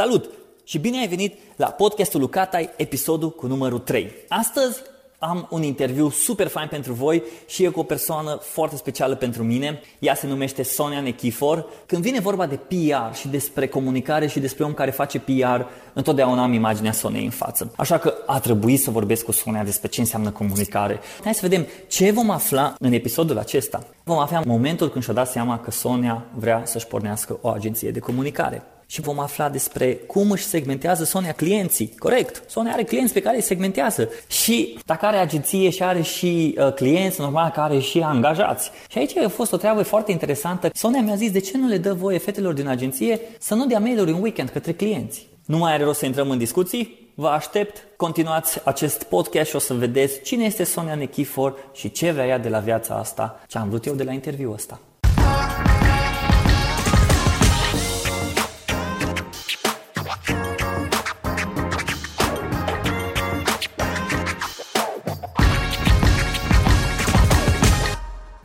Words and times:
Salut 0.00 0.30
și 0.64 0.78
bine 0.78 0.98
ai 0.98 1.08
venit 1.08 1.38
la 1.56 1.66
podcastul 1.66 2.20
Lucatai, 2.20 2.70
episodul 2.76 3.30
cu 3.30 3.46
numărul 3.46 3.78
3. 3.78 4.10
Astăzi 4.28 4.78
am 5.18 5.46
un 5.50 5.62
interviu 5.62 6.10
super 6.10 6.46
fain 6.46 6.68
pentru 6.68 6.92
voi 6.92 7.22
și 7.46 7.64
e 7.64 7.68
cu 7.68 7.80
o 7.80 7.82
persoană 7.82 8.38
foarte 8.42 8.76
specială 8.76 9.14
pentru 9.14 9.42
mine. 9.42 9.80
Ea 9.98 10.14
se 10.14 10.26
numește 10.26 10.62
Sonia 10.62 11.00
Nechifor. 11.00 11.66
Când 11.86 12.02
vine 12.02 12.20
vorba 12.20 12.46
de 12.46 12.56
PR 12.56 13.16
și 13.16 13.28
despre 13.28 13.68
comunicare 13.68 14.26
și 14.26 14.40
despre 14.40 14.64
om 14.64 14.72
care 14.72 14.90
face 14.90 15.18
PR, 15.18 15.60
întotdeauna 15.92 16.42
am 16.42 16.52
imaginea 16.52 16.92
Soniei 16.92 17.24
în 17.24 17.30
față. 17.30 17.72
Așa 17.76 17.98
că 17.98 18.14
a 18.26 18.40
trebuit 18.40 18.80
să 18.80 18.90
vorbesc 18.90 19.24
cu 19.24 19.32
Sonia 19.32 19.64
despre 19.64 19.88
ce 19.88 20.00
înseamnă 20.00 20.30
comunicare. 20.30 21.00
Hai 21.24 21.34
să 21.34 21.40
vedem 21.42 21.66
ce 21.88 22.10
vom 22.10 22.30
afla 22.30 22.74
în 22.78 22.92
episodul 22.92 23.38
acesta. 23.38 23.86
Vom 24.04 24.18
avea 24.18 24.42
momentul 24.46 24.88
când 24.88 25.04
și-a 25.04 25.14
dat 25.14 25.30
seama 25.30 25.58
că 25.58 25.70
Sonia 25.70 26.24
vrea 26.34 26.62
să-și 26.64 26.86
pornească 26.86 27.38
o 27.40 27.48
agenție 27.48 27.90
de 27.90 27.98
comunicare 27.98 28.64
și 28.90 29.00
vom 29.00 29.18
afla 29.18 29.48
despre 29.48 29.94
cum 29.94 30.30
își 30.30 30.44
segmentează 30.44 31.04
Sonia 31.04 31.32
clienții. 31.32 31.94
Corect, 31.98 32.42
Sonia 32.50 32.72
are 32.72 32.82
clienți 32.82 33.12
pe 33.12 33.20
care 33.20 33.36
îi 33.36 33.42
segmentează 33.42 34.08
și 34.26 34.78
dacă 34.84 35.06
are 35.06 35.16
agenție 35.16 35.70
și 35.70 35.82
are 35.82 36.02
și 36.02 36.56
uh, 36.58 36.72
clienți, 36.72 37.20
normal 37.20 37.50
că 37.50 37.60
are 37.60 37.78
și 37.78 38.00
angajați. 38.00 38.70
Și 38.88 38.98
aici 38.98 39.16
a 39.16 39.28
fost 39.28 39.52
o 39.52 39.56
treabă 39.56 39.82
foarte 39.82 40.10
interesantă. 40.10 40.70
Sonia 40.74 41.00
mi-a 41.00 41.14
zis 41.14 41.30
de 41.30 41.38
ce 41.38 41.56
nu 41.56 41.66
le 41.66 41.78
dă 41.78 41.94
voie 41.94 42.18
fetelor 42.18 42.52
din 42.52 42.68
agenție 42.68 43.20
să 43.38 43.54
nu 43.54 43.66
dea 43.66 43.78
mail-uri 43.78 44.10
în 44.10 44.22
weekend 44.22 44.48
către 44.48 44.72
clienți. 44.72 45.26
Nu 45.46 45.58
mai 45.58 45.72
are 45.72 45.84
rost 45.84 45.98
să 45.98 46.06
intrăm 46.06 46.30
în 46.30 46.38
discuții, 46.38 47.12
vă 47.14 47.28
aștept, 47.28 47.86
continuați 47.96 48.60
acest 48.64 49.02
podcast 49.02 49.48
și 49.48 49.56
o 49.56 49.58
să 49.58 49.74
vedeți 49.74 50.20
cine 50.20 50.44
este 50.44 50.64
Sonia 50.64 50.94
Nechifor 50.94 51.54
și 51.72 51.90
ce 51.90 52.10
vrea 52.10 52.26
ea 52.26 52.38
de 52.38 52.48
la 52.48 52.58
viața 52.58 52.94
asta, 52.94 53.40
ce 53.46 53.58
am 53.58 53.68
vrut 53.68 53.86
eu 53.86 53.94
de 53.94 54.04
la 54.04 54.12
interviul 54.12 54.52
ăsta. 54.52 54.80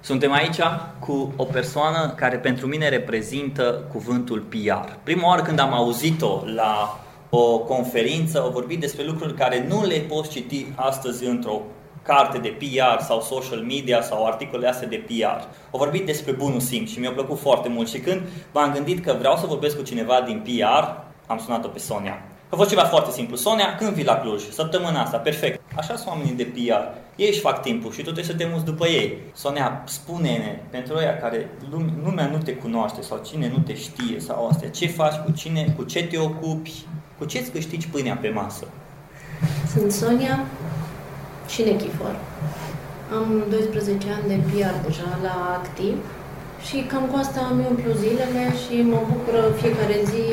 Suntem 0.06 0.32
aici 0.32 0.60
cu 1.00 1.34
o 1.36 1.44
persoană 1.44 2.14
care 2.16 2.38
pentru 2.38 2.68
mine 2.68 2.90
reprezintă 2.90 3.84
cuvântul 3.92 4.40
PR. 4.40 4.92
Prima 5.04 5.28
oară 5.28 5.42
când 5.42 5.60
am 5.60 5.74
auzit-o 5.74 6.42
la 6.56 7.00
o 7.30 7.60
conferință, 7.60 8.42
au 8.42 8.50
vorbit 8.50 8.80
despre 8.80 9.04
lucruri 9.06 9.34
care 9.34 9.66
nu 9.70 9.86
le 9.86 9.98
poți 9.98 10.30
citi 10.30 10.66
astăzi 10.76 11.26
într-o 11.26 11.62
carte 12.02 12.38
de 12.38 12.58
PR 12.60 13.04
sau 13.04 13.22
social 13.22 13.60
media 13.60 14.02
sau 14.02 14.26
articole 14.26 14.68
astea 14.68 14.88
de 14.88 15.06
PR. 15.08 15.48
Au 15.72 15.80
vorbit 15.80 16.06
despre 16.06 16.32
bunul 16.32 16.60
simț 16.60 16.90
și 16.90 17.00
mi-a 17.00 17.12
plăcut 17.12 17.40
foarte 17.40 17.70
mult 17.70 17.90
și 17.90 18.00
când 18.00 18.22
m-am 18.54 18.72
gândit 18.72 19.06
că 19.06 19.16
vreau 19.20 19.36
să 19.38 19.46
vorbesc 19.46 19.78
cu 19.78 19.84
cineva 19.84 20.22
din 20.26 20.40
PR, 20.44 21.04
am 21.28 21.42
sunat-o 21.46 21.68
pe 21.68 21.80
Sonia. 21.80 22.22
A 22.50 22.56
fost 22.56 22.70
ceva 22.70 22.84
foarte 22.84 23.12
simplu. 23.12 23.36
Sonia, 23.36 23.76
când 23.76 23.90
vii 23.90 24.04
la 24.06 24.16
Cluj? 24.16 24.42
Săptămâna 24.50 25.02
asta, 25.02 25.18
perfect. 25.18 25.62
Așa 25.76 25.96
sunt 25.96 26.08
oamenii 26.08 26.34
de 26.34 26.44
PR. 26.44 27.05
Ei 27.16 27.28
își 27.28 27.40
fac 27.40 27.62
timpul 27.62 27.92
și 27.92 27.98
tu 27.98 28.04
trebuie 28.04 28.24
să 28.24 28.34
te 28.34 28.50
muți 28.52 28.66
după 28.66 28.88
ei. 28.88 29.18
Sonia, 29.34 29.84
spune-ne, 29.86 30.60
pentru 30.70 30.96
ăia 30.98 31.18
care 31.18 31.50
lumea 32.04 32.28
nu 32.28 32.38
te 32.38 32.54
cunoaște 32.54 33.02
sau 33.02 33.22
cine 33.26 33.52
nu 33.56 33.58
te 33.68 33.76
știe 33.76 34.20
sau 34.20 34.48
astea, 34.48 34.70
ce 34.70 34.88
faci, 34.88 35.16
cu 35.26 35.32
cine, 35.32 35.74
cu 35.78 35.84
ce 35.84 36.04
te 36.04 36.18
ocupi, 36.18 36.86
cu 37.18 37.26
ce 37.26 37.38
îți 37.38 37.52
câștigi 37.52 37.88
pâinea 37.88 38.16
pe 38.16 38.30
masă? 38.30 38.68
Sunt 39.74 39.92
Sonia 39.92 40.46
și 41.48 41.62
Nechifor. 41.64 42.16
Am 43.18 43.44
12 43.50 44.08
ani 44.18 44.28
de 44.28 44.38
PR 44.50 44.76
deja 44.88 45.20
la 45.24 45.36
activ 45.60 45.96
și 46.68 46.78
cam 46.92 47.04
cu 47.12 47.16
asta 47.24 47.40
am 47.52 47.58
umplu 47.70 47.92
zilele 48.04 48.44
și 48.62 48.76
mă 48.92 49.00
bucură 49.12 49.42
fiecare 49.62 49.98
zi. 50.12 50.26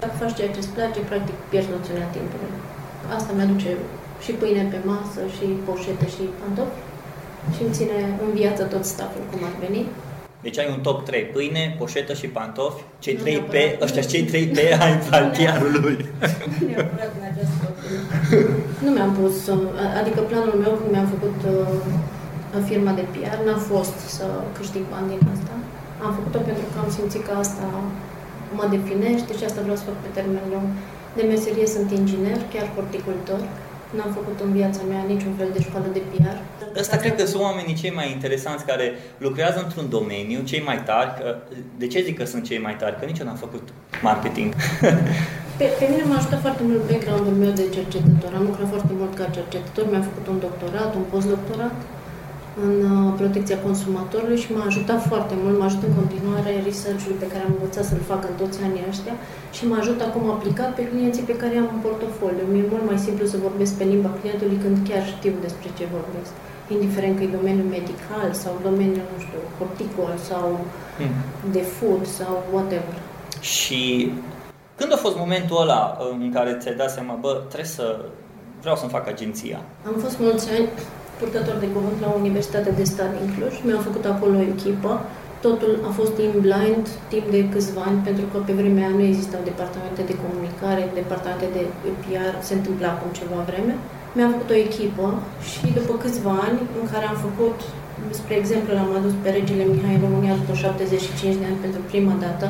Dacă 0.00 0.14
faci 0.20 0.36
ceea 0.36 0.50
ce 0.54 0.60
îți 0.60 0.74
place, 0.76 0.98
practic 1.10 1.36
pierzi 1.50 1.74
noțiunea 1.74 2.08
timpului. 2.16 2.52
Asta 3.16 3.30
mi-aduce 3.36 3.70
și 4.24 4.32
pâine 4.32 4.62
pe 4.70 4.78
masă, 4.90 5.20
și 5.36 5.46
poșete, 5.66 6.06
și 6.14 6.22
pantofi. 6.40 6.78
Și 7.54 7.62
îmi 7.62 7.74
ține 7.78 7.98
în 8.24 8.30
viață 8.40 8.62
tot 8.64 8.84
staful 8.84 9.24
cum 9.30 9.40
ar 9.48 9.54
veni. 9.66 9.82
Deci 10.46 10.58
ai 10.58 10.68
un 10.76 10.80
top 10.86 10.98
3, 11.04 11.22
pâine, 11.34 11.76
poșetă 11.78 12.12
și 12.20 12.26
pantofi, 12.26 12.82
cei 12.98 13.14
3 13.14 13.36
P, 13.52 13.54
ăștia 13.84 14.02
cei 14.02 14.22
3 14.22 14.46
P 14.46 14.56
ai 14.84 14.94
palchiarului. 15.10 15.96
nu 18.84 18.90
mi-am 18.94 19.12
pus, 19.20 19.36
adică 20.00 20.20
planul 20.30 20.56
meu 20.64 20.72
când 20.78 20.90
mi-am 20.94 21.08
făcut 21.14 21.38
uh, 21.54 22.62
firma 22.68 22.92
de 22.98 23.04
PR 23.12 23.38
n-a 23.46 23.58
fost 23.70 23.96
să 24.16 24.26
câștig 24.56 24.84
bani 24.92 25.10
din 25.12 25.22
asta. 25.34 25.52
Am 26.04 26.12
făcut-o 26.18 26.40
pentru 26.48 26.66
că 26.72 26.76
am 26.84 26.90
simțit 26.96 27.22
că 27.26 27.32
asta 27.44 27.66
mă 28.58 28.64
definește 28.74 29.32
și 29.38 29.44
asta 29.44 29.64
vreau 29.64 29.78
să 29.80 29.86
fac 29.88 29.98
pe 30.04 30.10
termen 30.18 30.46
lung. 30.52 30.66
De 31.16 31.22
meserie 31.32 31.66
sunt 31.74 31.88
inginer, 32.00 32.38
chiar 32.52 32.66
horticultor. 32.76 33.40
N-am 33.96 34.12
făcut 34.18 34.38
în 34.46 34.52
viața 34.52 34.80
mea 34.88 35.02
niciun 35.12 35.34
fel 35.38 35.50
de 35.52 35.60
școală 35.66 35.86
de 35.92 36.02
PR. 36.10 36.36
Asta 36.78 36.96
cred 36.96 37.16
că 37.16 37.24
sunt 37.26 37.42
oamenii 37.42 37.74
cei 37.82 37.92
mai 37.98 38.10
interesanți 38.10 38.64
care 38.64 38.86
lucrează 39.18 39.58
într-un 39.64 39.88
domeniu, 39.88 40.38
cei 40.50 40.62
mai 40.68 40.78
tari. 40.88 41.10
Că, 41.18 41.36
de 41.78 41.86
ce 41.86 42.02
zic 42.02 42.16
că 42.18 42.24
sunt 42.24 42.44
cei 42.44 42.60
mai 42.66 42.76
tari? 42.76 42.98
Că 42.98 43.04
nici 43.04 43.18
eu 43.18 43.26
n-am 43.26 43.42
făcut 43.46 43.68
marketing. 44.02 44.50
Pe, 45.58 45.66
pe 45.78 45.86
mine 45.90 46.04
m-a 46.08 46.18
ajutat 46.20 46.40
foarte 46.46 46.62
mult 46.68 46.82
background-ul 46.90 47.36
meu 47.42 47.52
de 47.60 47.66
cercetător. 47.76 48.30
Am 48.38 48.44
lucrat 48.50 48.68
foarte 48.74 48.92
mult 49.00 49.12
ca 49.18 49.26
cercetător, 49.38 49.84
mi-am 49.90 50.06
făcut 50.10 50.26
un 50.32 50.38
doctorat, 50.46 50.90
un 51.00 51.04
postdoctorat 51.12 51.76
în 52.66 52.74
uh, 52.92 53.12
protecția 53.20 53.58
consumatorului 53.66 54.42
și 54.44 54.52
m-a 54.52 54.64
ajutat 54.66 55.00
foarte 55.10 55.34
mult, 55.42 55.54
m-a 55.58 55.68
ajutat 55.68 55.88
în 55.90 55.98
continuare 56.02 56.52
research-ul 56.68 57.14
pe 57.22 57.30
care 57.32 57.42
am 57.44 57.54
învățat 57.56 57.84
să-l 57.90 58.02
fac 58.10 58.22
în 58.30 58.34
toți 58.40 58.58
anii 58.66 58.86
ăștia 58.92 59.16
și 59.56 59.62
mă 59.70 59.76
ajută 59.78 60.02
acum 60.04 60.24
aplicat 60.30 60.70
pe 60.74 60.88
clienții 60.90 61.30
pe 61.30 61.40
care 61.42 61.54
am 61.56 61.68
în 61.74 61.80
portofoliu. 61.86 62.44
Mi-e 62.52 62.72
mult 62.72 62.84
mai 62.90 62.98
simplu 63.06 63.24
să 63.32 63.44
vorbesc 63.46 63.72
pe 63.76 63.84
limba 63.92 64.12
clientului 64.20 64.58
când 64.64 64.76
chiar 64.88 65.02
știu 65.14 65.34
despre 65.46 65.68
ce 65.76 65.84
vorbesc. 65.96 66.32
Indiferent 66.76 67.14
că 67.16 67.22
e 67.22 67.38
domeniul 67.38 67.74
medical 67.78 68.28
sau 68.42 68.52
domeniul, 68.68 69.06
nu 69.12 69.18
știu, 69.24 69.40
horticol 69.58 70.12
sau 70.30 70.46
hmm. 70.98 71.14
de 71.54 71.62
food 71.76 72.02
sau 72.18 72.32
whatever. 72.54 72.96
Și 73.40 73.82
când 74.78 74.92
a 74.92 74.96
fost 75.06 75.16
momentul 75.24 75.56
ăla 75.64 75.82
în 76.10 76.32
care 76.36 76.50
ți-ai 76.60 76.80
dat 76.82 76.90
seama, 76.90 77.14
bă, 77.24 77.32
trebuie 77.50 77.74
să 77.78 77.86
vreau 78.60 78.76
să-mi 78.76 78.94
fac 78.96 79.04
agenția? 79.08 79.58
Am 79.86 79.96
fost 80.04 80.18
mulți 80.18 80.50
ani 80.50 80.68
purtător 81.20 81.56
de 81.64 81.72
cuvânt 81.74 81.98
la 82.04 82.10
Universitatea 82.20 82.78
de 82.80 82.84
Stat 82.92 83.10
din 83.18 83.28
Cluj. 83.34 83.54
Mi-am 83.66 83.82
făcut 83.88 84.04
acolo 84.12 84.34
o 84.38 84.48
echipă. 84.54 84.92
Totul 85.46 85.72
a 85.88 85.90
fost 85.98 86.14
in 86.26 86.32
blind 86.46 86.84
timp 87.12 87.26
de 87.36 87.40
câțiva 87.52 87.82
ani, 87.88 88.00
pentru 88.08 88.24
că 88.30 88.36
pe 88.46 88.52
vremea 88.60 88.88
nu 88.96 89.02
existau 89.10 89.40
departamente 89.50 90.02
de 90.10 90.20
comunicare, 90.24 90.82
departamente 91.00 91.46
de 91.56 91.62
PR, 92.02 92.34
se 92.48 92.54
întâmpla 92.58 92.88
acum 92.92 93.10
ceva 93.20 93.38
vreme. 93.50 93.74
Mi-am 94.14 94.32
făcut 94.34 94.50
o 94.54 94.62
echipă 94.66 95.06
și 95.50 95.66
după 95.78 95.92
câțiva 96.02 96.34
ani 96.46 96.60
în 96.80 96.86
care 96.92 97.04
am 97.08 97.18
făcut, 97.26 97.56
spre 98.20 98.34
exemplu, 98.42 98.70
l-am 98.72 98.92
adus 98.98 99.14
pe 99.22 99.28
regele 99.38 99.64
Mihai 99.72 99.96
în 99.96 100.04
România 100.06 100.34
după 100.40 100.52
75 100.54 101.40
de 101.40 101.46
ani 101.50 101.62
pentru 101.64 101.80
prima 101.90 102.14
dată 102.24 102.46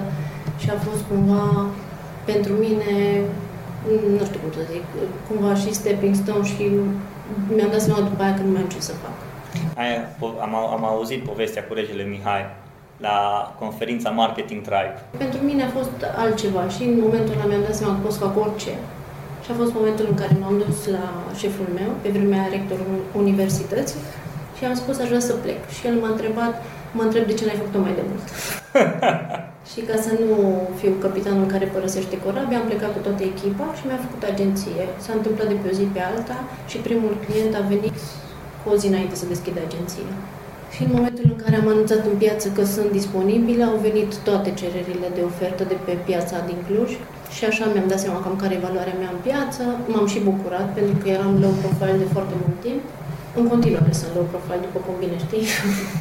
și 0.63 0.69
a 0.75 0.79
fost 0.87 1.03
cumva 1.11 1.45
pentru 2.31 2.53
mine, 2.65 2.93
nu 4.19 4.25
știu 4.29 4.41
cum 4.43 4.53
să 4.59 4.63
zic, 4.73 4.85
cumva 5.27 5.53
și 5.63 5.79
stepping 5.81 6.15
stone 6.23 6.45
și 6.53 6.65
mi-am 7.57 7.71
dat 7.71 7.81
seama 7.81 8.09
după 8.09 8.23
aia 8.23 8.35
că 8.35 8.43
nu 8.43 8.51
mai 8.51 8.61
am 8.61 8.69
ce 8.69 8.81
să 8.81 8.93
fac. 8.93 9.17
Aia, 9.83 10.01
am, 10.47 10.55
am 10.55 10.85
auzit 10.85 11.25
povestea 11.25 11.65
cu 11.65 11.75
regele 11.75 12.03
Mihai 12.03 12.45
la 12.97 13.17
conferința 13.59 14.11
Marketing 14.11 14.63
Tribe. 14.63 14.97
Pentru 15.19 15.41
mine 15.49 15.63
a 15.63 15.69
fost 15.79 15.97
altceva 16.17 16.69
și 16.69 16.83
în 16.83 16.99
momentul 17.01 17.35
ăla 17.35 17.47
mi-am 17.47 17.63
dat 17.63 17.75
seama 17.75 17.95
că 17.95 18.01
pot 18.01 18.13
să 18.13 18.19
fac 18.19 18.37
orice. 18.45 18.73
Și 19.45 19.51
a 19.51 19.55
fost 19.55 19.73
momentul 19.73 20.07
în 20.11 20.15
care 20.15 20.37
m-am 20.41 20.63
dus 20.67 20.87
la 20.87 21.05
șeful 21.41 21.69
meu, 21.75 21.91
pe 22.03 22.09
vremea 22.09 22.47
rectorul 22.51 22.95
universității, 23.23 24.01
și 24.57 24.65
am 24.65 24.75
spus 24.75 24.99
aș 24.99 25.09
vrea 25.09 25.21
să 25.21 25.33
plec. 25.33 25.69
Și 25.69 25.87
el 25.87 25.95
m-a 25.95 26.09
întrebat, 26.09 26.63
mă 26.93 27.03
întreb 27.03 27.27
de 27.27 27.35
ce 27.35 27.45
n-ai 27.45 27.61
făcut-o 27.63 27.79
mai 27.79 27.95
de 27.95 28.03
mult. 28.09 28.25
și 29.71 29.81
ca 29.89 29.97
să 30.07 30.13
nu 30.23 30.33
fiu 30.81 30.93
capitanul 31.05 31.47
care 31.53 31.67
părăsește 31.75 32.17
corabia, 32.25 32.59
am 32.59 32.69
plecat 32.71 32.93
cu 32.95 33.01
toată 33.07 33.23
echipa 33.33 33.67
și 33.77 33.87
mi-a 33.87 34.05
făcut 34.07 34.23
agenție. 34.33 34.83
S-a 35.05 35.13
întâmplat 35.17 35.49
de 35.49 35.57
pe 35.61 35.69
o 35.71 35.77
zi 35.79 35.85
pe 35.95 36.03
alta 36.11 36.39
și 36.71 36.85
primul 36.87 37.13
client 37.25 37.53
a 37.57 37.63
venit 37.73 37.97
cu 38.61 38.67
o 38.73 38.77
zi 38.81 38.87
înainte 38.93 39.15
să 39.21 39.33
deschidă 39.33 39.61
agenția. 39.63 40.09
Și 40.75 40.81
în 40.87 40.91
momentul 40.97 41.27
în 41.33 41.39
care 41.43 41.57
am 41.57 41.69
anunțat 41.75 42.03
în 42.11 42.17
piață 42.25 42.47
că 42.57 42.63
sunt 42.75 42.91
disponibile, 42.99 43.63
au 43.71 43.77
venit 43.89 44.11
toate 44.29 44.51
cererile 44.61 45.09
de 45.17 45.23
ofertă 45.31 45.63
de 45.73 45.77
pe 45.87 45.95
piața 46.09 46.37
din 46.49 46.59
Cluj 46.67 46.91
și 47.37 47.45
așa 47.51 47.65
mi-am 47.73 47.89
dat 47.93 48.01
seama 48.05 48.23
cam 48.23 48.37
care 48.43 48.55
e 48.55 48.67
valoarea 48.69 48.99
mea 49.01 49.11
în 49.13 49.21
piață. 49.29 49.63
M-am 49.91 50.07
și 50.13 50.27
bucurat 50.31 50.69
pentru 50.79 50.97
că 51.01 51.07
eram 51.17 51.33
low 51.43 51.55
profile 51.63 51.99
de 52.03 52.09
foarte 52.15 52.35
mult 52.43 52.59
timp 52.67 52.83
în 53.41 53.47
continuare 53.53 53.93
sunt 54.01 54.13
low 54.17 54.27
profile, 54.33 54.65
după 54.67 54.79
cum 54.85 54.95
bine 55.03 55.17
știi. 55.27 55.47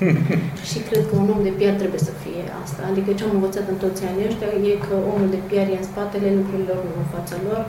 și 0.70 0.78
cred 0.88 1.04
că 1.10 1.14
un 1.22 1.30
om 1.36 1.42
de 1.48 1.54
PR 1.60 1.76
trebuie 1.82 2.04
să 2.10 2.14
fie 2.24 2.44
asta. 2.64 2.82
Adică 2.92 3.10
ce 3.14 3.24
am 3.24 3.36
învățat 3.38 3.66
în 3.74 3.78
toți 3.84 4.02
anii 4.10 4.28
ăștia 4.30 4.50
e 4.72 4.74
că 4.88 4.96
omul 5.14 5.30
de 5.36 5.42
PR 5.48 5.68
e 5.74 5.82
în 5.82 5.90
spatele 5.92 6.30
lucrurilor, 6.40 6.80
nu 6.88 6.94
în 7.04 7.10
fața 7.16 7.36
lor. 7.48 7.62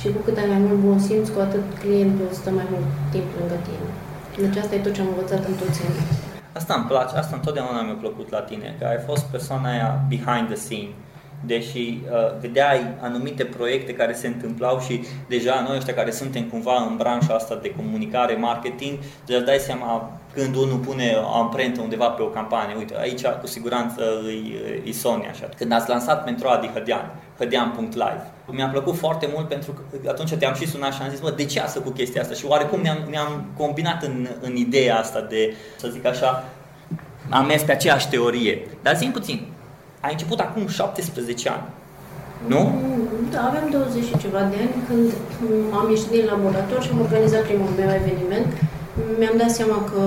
Și 0.00 0.06
cu 0.14 0.20
cât 0.26 0.36
ai 0.38 0.48
mai 0.52 0.62
mult 0.66 0.80
bun 0.86 0.98
simț, 1.06 1.26
cu 1.34 1.40
atât 1.46 1.64
clientul 1.82 2.28
stă 2.40 2.50
mai 2.58 2.66
mult 2.72 2.88
timp 3.12 3.28
lângă 3.38 3.58
tine. 3.66 3.88
Deci 4.42 4.60
asta 4.62 4.74
e 4.74 4.86
tot 4.86 4.94
ce 4.96 5.02
am 5.02 5.12
învățat 5.14 5.42
în 5.50 5.54
toți 5.62 5.80
anii. 5.88 6.06
Asta 6.60 6.72
îmi 6.76 6.88
place, 6.90 7.12
asta 7.22 7.34
întotdeauna 7.40 7.80
mi-a 7.82 7.98
plăcut 8.04 8.28
la 8.36 8.42
tine, 8.50 8.68
că 8.78 8.84
ai 8.92 9.00
fost 9.08 9.24
persoana 9.34 9.68
aia 9.74 9.90
behind 10.12 10.46
the 10.52 10.58
scene. 10.66 10.92
Deși 11.46 11.78
uh, 11.78 12.38
vedeai 12.40 12.94
anumite 13.00 13.44
proiecte 13.44 13.94
care 13.94 14.12
se 14.12 14.26
întâmplau 14.26 14.80
și 14.80 15.00
deja 15.28 15.64
noi 15.66 15.76
ăștia 15.76 15.94
care 15.94 16.10
suntem 16.10 16.44
cumva 16.44 16.86
în 16.90 16.96
branșa 16.96 17.34
asta 17.34 17.58
de 17.62 17.74
comunicare, 17.74 18.34
marketing, 18.34 18.98
deja 19.26 19.40
dai 19.40 19.58
seama 19.58 20.18
când 20.34 20.56
unul 20.56 20.78
pune 20.78 21.18
o 21.24 21.36
amprentă 21.36 21.80
undeva 21.80 22.08
pe 22.08 22.22
o 22.22 22.26
campanie, 22.26 22.74
uite, 22.78 22.94
aici 22.98 23.26
cu 23.40 23.46
siguranță 23.46 24.02
e, 24.84 24.88
e 24.88 24.92
Sony 24.92 25.26
așa. 25.30 25.48
Când 25.56 25.72
ați 25.72 25.88
lansat 25.88 26.24
pentru 26.24 26.48
Adi 26.48 26.70
Hădean, 26.74 27.14
hădean.live, 27.38 28.30
mi-a 28.46 28.66
plăcut 28.66 28.96
foarte 28.96 29.28
mult 29.34 29.48
pentru 29.48 29.72
că 29.72 30.08
atunci 30.08 30.34
te-am 30.34 30.54
și 30.54 30.66
sunat 30.66 30.92
și 30.92 31.02
am 31.02 31.08
zis, 31.08 31.20
bă, 31.20 31.30
de 31.30 31.44
ce 31.44 31.62
să 31.66 31.80
cu 31.80 31.90
chestia 31.90 32.20
asta? 32.20 32.34
Și 32.34 32.44
oarecum 32.46 32.80
ne-am, 32.80 33.06
ne-am 33.10 33.44
combinat 33.56 34.02
în, 34.02 34.28
în 34.40 34.56
ideea 34.56 34.98
asta 34.98 35.20
de, 35.20 35.54
să 35.76 35.88
zic 35.88 36.06
așa, 36.06 36.44
am 37.28 37.46
mers 37.46 37.62
pe 37.62 37.72
aceeași 37.72 38.08
teorie. 38.08 38.66
Dar 38.82 38.96
zi 38.96 39.06
puțin, 39.06 39.46
ai 40.04 40.12
început 40.12 40.38
acum 40.46 40.64
17 40.68 41.48
ani, 41.56 41.66
nu? 42.52 42.60
Da, 43.32 43.40
aveam 43.48 43.66
20 43.70 44.04
și 44.08 44.22
ceva 44.24 44.42
de 44.50 44.56
ani 44.62 44.74
când 44.88 45.06
am 45.78 45.86
ieșit 45.94 46.10
din 46.16 46.24
laborator 46.32 46.78
și 46.82 46.90
am 46.92 47.00
organizat 47.06 47.42
primul 47.48 47.72
meu 47.80 47.90
eveniment. 48.02 48.50
Mi-am 49.20 49.36
dat 49.42 49.52
seama 49.58 49.78
că 49.90 50.00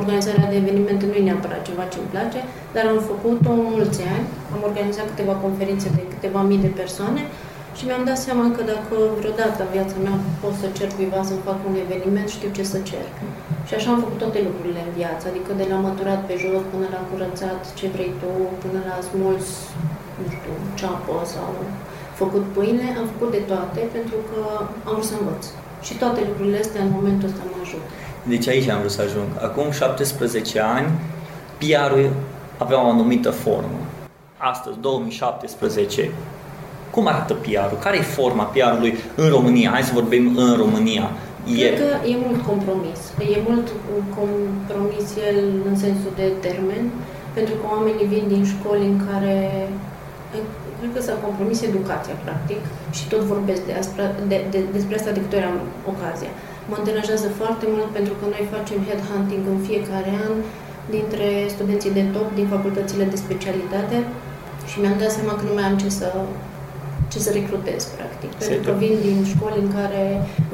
organizarea 0.00 0.50
de 0.52 0.56
evenimente 0.62 1.04
nu 1.06 1.14
e 1.18 1.28
neapărat 1.28 1.62
ceva 1.68 1.84
ce 1.92 1.98
îmi 1.98 2.12
place, 2.14 2.40
dar 2.74 2.84
am 2.92 3.00
făcut-o 3.12 3.52
mulți 3.72 4.00
ani. 4.14 4.26
Am 4.54 4.60
organizat 4.68 5.06
câteva 5.12 5.34
conferințe 5.44 5.88
de 5.98 6.02
câteva 6.12 6.40
mii 6.50 6.64
de 6.66 6.72
persoane 6.80 7.22
și 7.76 7.82
mi-am 7.86 8.04
dat 8.10 8.18
seama 8.26 8.46
că 8.56 8.62
dacă 8.72 8.94
vreodată 9.18 9.58
în 9.62 9.70
viața 9.76 9.96
mea 10.04 10.16
pot 10.42 10.54
să 10.60 10.66
cer 10.78 10.88
cuiva 10.96 11.20
să 11.30 11.44
fac 11.48 11.58
un 11.70 11.76
eveniment, 11.84 12.28
știu 12.36 12.50
ce 12.56 12.64
să 12.72 12.78
cer. 12.90 13.06
Și 13.68 13.74
așa 13.76 13.88
am 13.90 14.02
făcut 14.04 14.18
toate 14.22 14.38
lucrurile 14.48 14.80
în 14.86 14.92
viață, 15.00 15.24
adică 15.26 15.50
de 15.60 15.66
la 15.70 15.76
măturat 15.86 16.20
pe 16.28 16.34
jos 16.42 16.62
până 16.72 16.86
la 16.94 17.00
curățat 17.08 17.60
ce 17.78 17.86
vrei 17.94 18.12
tu, 18.20 18.32
până 18.62 18.80
la 18.88 18.96
smuls, 19.08 19.48
nu 20.18 20.26
știu, 20.36 20.54
ceapă 20.80 21.14
sau 21.34 21.48
făcut 22.22 22.44
pâine, 22.54 22.86
am 23.00 23.06
făcut 23.12 23.30
de 23.36 23.42
toate 23.50 23.80
pentru 23.96 24.18
că 24.28 24.40
am 24.88 24.94
vrut 24.96 25.08
să 25.10 25.16
învăț. 25.18 25.44
Și 25.86 25.92
toate 26.02 26.20
lucrurile 26.28 26.58
astea 26.64 26.82
în 26.86 26.92
momentul 26.98 27.28
ăsta 27.30 27.42
mă 27.50 27.58
ajută. 27.64 27.88
Deci 28.32 28.48
aici 28.52 28.68
am 28.68 28.78
vrut 28.82 28.94
să 28.98 29.02
ajung. 29.02 29.28
Acum 29.48 29.66
17 29.70 30.60
ani, 30.76 30.88
PR-ul 31.58 32.08
avea 32.64 32.78
o 32.84 32.88
anumită 32.94 33.30
formă. 33.30 33.78
Astăzi, 34.36 34.76
2017, 34.80 36.10
cum 36.94 37.06
arată 37.06 37.34
PR-ul? 37.34 37.78
Care 37.86 37.96
e 37.96 38.14
forma 38.18 38.44
PR-ului 38.44 38.92
în 39.22 39.28
România? 39.36 39.70
Hai 39.70 39.82
să 39.82 39.98
vorbim 40.00 40.24
în 40.36 40.52
România. 40.64 41.06
Cred 41.44 41.78
că 41.82 41.90
e 42.12 42.14
mult 42.26 42.40
compromis. 42.50 43.00
E 43.34 43.38
mult 43.48 43.68
compromis 44.18 45.06
el 45.28 45.38
în 45.68 45.76
sensul 45.84 46.12
de 46.20 46.28
termen, 46.46 46.84
pentru 47.36 47.54
că 47.58 47.64
oamenii 47.74 48.10
vin 48.14 48.24
din 48.34 48.42
școli 48.52 48.84
în 48.92 48.98
care 49.08 49.36
cred 50.78 50.90
că 50.96 51.00
s-a 51.06 51.24
compromis 51.26 51.58
educația, 51.70 52.16
practic, 52.26 52.60
și 52.96 53.04
tot 53.12 53.22
vorbesc 53.32 53.62
de 53.70 53.74
asta, 53.82 54.04
de, 54.30 54.38
de, 54.52 54.60
despre 54.76 54.94
asta 54.96 55.16
de 55.16 55.22
câte 55.24 55.36
ori 55.38 55.50
am 55.52 55.58
ocazia. 55.92 56.32
Mă 56.70 56.76
deranjează 56.88 57.28
foarte 57.40 57.66
mult 57.74 57.88
pentru 57.98 58.14
că 58.18 58.24
noi 58.34 58.44
facem 58.54 58.78
headhunting 58.88 59.44
în 59.54 59.58
fiecare 59.68 60.12
an 60.26 60.34
dintre 60.96 61.28
studenții 61.54 61.96
de 61.98 62.04
top 62.16 62.28
din 62.38 62.46
facultățile 62.54 63.04
de 63.12 63.22
specialitate 63.24 63.96
și 64.70 64.80
mi-am 64.80 64.98
dat 65.02 65.10
seama 65.16 65.32
că 65.36 65.44
nu 65.48 65.54
mai 65.56 65.66
am 65.68 65.76
ce 65.82 65.88
să 66.00 66.08
ce 67.12 67.18
să 67.18 67.30
recrutez, 67.32 67.84
practic. 67.84 68.30
Se 68.38 68.48
Pentru 68.48 68.70
că 68.70 68.78
vin 68.78 68.94
din 69.06 69.18
școli 69.32 69.62
în 69.64 69.70
care 69.78 70.04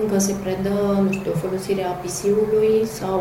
încă 0.02 0.18
se 0.18 0.34
predă, 0.42 0.74
nu 1.04 1.12
știu, 1.12 1.32
folosirea 1.44 1.90
PC-ului 2.02 2.86
sau 2.98 3.20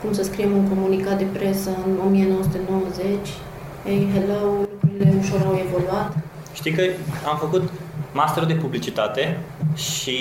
cum 0.00 0.12
să 0.12 0.22
scriem 0.22 0.52
un 0.56 0.68
comunicat 0.68 1.18
de 1.18 1.26
presă 1.36 1.70
în 1.86 1.92
1990. 2.06 3.06
Hey, 3.84 4.08
hello, 4.14 4.40
lucrurile 4.60 5.14
ușor 5.20 5.40
au 5.46 5.56
evoluat. 5.66 6.16
Știi 6.52 6.72
că 6.72 6.82
am 7.30 7.36
făcut 7.38 7.62
masterul 8.12 8.48
de 8.48 8.54
publicitate 8.54 9.38
și 9.74 10.18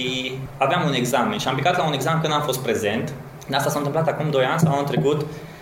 aveam 0.57 0.81
un 0.87 0.93
examen 0.93 1.37
și 1.37 1.47
am 1.47 1.55
picat 1.55 1.77
la 1.77 1.87
un 1.87 1.93
examen 1.93 2.21
când 2.21 2.33
am 2.33 2.41
fost 2.41 2.59
prezent. 2.59 3.13
Asta 3.51 3.69
s-a 3.69 3.77
întâmplat 3.77 4.07
acum 4.07 4.29
2 4.29 4.43
ani 4.43 4.59
sau 4.59 4.71
anul 4.71 4.87
trecut 4.87 5.19
Uh, 5.21 5.54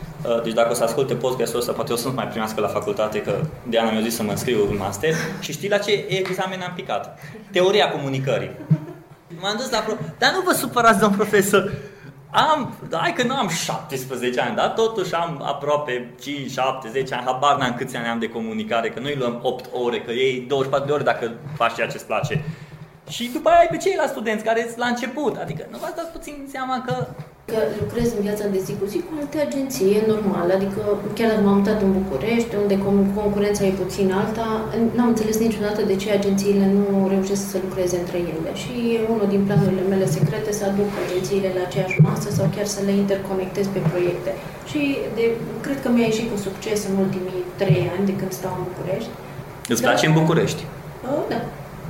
deci 0.43 0.53
dacă 0.53 0.71
o 0.71 0.73
să 0.73 0.83
asculte 0.83 1.15
podcastul 1.15 1.59
ăsta, 1.59 1.71
poate 1.71 1.93
o 1.93 1.95
să 1.95 2.07
nu 2.07 2.13
mai 2.13 2.27
primească 2.27 2.61
la 2.61 2.67
facultate, 2.67 3.21
că 3.21 3.39
Diana 3.67 3.91
mi-a 3.91 4.01
zis 4.01 4.15
să 4.15 4.23
mă 4.23 4.31
înscriu 4.31 4.67
în 4.69 4.77
master. 4.77 5.13
Și 5.39 5.51
știi 5.51 5.69
la 5.69 5.77
ce 5.77 6.05
examen 6.07 6.61
am 6.61 6.71
picat? 6.75 7.19
Teoria 7.51 7.89
comunicării. 7.89 8.51
M-am 9.41 9.55
dus 9.57 9.69
la 9.69 9.79
pro... 9.79 9.93
Dar 10.17 10.31
nu 10.31 10.41
vă 10.41 10.51
supărați, 10.51 10.99
domn 10.99 11.15
profesor. 11.15 11.71
Am, 12.31 12.73
hai 12.91 13.13
că 13.13 13.23
nu 13.23 13.35
am 13.35 13.49
17 13.49 14.41
ani, 14.41 14.55
dar 14.55 14.69
totuși 14.69 15.13
am 15.13 15.41
aproape 15.45 16.13
5, 16.21 16.51
7, 16.51 16.89
10 16.89 17.13
ani, 17.13 17.25
habar 17.25 17.57
n-am 17.57 17.75
câți 17.75 17.95
ani 17.95 18.07
am 18.07 18.19
de 18.19 18.29
comunicare, 18.29 18.89
că 18.89 18.99
noi 18.99 19.15
luăm 19.15 19.39
8 19.41 19.69
ore, 19.73 20.01
că 20.01 20.11
ei 20.11 20.45
24 20.47 20.87
de 20.87 20.93
ore 20.93 21.03
dacă 21.03 21.31
faci 21.55 21.73
ceea 21.73 21.87
ce 21.87 21.95
îți 21.95 22.05
place. 22.05 22.43
Și 23.09 23.29
după 23.33 23.49
aia 23.49 23.59
ai 23.59 23.67
pe 23.67 23.77
ceilalți 23.77 24.11
studenți 24.11 24.43
care 24.43 24.61
sunt 24.61 24.77
la 24.77 24.85
început. 24.85 25.37
Adică 25.37 25.67
nu 25.71 25.77
v-ați 25.77 25.95
dat 25.95 26.11
puțin 26.11 26.47
seama 26.51 26.83
că 26.85 27.07
că 27.51 27.57
lucrez 27.81 28.07
în 28.15 28.21
viața 28.27 28.45
de 28.53 28.59
zi 28.65 28.73
cu 28.79 28.85
zi 28.93 28.99
cu 29.07 29.13
alte 29.21 29.37
agenții, 29.47 29.91
e 29.97 30.11
normal. 30.13 30.47
Adică 30.57 30.79
chiar 31.17 31.29
dacă 31.31 31.43
m-am 31.45 31.57
mutat 31.59 31.79
în 31.85 31.91
București, 31.99 32.51
unde 32.63 32.75
concurența 33.19 33.63
e 33.65 33.81
puțin 33.83 34.07
alta, 34.21 34.47
n-am 34.95 35.09
înțeles 35.13 35.37
niciodată 35.47 35.81
de 35.89 35.95
ce 36.01 36.07
agențiile 36.11 36.65
nu 36.77 36.85
reușesc 37.13 37.43
să 37.51 37.57
lucreze 37.65 37.95
între 38.03 38.17
ele. 38.35 38.51
Și 38.61 38.73
e 38.93 39.11
unul 39.13 39.27
din 39.33 39.41
planurile 39.47 39.85
mele 39.91 40.07
secrete 40.17 40.51
să 40.59 40.63
aduc 40.65 40.89
agențiile 41.05 41.49
la 41.57 41.63
aceeași 41.67 42.01
masă 42.07 42.27
sau 42.37 42.45
chiar 42.55 42.67
să 42.75 42.79
le 42.87 42.93
interconectez 43.03 43.65
pe 43.73 43.81
proiecte. 43.89 44.31
Și 44.69 44.81
de, 45.17 45.25
cred 45.65 45.77
că 45.81 45.87
mi-a 45.89 46.07
ieșit 46.09 46.27
cu 46.31 46.37
succes 46.47 46.79
în 46.89 46.95
ultimii 47.03 47.41
trei 47.61 47.83
ani 47.95 48.05
de 48.09 48.15
când 48.19 48.31
stau 48.39 48.53
în 48.57 48.63
București. 48.69 49.11
Îți 49.73 49.83
place 49.85 50.03
în 50.09 50.15
București? 50.21 50.61
Uh, 51.09 51.23
da. 51.31 51.39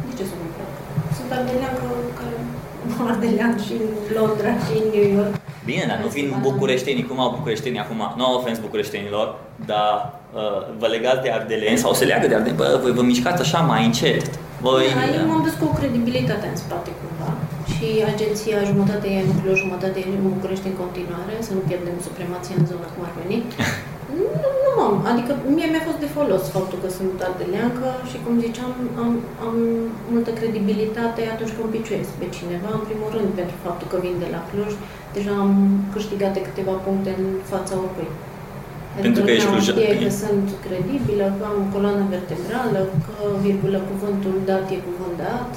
De 0.08 0.12
ce 0.18 0.24
să 0.30 0.36
nu 0.42 0.48
plac? 0.56 0.72
Sunt 1.18 1.30
ardeleancă 1.38 1.86
care 2.20 2.36
ardelean 3.12 3.54
și 3.66 3.74
în 3.84 3.90
Londra 4.18 4.52
și 4.64 4.74
în 4.82 4.88
New 4.96 5.08
York. 5.20 5.34
Bine, 5.66 5.84
dar 5.88 6.00
nu 6.04 6.08
vin 6.18 6.28
bucureștenii, 6.42 7.06
cum 7.10 7.20
au 7.20 7.32
bucureștenii 7.38 7.84
acum, 7.86 8.02
nu 8.18 8.26
au 8.26 8.34
ofens 8.40 8.58
bucureștenilor, 8.66 9.28
dar 9.72 9.92
uh, 10.40 10.60
vă 10.82 10.88
legați 10.96 11.22
de 11.26 11.30
ardeleni 11.38 11.84
sau 11.84 11.92
se 11.94 12.06
leagă 12.10 12.28
de 12.28 12.36
ardeleni, 12.36 12.60
bă, 12.62 12.80
voi 12.84 12.94
vă 12.98 13.04
mișcați 13.12 13.42
așa 13.46 13.60
mai 13.72 13.82
încet. 13.90 14.26
Voi, 14.68 14.86
da, 15.00 15.06
eu 15.20 15.26
m-am 15.30 15.44
dus 15.48 15.56
cu 15.60 15.66
o 15.70 15.78
credibilitate 15.80 16.46
în 16.52 16.58
spate 16.64 16.92
cumva 17.00 17.32
și 17.74 17.88
agenția 18.14 18.58
jumătate 18.72 19.06
e 19.16 19.26
în 19.26 19.32
Cluj, 19.40 19.58
jumătate 19.66 19.98
e 20.00 20.08
în 20.10 20.34
București 20.36 20.70
în 20.72 20.78
continuare, 20.84 21.36
să 21.48 21.52
nu 21.58 21.62
pierdem 21.70 21.98
supremația 22.08 22.56
în 22.60 22.66
zona 22.72 22.88
cum 22.94 23.02
ar 23.08 23.14
veni. 23.22 23.38
Nu, 24.18 24.26
nu 24.66 24.72
am. 24.88 24.96
Adică 25.12 25.32
mie 25.56 25.68
mi-a 25.72 25.88
fost 25.90 26.00
de 26.04 26.14
folos 26.16 26.44
faptul 26.58 26.78
că 26.84 26.90
sunt 27.00 27.16
ardeleancă 27.28 27.88
și, 28.10 28.18
cum 28.24 28.34
ziceam, 28.46 28.72
am, 29.04 29.12
am 29.46 29.56
multă 30.14 30.32
credibilitate 30.40 31.22
atunci 31.34 31.56
când 31.56 31.70
piciuiesc 31.76 32.12
pe 32.20 32.28
cineva, 32.38 32.70
în 32.76 32.84
primul 32.88 33.10
rând, 33.16 33.30
pentru 33.40 33.58
faptul 33.66 33.88
că 33.92 33.98
vin 34.06 34.16
de 34.24 34.30
la 34.36 34.42
Cluj. 34.50 34.72
Deja 35.14 35.32
am 35.46 35.52
câștigat 35.94 36.34
de 36.34 36.42
câteva 36.42 36.72
puncte 36.72 37.10
în 37.18 37.26
fața 37.52 37.74
oricui. 37.78 38.10
Pentru 39.02 39.24
că 39.24 39.32
ești 39.32 39.48
Cluj. 39.48 39.68
că 40.04 40.10
sunt 40.10 40.50
credibilă, 40.66 41.36
că 41.40 41.46
am 41.46 41.70
coloană 41.74 42.04
vertebrală, 42.10 42.80
că, 43.06 43.14
virgulă, 43.42 43.82
cuvântul 43.92 44.36
dat 44.46 44.72
e 44.72 44.76
cuvânt 44.90 45.18
dat. 45.18 45.52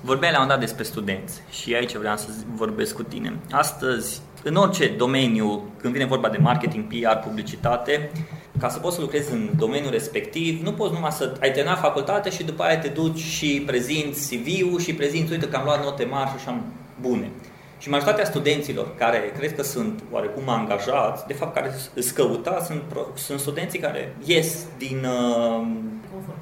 Vorbeai 0.00 0.32
la 0.32 0.40
un 0.40 0.48
dat 0.48 0.60
despre 0.60 0.82
studenți 0.82 1.42
și 1.50 1.74
aici 1.74 1.96
vreau 1.96 2.16
să 2.16 2.26
vorbesc 2.54 2.94
cu 2.94 3.02
tine. 3.02 3.36
Astăzi 3.50 4.20
în 4.42 4.54
orice 4.54 4.88
domeniu, 4.96 5.62
când 5.80 5.92
vine 5.92 6.04
vorba 6.04 6.28
de 6.28 6.38
marketing, 6.40 6.84
PR, 6.84 7.16
publicitate, 7.26 8.10
ca 8.58 8.68
să 8.68 8.78
poți 8.78 8.94
să 8.94 9.00
lucrezi 9.00 9.32
în 9.32 9.48
domeniul 9.56 9.90
respectiv, 9.90 10.62
nu 10.62 10.72
poți 10.72 10.92
numai 10.92 11.10
să 11.10 11.32
ai 11.40 11.52
terminat 11.52 11.78
facultate 11.78 12.30
și 12.30 12.44
după 12.44 12.62
aia 12.62 12.78
te 12.78 12.88
duci 12.88 13.18
și 13.18 13.62
prezinți 13.66 14.34
CV-ul 14.34 14.80
și 14.80 14.94
prezinți, 14.94 15.32
uite 15.32 15.48
că 15.48 15.56
am 15.56 15.64
luat 15.64 15.84
note 15.84 16.04
mari 16.04 16.28
și 16.28 16.34
așa 16.36 16.60
bune. 17.00 17.30
Și 17.78 17.88
majoritatea 17.88 18.24
studenților 18.24 18.94
care 18.94 19.32
cred 19.38 19.54
că 19.54 19.62
sunt 19.62 20.02
oarecum 20.10 20.48
angajați, 20.48 21.26
de 21.26 21.32
fapt 21.32 21.54
care 21.54 21.74
sunt 21.94 22.10
căutați, 22.14 22.66
sunt, 22.66 22.82
sunt 23.14 23.40
studenții 23.40 23.78
care 23.78 24.16
ies 24.24 24.66
din 24.78 25.04
uh, 25.04 25.66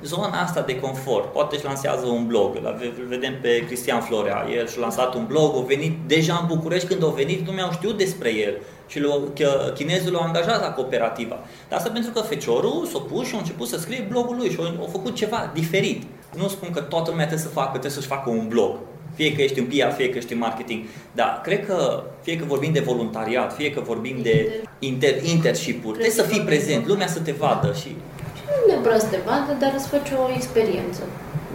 zona 0.03 0.41
asta 0.41 0.61
de 0.61 0.81
confort. 0.81 1.33
Poate 1.33 1.55
își 1.55 1.65
lansează 1.65 2.07
un 2.07 2.27
blog, 2.27 2.57
îl 2.57 3.07
vedem 3.09 3.41
pe 3.41 3.65
Cristian 3.67 4.01
Florea, 4.01 4.47
el 4.57 4.69
și-a 4.69 4.81
lansat 4.81 5.15
un 5.15 5.27
blog, 5.27 5.57
a 5.57 5.65
venit 5.67 5.99
deja 6.07 6.39
în 6.41 6.57
București, 6.57 6.89
când 6.89 7.05
a 7.05 7.09
venit, 7.09 7.47
nu 7.47 7.53
mi-au 7.53 7.73
știut 7.73 7.97
despre 7.97 8.35
el 8.35 8.55
și 8.87 9.07
chinezul 9.75 10.13
l-a 10.13 10.21
angajat 10.21 10.61
la 10.61 10.73
cooperativa. 10.73 11.39
Dar 11.69 11.79
asta 11.79 11.91
pentru 11.91 12.11
că 12.11 12.21
feciorul 12.21 12.87
s-a 12.93 12.99
pus 12.99 13.27
și 13.27 13.35
a 13.35 13.39
început 13.39 13.69
să 13.69 13.79
scrie 13.79 14.07
blogul 14.09 14.37
lui 14.37 14.51
și 14.51 14.59
a, 14.61 14.83
a 14.83 14.89
făcut 14.91 15.15
ceva 15.15 15.51
diferit. 15.55 16.03
Nu 16.37 16.49
spun 16.49 16.71
că 16.71 16.81
toată 16.81 17.11
lumea 17.11 17.27
trebuie 17.27 17.47
să 17.47 17.53
facă, 17.53 17.71
trebuie 17.71 17.91
să-și 17.91 18.07
facă 18.07 18.31
un 18.31 18.49
blog. 18.49 18.79
Fie 19.17 19.33
că 19.35 19.43
ești 19.43 19.59
în 19.59 19.67
PR, 19.67 19.93
fie 19.97 20.11
că 20.11 20.19
ești 20.19 20.33
în 20.33 20.39
marketing. 20.39 20.81
Dar 21.13 21.41
cred 21.47 21.67
că, 21.67 22.03
fie 22.23 22.37
că 22.37 22.45
vorbim 22.45 22.73
de 22.73 22.81
voluntariat, 22.81 23.55
fie 23.55 23.71
că 23.71 23.81
vorbim 23.81 24.17
de 24.23 24.37
inter, 24.79 25.15
internship-uri, 25.23 25.99
trebuie 25.99 26.21
să 26.23 26.31
fii 26.33 26.41
prezent, 26.41 26.87
lumea 26.87 27.07
să 27.07 27.21
te 27.21 27.33
vadă 27.33 27.75
și 27.81 27.97
nu 28.49 28.73
neapărat 28.73 29.01
să 29.01 29.09
te 29.15 29.21
vadă, 29.31 29.51
dar 29.63 29.73
îți 29.77 29.89
faci 29.93 30.11
o 30.23 30.25
experiență. 30.39 31.03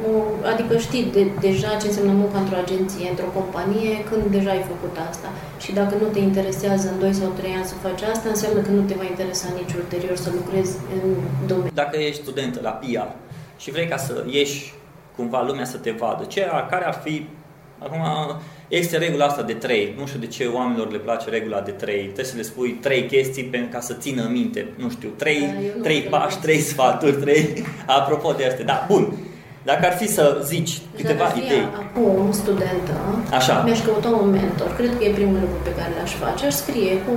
O, 0.07 0.11
adică 0.51 0.73
știi 0.77 1.05
de, 1.15 1.23
deja 1.47 1.71
ce 1.81 1.87
înseamnă 1.87 2.13
munca 2.21 2.37
într-o 2.39 2.61
agenție, 2.65 3.09
într-o 3.09 3.35
companie, 3.39 3.93
când 4.09 4.23
deja 4.37 4.51
ai 4.57 4.69
făcut 4.73 4.93
asta. 5.09 5.29
Și 5.63 5.71
dacă 5.79 5.93
nu 6.01 6.07
te 6.13 6.19
interesează 6.19 6.85
în 6.89 6.99
2 6.99 7.13
sau 7.13 7.29
3 7.29 7.51
ani 7.59 7.71
să 7.71 7.75
faci 7.85 8.01
asta, 8.01 8.27
înseamnă 8.29 8.59
că 8.61 8.71
nu 8.77 8.83
te 8.89 8.95
va 9.01 9.05
interesa 9.13 9.47
nici 9.59 9.73
ulterior 9.81 10.15
să 10.25 10.29
lucrezi 10.39 10.73
în 10.95 11.03
domeniu. 11.47 11.71
Dacă 11.83 11.97
ești 11.97 12.21
student 12.21 12.61
la 12.61 12.73
PR 12.81 13.09
și 13.57 13.71
vrei 13.71 13.87
ca 13.87 13.97
să 13.97 14.13
ieși 14.29 14.73
cumva 15.15 15.41
lumea 15.49 15.65
să 15.65 15.77
te 15.77 15.91
vadă, 15.91 16.23
ce, 16.23 16.41
care 16.69 16.85
ar 16.85 16.97
fi 17.03 17.25
Acum, 17.85 18.01
este 18.67 18.97
regula 18.97 19.25
asta 19.25 19.43
de 19.51 19.53
trei. 19.53 19.83
Nu 19.99 20.05
știu 20.09 20.19
de 20.19 20.27
ce 20.35 20.43
oamenilor 20.57 20.91
le 20.91 20.97
place 20.97 21.29
regula 21.29 21.59
de 21.69 21.71
trei. 21.71 22.03
Trebuie 22.03 22.25
să 22.33 22.39
le 22.41 22.41
spui 22.51 22.69
trei 22.85 23.03
chestii 23.05 23.43
pentru 23.43 23.69
ca 23.73 23.79
să 23.79 23.93
țină 23.93 24.23
minte. 24.37 24.61
Nu 24.83 24.89
știu, 24.95 25.09
trei, 25.21 25.39
da, 25.41 25.81
trei 25.85 26.01
pași, 26.01 26.37
trei 26.45 26.59
sfaturi, 26.71 27.17
trei... 27.25 27.63
Apropo 27.99 28.29
de 28.37 28.45
astea. 28.45 28.65
Da, 28.65 28.77
bun. 28.91 29.03
Dacă 29.69 29.83
ar 29.89 29.95
fi 30.01 30.07
să 30.17 30.25
zici 30.53 30.73
câteva 30.99 31.25
Dacă 31.27 31.39
idei. 31.43 31.65
acum 31.83 32.31
studentă, 32.41 32.93
Așa. 33.37 33.53
mi-aș 33.65 33.81
căuta 33.87 34.09
un 34.23 34.29
mentor. 34.39 34.69
Cred 34.79 34.91
că 34.97 35.01
e 35.03 35.19
primul 35.19 35.39
lucru 35.45 35.59
pe 35.67 35.73
care 35.79 35.91
l-aș 35.97 36.11
face. 36.23 36.41
Aș 36.49 36.55
scrie 36.63 36.93
cu 37.05 37.13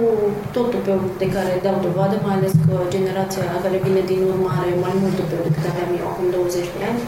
totul 0.56 0.80
pe 0.86 0.92
de 1.22 1.28
care 1.36 1.52
dau 1.66 1.76
dovadă, 1.86 2.14
mai 2.26 2.34
ales 2.38 2.52
că 2.66 2.74
generația 2.96 3.44
care 3.64 3.76
vine 3.86 4.02
din 4.12 4.20
urmă 4.32 4.48
are 4.60 4.72
mai 4.86 4.94
mult 5.02 5.16
pe 5.30 5.36
decât 5.46 5.64
aveam 5.72 5.90
eu 6.00 6.06
acum 6.12 6.26
20 6.36 6.68
de 6.78 6.84
ani. 6.90 7.00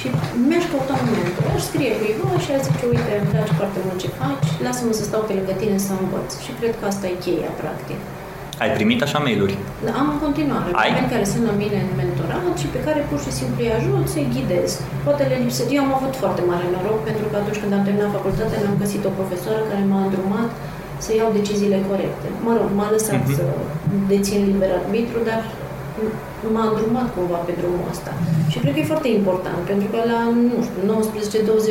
Și 0.00 0.06
mi-aș 0.48 0.64
căuta 0.72 0.94
un 1.02 1.08
mentor. 1.16 1.44
Aș 1.56 1.62
scrie 1.70 1.90
cuiva 2.00 2.30
și 2.44 2.50
aș 2.56 2.60
zice, 2.68 2.84
uite, 2.94 3.12
îmi 3.20 3.30
place 3.32 3.52
foarte 3.60 3.78
mult 3.86 3.98
ce 4.04 4.08
faci, 4.20 4.48
lasă-mă 4.66 4.92
să 5.00 5.04
stau 5.08 5.22
pe 5.26 5.32
lângă 5.38 5.54
tine 5.62 5.76
să 5.86 5.92
învăț. 6.02 6.28
Și 6.44 6.50
cred 6.58 6.72
că 6.78 6.84
asta 6.90 7.04
e 7.12 7.14
cheia, 7.24 7.50
practic. 7.62 7.98
Ai 8.62 8.70
primit 8.78 9.00
așa 9.06 9.18
mail-uri? 9.26 9.56
Da, 9.86 9.92
am 10.02 10.08
în 10.14 10.20
continuare 10.26 10.68
Ai? 10.82 10.90
oameni 10.90 11.12
care 11.14 11.24
sunt 11.32 11.44
la 11.50 11.54
mine 11.62 11.78
în 11.86 11.90
mentorat 12.00 12.54
și 12.62 12.68
pe 12.74 12.80
care 12.86 13.00
pur 13.10 13.20
și 13.24 13.32
simplu 13.38 13.58
îi 13.64 13.72
ajut 13.78 14.04
să-i 14.14 14.30
ghidez. 14.34 14.68
Poate 15.06 15.22
le 15.30 15.36
lipsește. 15.42 15.72
Eu 15.78 15.82
am 15.86 15.92
avut 15.98 16.14
foarte 16.22 16.42
mare 16.50 16.66
noroc 16.74 16.98
pentru 17.08 17.24
că 17.30 17.34
atunci 17.40 17.60
când 17.62 17.72
am 17.76 17.84
terminat 17.86 18.10
facultatea 18.18 18.58
am 18.72 18.76
găsit 18.84 19.02
o 19.08 19.12
profesoară 19.18 19.60
care 19.70 19.82
m-a 19.90 20.00
îndrumat 20.06 20.50
să 21.04 21.10
iau 21.12 21.28
deciziile 21.38 21.78
corecte. 21.90 22.26
Mă 22.46 22.52
rog, 22.58 22.68
m-a 22.78 22.88
lăsat 22.96 23.20
Mhm. 23.24 23.34
să 23.38 23.44
dețin 24.12 24.40
liber 24.50 24.70
arbitru, 24.80 25.18
dar 25.30 25.40
m-a 26.54 26.64
îndrumat 26.70 27.08
cumva 27.14 27.40
pe 27.46 27.52
drumul 27.60 27.86
ăsta. 27.94 28.12
Și 28.52 28.58
cred 28.62 28.72
că 28.74 28.80
e 28.80 28.92
foarte 28.94 29.10
important, 29.18 29.60
pentru 29.70 29.88
că 29.92 29.98
la, 30.12 30.20
nu 30.48 30.56
știu, 30.66 30.80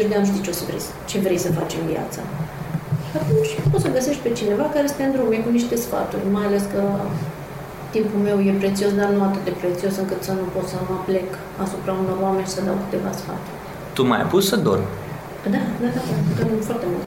19-20 0.05 0.09
de 0.09 0.15
ani 0.17 0.29
știi 0.29 0.45
ce, 0.45 0.51
o 0.53 0.57
să 0.59 0.63
vrei, 0.69 0.83
ce 1.09 1.17
vrei 1.25 1.43
să 1.45 1.49
faci 1.59 1.73
în 1.79 1.85
viața. 1.93 2.21
Atunci 3.21 3.51
poți 3.71 3.83
să 3.85 3.95
găsești 3.97 4.23
pe 4.25 4.31
cineva 4.39 4.65
care 4.75 4.87
să 4.87 4.95
te 4.97 5.03
îndrume 5.05 5.37
cu 5.45 5.49
niște 5.57 5.75
sfaturi, 5.85 6.33
mai 6.37 6.45
ales 6.49 6.63
că 6.73 6.81
timpul 7.95 8.19
meu 8.27 8.37
e 8.49 8.61
prețios, 8.63 8.91
dar 8.99 9.09
nu 9.15 9.21
atât 9.29 9.43
de 9.49 9.53
prețios 9.61 9.93
încât 10.01 10.21
să 10.27 10.33
nu 10.39 10.45
pot 10.55 10.65
să 10.73 10.77
mă 10.89 10.97
plec 11.07 11.29
asupra 11.65 11.93
unor 12.01 12.17
oameni 12.25 12.47
și 12.47 12.55
să 12.57 12.61
dau 12.67 12.77
câteva 12.83 13.11
sfaturi. 13.21 13.57
Tu 13.95 14.01
mai 14.09 14.19
ai 14.21 14.27
pus 14.33 14.43
să 14.51 14.55
dormi? 14.67 14.89
Da, 15.55 15.63
da, 15.81 15.89
da, 15.95 16.01
da, 16.07 16.43
dorm 16.43 16.61
foarte 16.69 16.85
mult. 16.91 17.03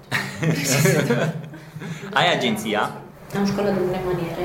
Ai 2.18 2.36
agenția? 2.36 2.82
Am 3.38 3.44
școala 3.46 3.70
de 3.70 3.78
bune 3.84 4.00
maniere. 4.06 4.44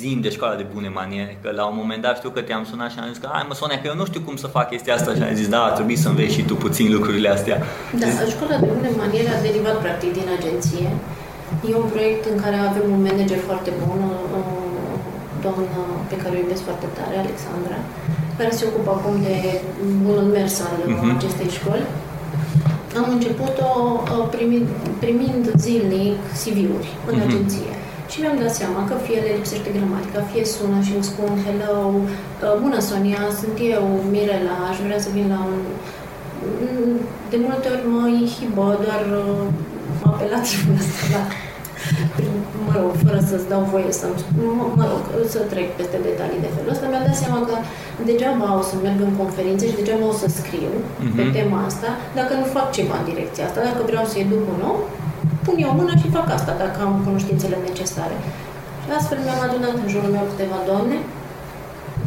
Zim 0.00 0.18
de 0.26 0.30
școala 0.36 0.54
de 0.62 0.66
bune 0.74 0.88
maniere, 1.00 1.32
că 1.42 1.48
la 1.60 1.64
un 1.70 1.76
moment 1.80 2.02
dat 2.06 2.14
știu 2.20 2.30
că 2.36 2.40
te-am 2.48 2.64
sunat 2.70 2.90
și 2.92 2.98
am 3.02 3.08
zis 3.12 3.20
că 3.22 3.28
hai 3.34 3.44
mă 3.48 3.54
Sonia, 3.60 3.78
că 3.80 3.86
eu 3.92 3.96
nu 4.00 4.06
știu 4.10 4.20
cum 4.26 4.36
să 4.42 4.46
fac 4.56 4.66
chestia 4.72 4.94
asta 4.98 5.10
și 5.16 5.22
am 5.22 5.34
zis 5.40 5.48
da, 5.54 5.60
ar 5.68 5.72
trebui 5.78 5.96
să 6.02 6.08
înveți 6.08 6.34
și 6.36 6.42
tu 6.50 6.54
puțin 6.64 6.86
lucrurile 6.96 7.28
astea. 7.36 7.56
Da, 8.02 8.06
școala 8.34 8.56
de 8.62 8.68
bune 8.74 8.90
maniere 9.02 9.30
a 9.36 9.40
derivat 9.48 9.76
practic 9.84 10.10
din 10.18 10.28
agenție. 10.38 10.86
E 11.70 11.72
un 11.84 11.88
proiect 11.94 12.22
în 12.32 12.36
care 12.44 12.56
avem 12.68 12.86
un 12.96 13.00
manager 13.08 13.40
foarte 13.48 13.70
bun, 13.82 13.98
o 14.10 14.12
o 14.38 14.40
doamnă 15.44 15.78
pe 16.10 16.16
care 16.22 16.32
o 16.36 16.38
iubesc 16.44 16.62
foarte 16.68 16.88
tare, 16.98 17.14
Alexandra, 17.24 17.78
care 18.38 18.50
se 18.58 18.64
ocupă 18.70 18.90
acum 18.96 19.14
de 19.28 19.36
bunul 20.04 20.28
mers 20.36 20.54
al 20.66 20.76
Mhm. 20.86 21.16
acestei 21.16 21.48
școli. 21.58 21.86
Am 23.00 23.06
început-o 23.16 23.68
uh, 24.14 24.26
primind, 24.36 24.66
primind 25.04 25.42
zilnic 25.64 26.16
CV-uri 26.40 26.88
în 27.10 27.14
Mhm. 27.16 27.26
agenție. 27.26 27.70
Și 28.10 28.16
mi-am 28.20 28.38
dat 28.42 28.54
seama 28.60 28.80
că 28.88 28.94
fie 29.06 29.18
le 29.26 29.32
lipsește 29.38 29.70
gramatica, 29.76 30.20
fie 30.32 30.44
sună 30.54 30.78
și 30.86 30.92
îmi 30.96 31.08
spun 31.10 31.30
Hello, 31.46 31.74
uh, 31.94 32.54
bună 32.62 32.78
Sonia, 32.88 33.22
sunt 33.40 33.56
eu, 33.74 33.84
Mirela, 34.12 34.56
aș 34.70 34.76
vrea 34.86 35.00
să 35.04 35.08
vin 35.16 35.26
la 35.34 35.40
un... 35.50 35.58
Mm, 36.62 36.96
De 37.32 37.38
multe 37.46 37.66
ori 37.74 37.84
mă 37.94 38.02
inhibă, 38.22 38.64
doar 38.84 39.02
uh, 39.22 39.42
m-a 40.00 40.10
apelat 40.14 40.44
asta 40.80 41.02
la... 41.14 41.22
Mă 42.66 42.72
rog, 42.80 42.90
fără 43.04 43.18
să-ți 43.30 43.48
dau 43.52 43.62
voie 43.72 43.90
să 44.00 44.06
mă, 44.58 44.64
mă 44.78 44.84
rog, 44.92 45.02
să 45.34 45.38
trec 45.52 45.68
peste 45.78 45.98
detalii 46.08 46.44
de 46.44 46.50
felul 46.54 46.72
ăsta, 46.74 46.84
mi-am 46.90 47.06
dat 47.08 47.18
seama 47.22 47.38
că 47.48 47.54
degeaba 48.10 48.46
o 48.60 48.62
să 48.70 48.74
merg 48.84 48.98
în 49.08 49.14
conferințe 49.22 49.64
și 49.70 49.78
degeaba 49.80 50.04
o 50.12 50.16
să 50.22 50.26
scriu 50.38 50.72
Mhm. 51.04 51.14
pe 51.16 51.24
tema 51.36 51.58
asta 51.70 51.90
dacă 52.18 52.32
nu 52.40 52.46
fac 52.56 52.66
ceva 52.78 52.94
în 52.98 53.06
direcția 53.10 53.44
asta. 53.46 53.60
Dacă 53.68 53.80
vreau 53.90 54.04
să 54.10 54.16
educ 54.24 54.42
un 54.54 54.60
om, 54.72 54.78
pun 55.46 55.56
eu 55.64 55.70
mâna 55.80 55.94
și 56.02 56.14
fac 56.16 56.26
asta, 56.36 56.52
dacă 56.62 56.78
am 56.86 56.94
cunoștințele 57.06 57.56
necesare. 57.68 58.16
Și 58.82 58.88
astfel 58.98 59.18
mi-am 59.24 59.40
adunat 59.46 59.74
în 59.82 59.88
jurul 59.94 60.10
meu 60.16 60.24
câteva 60.32 60.58
doamne. 60.70 60.96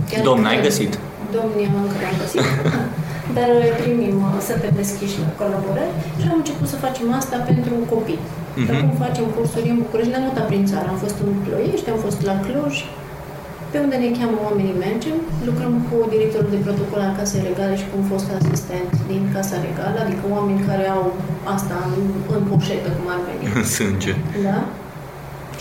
Chiar 0.09 0.21
Domn, 0.29 0.43
ai 0.45 0.57
câteva- 0.57 0.67
găsit? 0.67 0.91
Domnii 1.37 1.67
încă 1.81 1.95
le-am 2.01 2.17
găsit. 2.23 2.45
Dar 3.37 3.49
primim 3.81 4.15
uh, 4.27 4.39
suntem 4.47 4.73
deschiși 4.81 5.17
la 5.25 5.29
colaborări 5.39 5.93
și 6.19 6.25
am 6.31 6.37
început 6.41 6.67
să 6.73 6.83
facem 6.85 7.07
asta 7.19 7.37
pentru 7.49 7.73
copii. 7.93 8.21
Mhm. 8.55 8.63
Și 8.65 8.71
acum 8.75 8.91
facem 9.05 9.25
cursuri 9.35 9.71
în 9.73 9.77
București, 9.83 10.11
ne-am 10.13 10.25
mutat 10.27 10.45
prin 10.51 10.63
țară. 10.71 10.87
Am 10.93 10.99
fost 11.03 11.17
în 11.25 11.31
Ploiești, 11.45 11.87
am 11.93 11.99
fost 12.05 12.19
la 12.29 12.35
Cluj, 12.45 12.75
pe 13.71 13.77
unde 13.85 13.97
ne 14.03 14.09
cheamă 14.17 14.37
oamenii 14.47 14.81
mergem, 14.87 15.17
lucrăm 15.49 15.73
cu 15.87 15.95
directorul 16.13 16.51
de 16.55 16.63
protocol 16.67 16.99
al 17.07 17.13
Casei 17.17 17.47
Regale 17.49 17.73
și 17.81 17.87
cu 17.89 17.95
un 18.01 18.05
fost 18.13 18.27
asistent 18.39 18.89
din 19.11 19.21
Casa 19.35 19.57
Regală, 19.67 19.97
adică 20.01 20.23
oameni 20.35 20.65
care 20.69 20.85
au 20.97 21.05
asta 21.55 21.75
în, 21.95 22.01
în 22.35 22.41
poșetă, 22.51 22.87
cum 22.97 23.07
ar 23.15 23.21
veni. 23.27 23.43
În 23.59 23.65
sânge. 23.77 24.13
Da? 24.47 24.59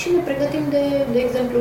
Și 0.01 0.07
ne 0.15 0.21
pregătim 0.29 0.65
de, 0.77 0.85
de 1.15 1.21
exemplu, 1.27 1.61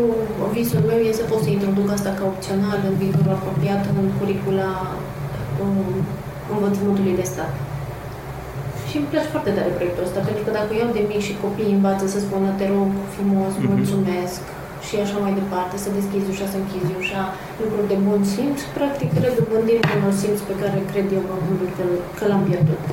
visul 0.55 0.81
meu 0.89 0.99
e 1.09 1.19
să 1.21 1.25
pot 1.31 1.41
să 1.45 1.49
introduc 1.51 1.87
asta 1.97 2.11
ca 2.17 2.23
opțional 2.33 2.79
în 2.89 2.95
viitorul 3.01 3.35
apropiat 3.37 3.81
în 4.01 4.07
curicula 4.19 4.71
um, 5.63 5.89
învățământului 6.53 7.19
de 7.21 7.25
stat. 7.33 7.53
Și 8.87 8.95
îmi 8.97 9.09
place 9.11 9.29
foarte 9.35 9.51
tare 9.57 9.71
proiectul 9.77 10.05
ăsta, 10.07 10.19
pentru 10.27 10.43
că 10.45 10.51
dacă 10.59 10.71
iau 10.73 10.89
de 10.97 11.03
mic 11.11 11.21
și 11.27 11.41
copiii 11.45 11.75
învață 11.77 12.05
să 12.13 12.19
spună 12.25 12.49
te 12.59 12.65
rog 12.75 12.89
frumos, 13.15 13.51
Mhm. 13.57 13.65
mulțumesc 13.71 14.41
și 14.89 14.97
așa 15.05 15.17
mai 15.25 15.33
departe, 15.41 15.75
să 15.83 15.89
deschizi 15.97 16.29
ușa, 16.33 16.47
să 16.53 16.57
închizi 16.59 16.91
ușa, 17.01 17.21
lucruri 17.61 17.91
de 17.93 17.97
bun 18.07 18.21
simț, 18.33 18.59
practic 18.77 19.09
redobândim 19.25 19.81
unul 19.97 20.15
simț 20.21 20.39
pe 20.49 20.55
care 20.61 20.77
cred 20.91 21.07
eu 21.17 21.23
că, 21.27 21.35
că, 21.77 21.83
că 22.17 22.23
l-am 22.31 22.43
pierdut. 22.49 22.83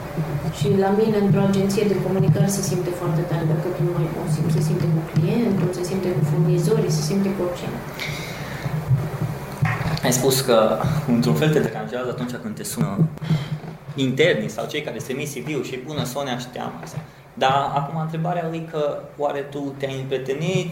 Și 0.58 0.66
la 0.84 0.90
mine, 1.00 1.16
într-o 1.24 1.42
agenție 1.50 1.84
de 1.92 1.96
comunicare, 2.06 2.48
se 2.56 2.62
simte 2.70 2.92
foarte 3.00 3.22
tare 3.30 3.44
dacă 3.52 3.66
tu 3.76 3.80
nu 3.88 3.92
ai 4.00 4.08
bun 4.14 4.28
simț. 4.34 4.50
Se 4.56 4.62
simte 4.68 4.86
cu 4.94 5.00
clientul, 5.10 5.68
se 5.78 5.82
simte 5.90 6.08
cu 6.16 6.22
furnizorii, 6.30 6.96
se 6.98 7.02
simte 7.10 7.28
cu 7.34 7.40
oricine. 7.46 7.78
Ai 10.06 10.14
spus 10.18 10.36
că 10.48 10.58
într-un 11.14 11.36
fel 11.40 11.50
te 11.52 11.60
deranjează 11.66 12.08
atunci 12.10 12.34
când 12.42 12.54
te 12.58 12.64
sună 12.72 12.92
internii 14.06 14.54
sau 14.56 14.64
cei 14.72 14.82
care 14.86 14.98
se 14.98 15.06
trimit 15.06 15.28
CV-ul 15.32 15.64
și 15.64 15.84
bună 15.86 16.04
Sonia 16.04 16.38
știam 16.38 16.72
asta. 16.84 16.98
Dar 17.34 17.56
acum 17.78 18.00
întrebarea 18.00 18.50
e 18.52 18.58
că 18.58 18.82
oare 19.16 19.40
tu 19.40 19.74
te-ai 19.78 19.98
împrietenit 20.00 20.70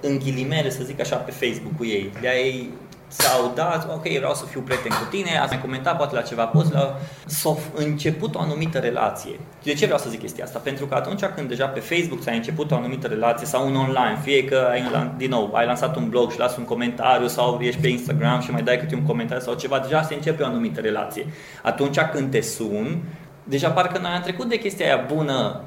în 0.00 0.18
ghilimele, 0.18 0.70
să 0.70 0.84
zic 0.84 1.00
așa, 1.00 1.16
pe 1.16 1.30
Facebook 1.30 1.76
cu 1.76 1.84
ei? 1.84 2.12
De-ai 2.20 2.70
sau 3.08 3.52
da, 3.54 3.86
ok, 3.94 4.02
vreau 4.02 4.34
să 4.34 4.44
fiu 4.44 4.60
prieten 4.60 4.90
cu 4.90 5.06
tine, 5.10 5.38
ați 5.38 5.52
mai 5.52 5.60
comentat 5.60 5.96
poate 5.96 6.14
la 6.14 6.20
ceva 6.20 6.44
post, 6.44 6.72
la... 6.72 6.96
s-a 7.26 7.56
început 7.74 8.34
o 8.34 8.40
anumită 8.40 8.78
relație. 8.78 9.40
De 9.62 9.74
ce 9.74 9.84
vreau 9.84 10.00
să 10.00 10.08
zic 10.08 10.20
chestia 10.20 10.44
asta? 10.44 10.58
Pentru 10.58 10.86
că 10.86 10.94
atunci 10.94 11.24
când 11.24 11.48
deja 11.48 11.66
pe 11.66 11.80
Facebook 11.80 12.20
ți-ai 12.20 12.36
început 12.36 12.70
o 12.70 12.74
anumită 12.74 13.06
relație 13.06 13.46
sau 13.46 13.66
un 13.66 13.76
online, 13.76 14.18
fie 14.22 14.44
că 14.44 14.68
ai, 14.70 14.80
lan- 14.80 15.16
din 15.16 15.30
nou, 15.30 15.50
ai 15.54 15.66
lansat 15.66 15.96
un 15.96 16.08
blog 16.08 16.30
și 16.30 16.38
las 16.38 16.56
un 16.56 16.64
comentariu 16.64 17.26
sau 17.26 17.58
ești 17.60 17.80
pe 17.80 17.88
Instagram 17.88 18.40
și 18.40 18.50
mai 18.50 18.62
dai 18.62 18.78
câte 18.78 18.94
un 18.94 19.06
comentariu 19.06 19.42
sau 19.42 19.54
ceva, 19.54 19.78
deja 19.78 20.02
se 20.02 20.14
începe 20.14 20.42
o 20.42 20.46
anumită 20.46 20.80
relație. 20.80 21.26
Atunci 21.62 22.00
când 22.00 22.30
te 22.30 22.40
sun, 22.40 23.02
deja 23.44 23.70
parcă 23.70 23.98
noi 23.98 24.10
am 24.10 24.22
trecut 24.22 24.48
de 24.48 24.58
chestia 24.58 24.86
aia 24.86 25.04
bună, 25.14 25.60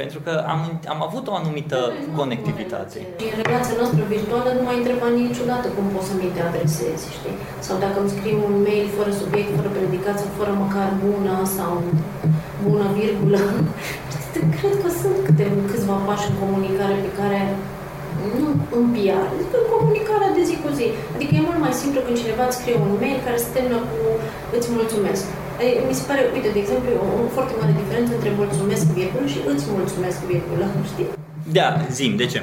pentru 0.00 0.18
că 0.24 0.32
am, 0.52 0.60
am 0.94 1.00
avut 1.08 1.24
o 1.30 1.34
anumită 1.40 1.78
conectivitate. 2.20 2.98
Și 3.20 3.26
în 3.34 3.38
relația 3.46 3.76
noastră 3.80 4.02
virtuală 4.14 4.48
nu 4.58 4.62
mai 4.68 4.76
întreba 4.80 5.08
niciodată 5.22 5.66
cum 5.76 5.84
poți 5.94 6.08
să 6.10 6.14
mi 6.14 6.34
te 6.34 6.42
adresezi, 6.50 7.04
știi? 7.16 7.36
Sau 7.66 7.74
dacă 7.84 7.96
îmi 8.00 8.12
scrii 8.14 8.36
un 8.46 8.54
mail 8.66 8.86
fără 8.98 9.12
subiect, 9.22 9.50
fără 9.58 9.70
predicație, 9.78 10.36
fără 10.40 10.52
măcar 10.64 10.88
bună 11.06 11.34
sau 11.56 11.72
bună 12.66 12.86
virgulă. 12.98 13.40
Cred 14.56 14.74
că 14.82 14.88
sunt 15.00 15.16
câte, 15.26 15.44
câțiva 15.70 15.96
pași 16.06 16.28
în 16.30 16.36
comunicare 16.42 16.96
pe 17.04 17.10
care 17.20 17.40
nu 18.38 18.46
în 18.78 18.84
PR, 18.94 19.26
zic 19.40 19.52
în 19.60 19.66
comunicarea 19.74 20.30
de 20.36 20.42
zi 20.48 20.54
cu 20.62 20.70
zi. 20.78 20.86
Adică 21.14 21.32
e 21.34 21.48
mult 21.48 21.60
mai 21.66 21.74
simplu 21.80 21.98
când 22.04 22.16
cineva 22.22 22.44
îți 22.46 22.58
scrie 22.58 22.76
un 22.84 22.92
mail 23.02 23.18
care 23.26 23.38
se 23.44 23.52
termină 23.54 23.78
cu 23.90 23.98
îți 24.56 24.68
mulțumesc. 24.76 25.24
Ei, 25.64 25.74
Mi 25.88 25.94
se 25.98 26.04
pare, 26.08 26.22
uite, 26.36 26.48
de 26.56 26.60
exemplu, 26.64 26.90
o, 27.04 27.06
o 27.24 27.28
foarte 27.36 27.54
mare 27.60 27.72
diferență 27.82 28.10
între 28.14 28.30
mulțumesc 28.42 28.84
virgulă 28.98 29.26
și 29.34 29.38
îți 29.52 29.64
mulțumesc 29.78 30.18
virgulă, 30.32 30.64
știi? 30.90 31.08
Da, 31.58 31.66
zim, 31.98 32.12
de 32.22 32.26
ce? 32.32 32.40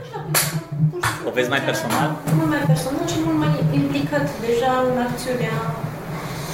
Așa, 0.00 0.18
pur 0.26 0.36
și 0.40 0.46
simplu, 0.50 1.28
O 1.28 1.30
vezi 1.36 1.48
mai 1.54 1.62
personal? 1.70 2.08
Mult 2.38 2.50
mai 2.54 2.62
personal 2.72 3.06
și 3.12 3.18
mult 3.26 3.38
mai 3.44 3.52
implicat 3.80 4.26
deja 4.46 4.72
în 4.90 4.96
acțiunea 5.06 5.56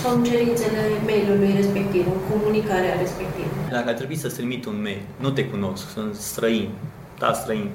sau 0.00 0.10
în 0.16 0.24
cerințele 0.24 0.80
mailului 1.08 1.52
respectiv, 1.60 2.04
în 2.14 2.20
comunicarea 2.30 2.94
respectivă. 3.02 3.52
Dacă 3.76 3.88
ar 3.88 3.94
trebui 4.00 4.16
să-ți 4.22 4.36
trimit 4.40 4.62
un 4.64 4.78
mail, 4.82 5.02
nu 5.24 5.30
te 5.30 5.44
cunosc, 5.52 5.84
sunt 5.96 6.14
străin, 6.14 6.68
da, 7.18 7.32
străin, 7.32 7.70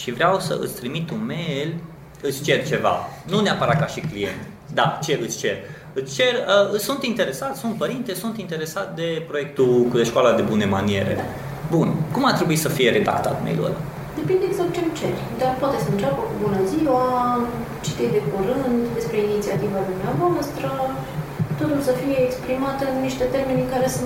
și 0.00 0.12
vreau 0.12 0.38
să 0.40 0.58
îți 0.60 0.74
trimit 0.80 1.10
un 1.10 1.22
mail, 1.26 1.74
îți 2.20 2.42
cer 2.42 2.66
ceva, 2.66 2.94
nu 3.30 3.40
neapărat 3.40 3.78
ca 3.78 3.86
și 3.86 4.00
client, 4.00 4.40
da, 4.74 4.98
ce 5.04 5.18
îți 5.22 5.38
cer? 5.38 5.56
Îți 6.00 6.14
cer, 6.18 6.34
uh, 6.34 6.78
sunt 6.86 7.02
interesat, 7.12 7.52
sunt 7.62 7.74
părinte, 7.82 8.12
sunt 8.22 8.36
interesat 8.44 8.88
de 9.00 9.08
proiectul 9.30 9.70
de 10.00 10.10
școala 10.10 10.32
de 10.38 10.44
bune 10.50 10.66
maniere. 10.76 11.14
Bun. 11.74 11.88
Cum 12.14 12.22
ar 12.30 12.34
trebui 12.38 12.58
să 12.64 12.68
fie 12.76 12.90
redactat 12.98 13.36
mailul 13.44 13.66
ăla? 13.68 13.80
Depinde 14.20 14.44
exact 14.50 14.72
ce 14.74 14.80
îmi 14.84 14.96
ceri. 15.00 15.20
Dar 15.40 15.52
poate 15.62 15.78
să 15.84 15.88
înceapă 15.90 16.20
cu 16.28 16.34
bună 16.44 16.60
ziua, 16.72 17.02
citit 17.86 18.10
de 18.16 18.22
curând 18.30 18.76
despre 18.98 19.18
inițiativa 19.28 19.80
dumneavoastră, 19.90 20.68
totul 21.58 21.80
să 21.88 21.92
fie 22.00 22.18
exprimat 22.28 22.78
în 22.88 22.94
niște 23.06 23.24
termeni 23.34 23.72
care 23.74 23.86
să 23.96 24.00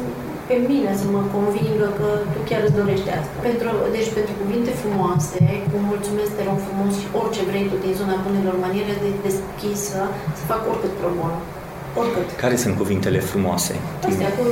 pe 0.51 0.57
mine 0.71 0.91
să 1.01 1.07
mă 1.15 1.23
convingă 1.35 1.87
că 1.99 2.09
tu 2.33 2.39
chiar 2.49 2.63
îți 2.65 2.79
dorești 2.81 3.11
asta. 3.19 3.35
Pentru, 3.47 3.69
deci 3.97 4.11
pentru 4.19 4.35
cuvinte 4.43 4.73
frumoase, 4.83 5.41
cu 5.71 5.77
mulțumesc, 5.91 6.31
te 6.37 6.43
rog 6.49 6.59
frumos 6.67 6.93
și 7.01 7.09
orice 7.21 7.43
vrei 7.51 7.67
tu 7.71 7.77
din 7.85 7.95
zona 8.01 8.17
bunelor 8.27 8.57
maniere 8.67 8.95
de 9.05 9.11
deschisă, 9.27 10.01
să 10.39 10.43
fac 10.51 10.61
oricât 10.71 10.93
pro 11.01 11.11
bono. 11.19 11.39
Oricât. 12.03 12.29
Care 12.45 12.57
sunt 12.65 12.75
cuvintele 12.83 13.19
frumoase? 13.31 13.75
Astea, 14.09 14.31
cu, 14.37 14.43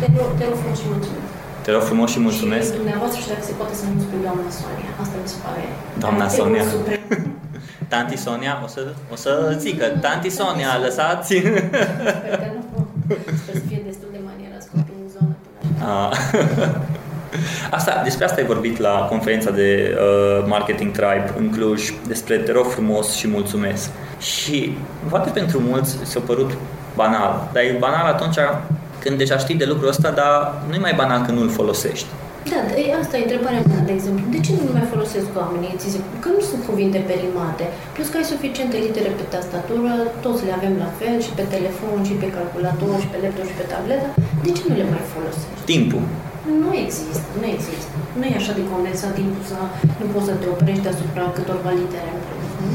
te, 0.00 0.06
rog, 0.18 0.30
te 0.38 0.44
rog 0.50 0.58
frumos 0.62 0.78
și 0.82 0.86
mulțumesc. 0.94 1.32
Te 1.64 1.70
rog 1.74 1.82
frumos 1.90 2.08
și 2.14 2.20
mulțumesc. 2.28 2.66
Și 2.70 2.76
dumneavoastră 2.82 3.18
și 3.22 3.28
dacă 3.32 3.44
se 3.50 3.54
poate 3.60 3.74
să 3.80 3.84
nu 3.92 4.00
spui 4.06 4.20
doamna 4.26 4.48
Sonia. 4.60 4.90
Asta 5.02 5.14
mi 5.22 5.28
se 5.34 5.38
pare. 5.44 5.62
Doamna 6.04 6.26
Te 6.26 6.36
Sonia. 6.40 6.62
rog 6.62 6.70
suprem. 6.74 7.02
Tanti 7.92 8.16
Sonia, 8.26 8.54
o 8.66 8.68
să, 8.74 8.82
o 9.14 9.16
să 9.24 9.30
zică, 9.64 9.84
Tanti 10.04 10.30
Sonia, 10.38 10.70
lăsați! 10.84 11.34
Sper 11.36 12.36
că 12.42 12.48
nu. 12.54 12.62
Sper 13.42 13.54
să 13.58 13.62
fie 13.68 13.80
destul 13.90 14.08
de 14.16 14.20
manieras 14.28 14.64
copii 14.72 14.98
în 15.04 15.08
zonă 15.16 15.34
până 15.44 15.84
A. 15.90 16.10
Asta, 17.70 18.00
despre 18.04 18.24
asta 18.24 18.40
ai 18.40 18.46
vorbit 18.46 18.78
la 18.78 19.06
conferința 19.10 19.50
de 19.50 19.96
uh, 19.98 20.44
Marketing 20.48 20.90
Tribe 20.92 21.32
în 21.38 21.50
Cluj, 21.50 21.92
despre 22.06 22.36
te 22.36 22.52
rog 22.52 22.66
frumos 22.66 23.12
și 23.14 23.28
mulțumesc. 23.28 23.90
Și 24.20 24.76
poate 25.08 25.30
pentru 25.30 25.60
mulți 25.60 25.96
s-a 26.02 26.20
părut 26.26 26.50
banal, 27.00 27.32
dar 27.52 27.62
e 27.62 27.76
banal 27.86 28.06
atunci 28.14 28.38
când 29.02 29.14
deja 29.22 29.36
știi 29.44 29.60
de 29.62 29.70
lucrul 29.72 29.92
ăsta, 29.94 30.08
dar 30.20 30.34
nu 30.68 30.74
e 30.74 30.86
mai 30.86 30.98
banal 31.02 31.20
când 31.24 31.36
nu-l 31.38 31.56
folosești. 31.60 32.10
Da, 32.52 32.60
e, 32.82 32.84
asta 33.02 33.14
e 33.16 33.26
întrebarea 33.28 33.62
mea, 33.70 33.82
de 33.88 33.94
exemplu. 33.98 34.24
De 34.34 34.40
ce 34.44 34.52
nu 34.68 34.72
mai 34.76 34.86
folosesc 34.94 35.28
oamenii? 35.42 35.78
Ți 35.80 35.92
zic, 35.94 36.04
că 36.22 36.28
nu 36.36 36.42
sunt 36.50 36.62
cuvinte 36.68 36.98
perimate. 37.10 37.64
Plus 37.94 38.08
că 38.10 38.16
ai 38.18 38.32
suficiente 38.34 38.76
litere 38.86 39.10
pe 39.18 39.24
tastatură, 39.34 39.92
toți 40.24 40.44
le 40.46 40.52
avem 40.58 40.74
la 40.84 40.90
fel, 41.00 41.16
și 41.26 41.32
pe 41.38 41.44
telefon, 41.54 41.98
și 42.08 42.14
pe 42.22 42.28
calculator, 42.36 42.94
și 43.02 43.10
pe 43.12 43.18
laptop, 43.22 43.46
și 43.50 43.58
pe 43.60 43.66
tabletă. 43.72 44.08
De 44.44 44.50
ce 44.56 44.62
nu 44.68 44.74
le 44.80 44.86
mai 44.92 45.04
folosești? 45.14 45.64
Timpul. 45.72 46.04
Nu 46.62 46.70
există, 46.84 47.26
nu 47.40 47.46
există. 47.56 47.92
Nu 48.18 48.24
e 48.30 48.40
așa 48.40 48.52
de 48.58 48.64
condensat 48.72 49.12
timpul 49.20 49.44
să 49.50 49.58
nu 50.00 50.06
poți 50.12 50.28
să 50.28 50.34
te 50.40 50.46
oprești 50.54 50.90
asupra 50.92 51.24
câtorva 51.36 51.70
litere 51.80 52.10
în 52.16 52.20
plus, 52.26 52.50
nu? 52.62 52.70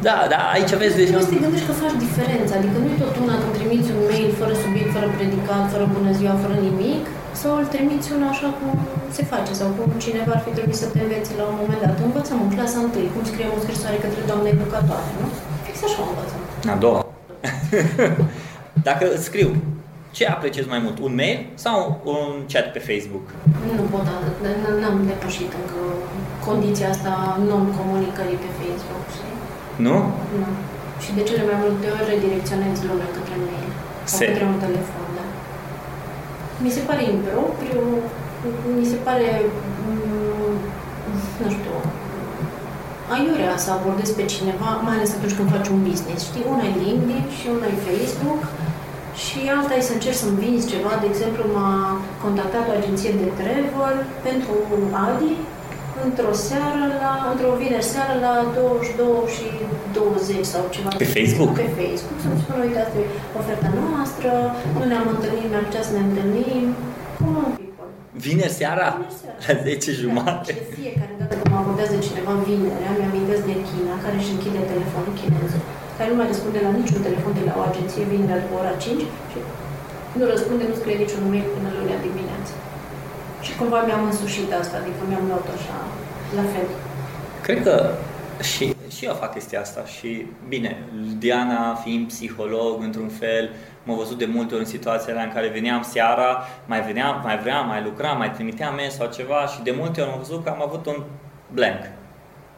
Hm. 0.00 0.06
Nu? 0.06 0.08
Da, 0.08 0.16
da, 0.32 0.40
aici 0.54 0.72
vezi 0.82 0.96
deja... 1.00 1.16
Trebuie 1.16 1.30
să 1.30 1.34
te 1.36 1.44
gândești 1.46 1.68
că 1.70 1.74
faci 1.84 1.96
diferența, 2.06 2.52
adică 2.60 2.76
nu 2.82 2.88
e 2.92 2.96
tot 3.04 3.14
una 3.24 3.36
când 3.42 3.52
trimiți 3.58 3.88
un 3.94 4.00
mail 4.10 4.30
fără 4.40 4.54
subiect, 4.64 4.90
fără 4.96 5.08
predicat, 5.16 5.64
fără 5.74 5.84
bună 5.96 6.10
ziua, 6.18 6.34
fără 6.44 6.56
nimic, 6.68 7.02
sau 7.40 7.50
îl 7.58 7.66
trimiți 7.74 8.06
una 8.16 8.28
așa 8.34 8.48
cum 8.58 8.68
se 9.16 9.22
face, 9.32 9.52
sau 9.60 9.68
cum 9.76 9.88
cineva 10.06 10.32
ar 10.36 10.42
fi 10.46 10.50
trebuit 10.56 10.78
să 10.82 10.86
te 10.92 10.98
înveți 11.04 11.30
la 11.40 11.44
un 11.50 11.56
moment 11.60 11.80
dat. 11.84 11.96
Învățăm 12.08 12.38
în 12.44 12.50
clasa 12.56 12.78
întâi, 12.86 13.08
cum 13.14 13.22
scriem 13.30 13.52
o 13.56 13.60
scrisoare 13.64 13.98
către 14.04 14.20
doamna 14.30 14.48
educatoare, 14.56 15.08
nu? 15.20 15.26
Fix 15.66 15.76
așa 15.88 15.98
o 16.04 16.06
învățăm. 16.12 16.40
A 16.72 16.76
doua. 16.84 17.00
Dacă 18.88 19.04
îți 19.14 19.24
scriu, 19.30 19.50
ce 20.16 20.22
apreciezi 20.34 20.68
mai 20.74 20.80
mult? 20.84 20.96
Un 21.06 21.14
mail 21.20 21.38
sau 21.64 21.78
un 22.14 22.26
chat 22.52 22.66
pe 22.74 22.80
Facebook? 22.88 23.26
Nu 23.78 23.84
pot 23.92 24.06
atât, 24.16 24.36
n- 24.44 24.76
n-am 24.80 24.96
depășit 25.12 25.50
încă 25.60 25.80
condiția 26.46 26.88
asta 26.94 27.12
non-comunicării 27.48 28.38
pe 28.44 28.50
Facebook, 28.60 29.04
știi? 29.16 29.29
Nu? 29.86 29.96
Nu. 30.40 30.48
Și 31.02 31.10
de 31.16 31.22
cele 31.28 31.42
mai 31.50 31.58
multe 31.64 31.86
ori 31.94 32.08
redirecționez 32.12 32.74
lumea 32.88 33.10
către 33.16 33.36
mail. 33.46 33.70
Sau 34.10 34.18
Se- 34.18 34.26
către 34.30 34.44
un 34.52 34.58
telefon, 34.66 35.06
da. 35.18 35.24
Mi 36.64 36.70
se 36.76 36.82
pare 36.88 37.02
impropriu, 37.16 37.82
mi 38.78 38.86
se 38.92 38.98
pare, 39.06 39.28
mm, 39.86 40.54
nu 41.42 41.48
știu, 41.56 41.76
aiurea 43.14 43.54
să 43.64 43.68
abordezi 43.70 44.16
pe 44.18 44.24
cineva, 44.34 44.70
mai 44.86 44.94
ales 44.96 45.10
atunci 45.16 45.36
când 45.38 45.48
faci 45.54 45.68
un 45.74 45.80
business. 45.88 46.20
Știi, 46.30 46.44
una 46.52 46.64
e 46.70 46.72
LinkedIn 46.84 47.22
și 47.38 47.46
una 47.56 47.66
e 47.74 47.84
Facebook 47.88 48.40
și 49.24 49.38
alta 49.56 49.74
e 49.76 49.88
să 49.88 49.94
încerci 49.94 50.20
să-mi 50.22 50.40
vinzi 50.42 50.70
ceva. 50.72 50.92
De 51.02 51.06
exemplu, 51.12 51.42
m-a 51.56 51.74
contactat 52.24 52.64
o 52.68 52.72
agenție 52.80 53.12
de 53.22 53.26
travel 53.40 53.94
pentru 54.28 54.52
Aldi 55.04 55.32
într-o 56.08 56.32
seară, 56.48 56.82
la, 57.02 57.12
într-o 57.32 57.52
vineri 57.60 57.88
seară 57.94 58.14
la 58.26 58.34
22 58.54 59.34
și 59.36 59.46
20 59.92 60.44
sau 60.54 60.62
ceva. 60.74 60.90
Pe 61.02 61.08
Facebook? 61.16 61.52
Pe 61.62 61.68
Facebook. 61.80 62.18
Să-mi 62.24 62.40
spună, 62.42 62.60
uite, 62.66 62.78
asta 62.84 62.98
e 63.02 63.06
oferta 63.40 63.68
noastră, 63.80 64.30
nu 64.78 64.84
ne-am 64.90 65.06
întâlnit, 65.14 65.46
mi-ar 65.50 65.64
plăcea 65.66 65.82
să 65.88 65.92
ne 65.96 66.02
întâlnim. 66.08 66.64
Come 67.20 67.36
on, 67.42 67.50
people. 67.62 67.88
Vineri 68.24 68.56
seara? 68.60 68.88
Vineri 68.94 69.18
seara. 69.22 69.38
La 69.46 69.54
10 69.68 69.90
jumate? 70.00 70.52
Da, 70.52 70.58
și 70.58 70.60
de 70.60 70.66
fiecare 70.80 71.14
dată 71.20 71.34
când 71.38 71.50
mă 71.54 71.58
abordează 71.62 71.94
cineva 72.08 72.32
vinerea, 72.48 72.92
mi-amintesc 72.98 73.42
de 73.50 73.56
China, 73.68 73.92
care 74.04 74.16
își 74.20 74.32
închide 74.34 74.60
telefonul 74.72 75.14
chinez, 75.18 75.52
care 75.96 76.08
nu 76.12 76.18
mai 76.20 76.30
răspunde 76.32 76.58
la 76.66 76.72
niciun 76.80 77.00
telefon 77.06 77.32
de 77.38 77.44
la 77.48 77.54
o 77.58 77.62
agenție 77.70 78.04
vinerea 78.12 78.42
după 78.44 78.54
ora 78.60 78.74
5 78.84 79.00
și 79.30 79.38
nu 80.18 80.24
răspunde, 80.34 80.62
nu 80.70 80.76
scrie 80.80 80.96
niciun 81.04 81.22
mail 81.32 81.46
până 81.54 81.68
lunea 81.76 81.98
dimineață. 82.06 82.29
Și 83.40 83.56
cumva 83.56 83.80
mi-am 83.80 84.04
însușit 84.04 84.52
asta, 84.52 84.76
adică 84.76 85.00
mi-am 85.08 85.26
luat 85.26 85.46
așa, 85.56 85.76
la 86.34 86.42
fel. 86.52 86.66
Cred 87.42 87.62
că 87.62 87.90
și, 88.42 88.74
și 88.96 89.04
eu 89.04 89.14
fac 89.14 89.32
chestia 89.32 89.60
asta 89.60 89.84
și 89.84 90.26
bine, 90.48 90.82
Diana 91.18 91.74
fiind 91.74 92.06
psiholog 92.06 92.82
într-un 92.82 93.08
fel, 93.08 93.50
m-a 93.82 93.94
văzut 93.94 94.18
de 94.18 94.24
multe 94.24 94.54
ori 94.54 94.62
în 94.62 94.70
situația 94.70 95.22
în 95.22 95.32
care 95.32 95.48
veneam 95.48 95.82
seara, 95.82 96.42
mai 96.66 96.80
veneam, 96.80 97.20
mai 97.24 97.38
vreau, 97.38 97.66
mai 97.66 97.82
lucram, 97.82 98.18
mai 98.18 98.30
trimiteam 98.30 98.74
mail 98.74 98.90
sau 98.90 99.10
ceva 99.10 99.46
și 99.46 99.62
de 99.62 99.74
multe 99.78 100.00
ori 100.00 100.10
am 100.10 100.18
văzut 100.18 100.44
că 100.44 100.50
am 100.50 100.62
avut 100.62 100.86
un 100.86 101.02
blank. 101.52 101.82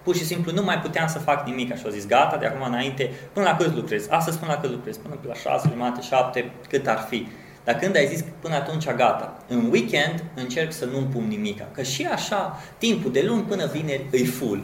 Pur 0.02 0.16
și 0.16 0.24
simplu 0.24 0.52
nu 0.52 0.62
mai 0.62 0.78
puteam 0.78 1.06
să 1.06 1.18
fac 1.18 1.46
nimic, 1.46 1.72
așa 1.72 1.82
au 1.84 1.90
zis, 1.90 2.06
gata, 2.06 2.36
de 2.36 2.46
acum 2.46 2.66
înainte, 2.66 3.10
până 3.32 3.46
la 3.46 3.56
cât 3.56 3.74
lucrez? 3.74 4.06
Astăzi 4.10 4.38
până 4.38 4.52
la 4.52 4.60
cât 4.60 4.70
lucrez? 4.70 4.96
Până 4.96 5.14
la 5.26 5.34
6, 5.34 5.68
jumate, 5.72 6.00
7, 6.00 6.52
cât 6.68 6.86
ar 6.86 6.98
fi. 7.08 7.26
Dar 7.64 7.74
când 7.74 7.96
ai 7.96 8.06
zis 8.06 8.20
că 8.20 8.26
până 8.40 8.54
atunci 8.54 8.86
gata, 8.86 9.36
în 9.48 9.68
weekend 9.70 10.24
încerc 10.34 10.72
să 10.72 10.84
nu-mi 10.92 11.06
pun 11.06 11.24
nimica. 11.28 11.68
Că 11.74 11.82
și 11.82 12.04
așa, 12.12 12.60
timpul 12.78 13.12
de 13.12 13.24
luni 13.26 13.42
până 13.42 13.66
vineri 13.72 14.06
îi 14.10 14.24
full. 14.24 14.62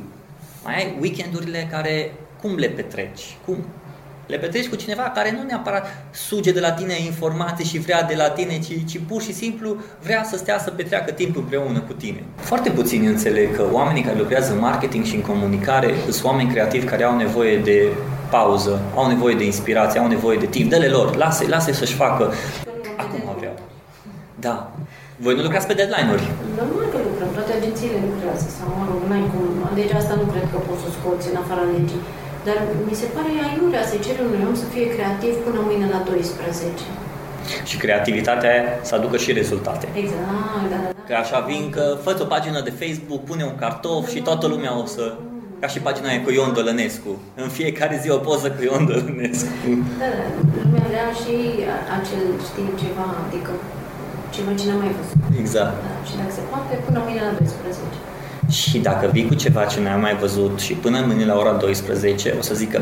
Mai 0.64 0.74
ai 0.74 0.96
weekendurile 1.00 1.68
care, 1.70 2.12
cum 2.40 2.54
le 2.54 2.66
petreci? 2.66 3.36
Cum? 3.44 3.66
Le 4.26 4.36
petreci 4.36 4.68
cu 4.68 4.76
cineva 4.76 5.02
care 5.02 5.30
nu 5.30 5.46
neapărat 5.46 5.86
suge 6.10 6.52
de 6.52 6.60
la 6.60 6.72
tine 6.72 6.94
informații 7.04 7.64
și 7.64 7.78
vrea 7.78 8.02
de 8.02 8.14
la 8.14 8.30
tine, 8.30 8.58
ci, 8.58 8.90
ci 8.90 9.00
pur 9.08 9.22
și 9.22 9.32
simplu 9.32 9.76
vrea 10.02 10.24
să 10.24 10.36
stea 10.36 10.58
să 10.58 10.70
petreacă 10.70 11.10
timp 11.10 11.36
împreună 11.36 11.80
cu 11.80 11.92
tine. 11.92 12.24
Foarte 12.36 12.70
puțini 12.70 13.06
înțeleg 13.06 13.56
că 13.56 13.64
oamenii 13.72 14.02
care 14.02 14.18
lucrează 14.18 14.52
în 14.52 14.58
marketing 14.58 15.04
și 15.04 15.14
în 15.14 15.20
comunicare 15.20 15.94
sunt 16.10 16.24
oameni 16.24 16.50
creativi 16.50 16.86
care 16.86 17.04
au 17.04 17.16
nevoie 17.16 17.58
de 17.58 17.86
pauză, 18.30 18.80
au 18.94 19.08
nevoie 19.08 19.34
de 19.34 19.44
inspirație, 19.44 20.00
au 20.00 20.08
nevoie 20.08 20.38
de 20.38 20.46
timp. 20.46 20.70
Dă-le 20.70 20.88
lor, 20.88 21.16
lasă 21.16 21.44
lasă 21.48 21.72
să-și 21.72 21.94
facă 21.94 22.32
acum 23.02 23.26
vreau. 23.40 23.56
Da. 24.46 24.56
Voi 25.24 25.34
nu 25.36 25.42
lucrați 25.46 25.68
pe 25.70 25.78
deadline-uri. 25.80 26.26
Normal 26.60 26.86
că 26.92 26.98
lucrăm, 27.08 27.30
toate 27.38 27.52
agențiile 27.58 27.98
lucrează, 28.08 28.46
sau 28.56 28.66
mă 28.78 28.84
rog, 28.90 29.00
n-ai 29.10 29.26
cum, 29.32 29.46
deci 29.80 29.92
asta 30.00 30.14
nu 30.20 30.26
cred 30.32 30.46
că 30.52 30.58
poți 30.68 30.82
să 30.84 30.88
scoți 30.96 31.28
în 31.30 31.36
afara 31.42 31.64
legii. 31.74 32.02
Dar 32.46 32.58
mi 32.88 32.94
se 33.00 33.06
pare 33.14 33.30
aiurea 33.46 33.84
să 33.90 33.96
cere 34.06 34.20
unui 34.28 34.42
om 34.48 34.56
să 34.62 34.66
fie 34.74 34.86
creativ 34.94 35.34
până 35.46 35.58
mâine 35.68 35.86
la 35.94 36.00
12. 36.10 36.86
Și 37.70 37.76
creativitatea 37.84 38.50
aia 38.50 38.64
să 38.88 38.92
aducă 38.94 39.16
și 39.24 39.30
rezultate. 39.40 39.86
Exact, 40.02 40.24
da, 40.30 40.40
da, 40.72 40.78
da. 40.84 40.90
Că 41.08 41.14
așa 41.14 41.38
vin 41.50 41.64
că 41.76 41.84
fă 42.04 42.10
o 42.24 42.24
pagină 42.34 42.60
de 42.68 42.72
Facebook, 42.80 43.20
pune 43.30 43.44
un 43.50 43.56
cartof 43.62 44.04
și 44.14 44.20
toată 44.28 44.46
lumea 44.46 44.72
o 44.82 44.86
să... 44.86 45.04
Ca 45.60 45.66
și 45.66 45.78
pagina 45.78 46.08
aia 46.08 46.22
cu 46.22 46.30
Ion 46.30 46.52
Dălănescu. 46.52 47.12
În 47.42 47.48
fiecare 47.48 47.98
zi 48.02 48.10
o 48.10 48.16
poză 48.16 48.48
cu 48.50 48.62
Ion 48.62 48.86
Dălănescu. 48.86 49.48
Da, 50.00 50.08
da, 50.18 50.24
lumea 50.62 50.77
vrea 50.88 51.06
și 51.20 51.34
acel, 51.98 52.24
știi, 52.48 52.68
ceva, 52.82 53.06
adică 53.24 53.50
ceva 54.34 54.50
ce 54.58 54.64
n-am 54.68 54.80
mai 54.84 54.92
văzut. 54.98 55.18
Exact. 55.42 55.74
Da, 55.86 55.92
și 56.08 56.14
dacă 56.20 56.32
se 56.38 56.42
poate, 56.52 56.72
până 56.86 56.98
mâine 57.06 57.20
la 57.28 57.32
12. 57.38 57.98
Și 58.60 58.76
dacă 58.88 59.04
vii 59.14 59.26
cu 59.30 59.34
ceva 59.44 59.62
ce 59.72 59.78
n-ai 59.80 60.00
mai 60.06 60.14
văzut 60.24 60.54
și 60.66 60.72
până 60.84 60.96
mâine 61.08 61.24
la 61.32 61.36
ora 61.42 61.52
12 61.52 62.34
o 62.40 62.42
să 62.48 62.54
zică 62.62 62.78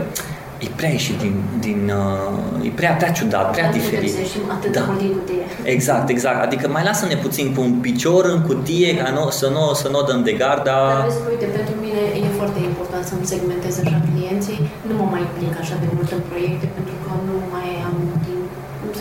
e 0.65 0.67
prea 0.81 0.93
ieșit 0.99 1.17
din, 1.25 1.35
din 1.67 1.81
uh, 2.03 2.67
e 2.69 2.71
prea, 2.81 2.93
prea 3.01 3.13
ciudat, 3.19 3.47
prea 3.55 3.65
Dar 3.67 3.73
nu 3.73 3.79
diferit. 3.79 3.99
trebuie 4.03 4.19
să 4.21 4.25
ieșim 4.29 4.45
atât 4.57 4.71
Da. 4.73 4.81
de 4.81 4.87
mult 4.89 5.01
din 5.05 5.13
cutie. 5.17 5.45
Exact, 5.77 6.07
exact. 6.15 6.41
Adică 6.47 6.65
mai 6.77 6.85
lasă-ne 6.91 7.17
puțin 7.27 7.47
cu 7.55 7.61
un 7.69 7.73
picior 7.87 8.23
în 8.35 8.41
cutie 8.49 8.91
ca 9.01 9.09
nu, 9.17 9.23
să 9.41 9.47
nu 9.57 9.63
să 9.83 9.87
nu 9.93 9.99
o 10.03 10.05
dăm 10.11 10.21
de 10.29 10.35
garda. 10.43 10.77
Dar 10.93 11.07
vezi 11.09 11.21
că, 11.25 11.29
uite, 11.35 11.47
pentru 11.59 11.75
mine 11.85 12.03
e 12.27 12.29
foarte 12.41 12.61
important 12.71 13.05
să-mi 13.11 13.27
segmentez 13.35 13.73
așa 13.83 13.99
clienții. 14.09 14.59
Nu 14.89 14.93
mă 15.01 15.07
mai 15.15 15.23
implic 15.29 15.55
așa 15.63 15.75
de 15.83 15.89
mult 15.97 16.09
în 16.19 16.23
proiecte 16.31 16.67
pentru 16.77 16.95
că 17.03 17.09
nu 17.11 17.15
mai 17.17 17.21
am 17.21 17.25
timp. 17.27 17.36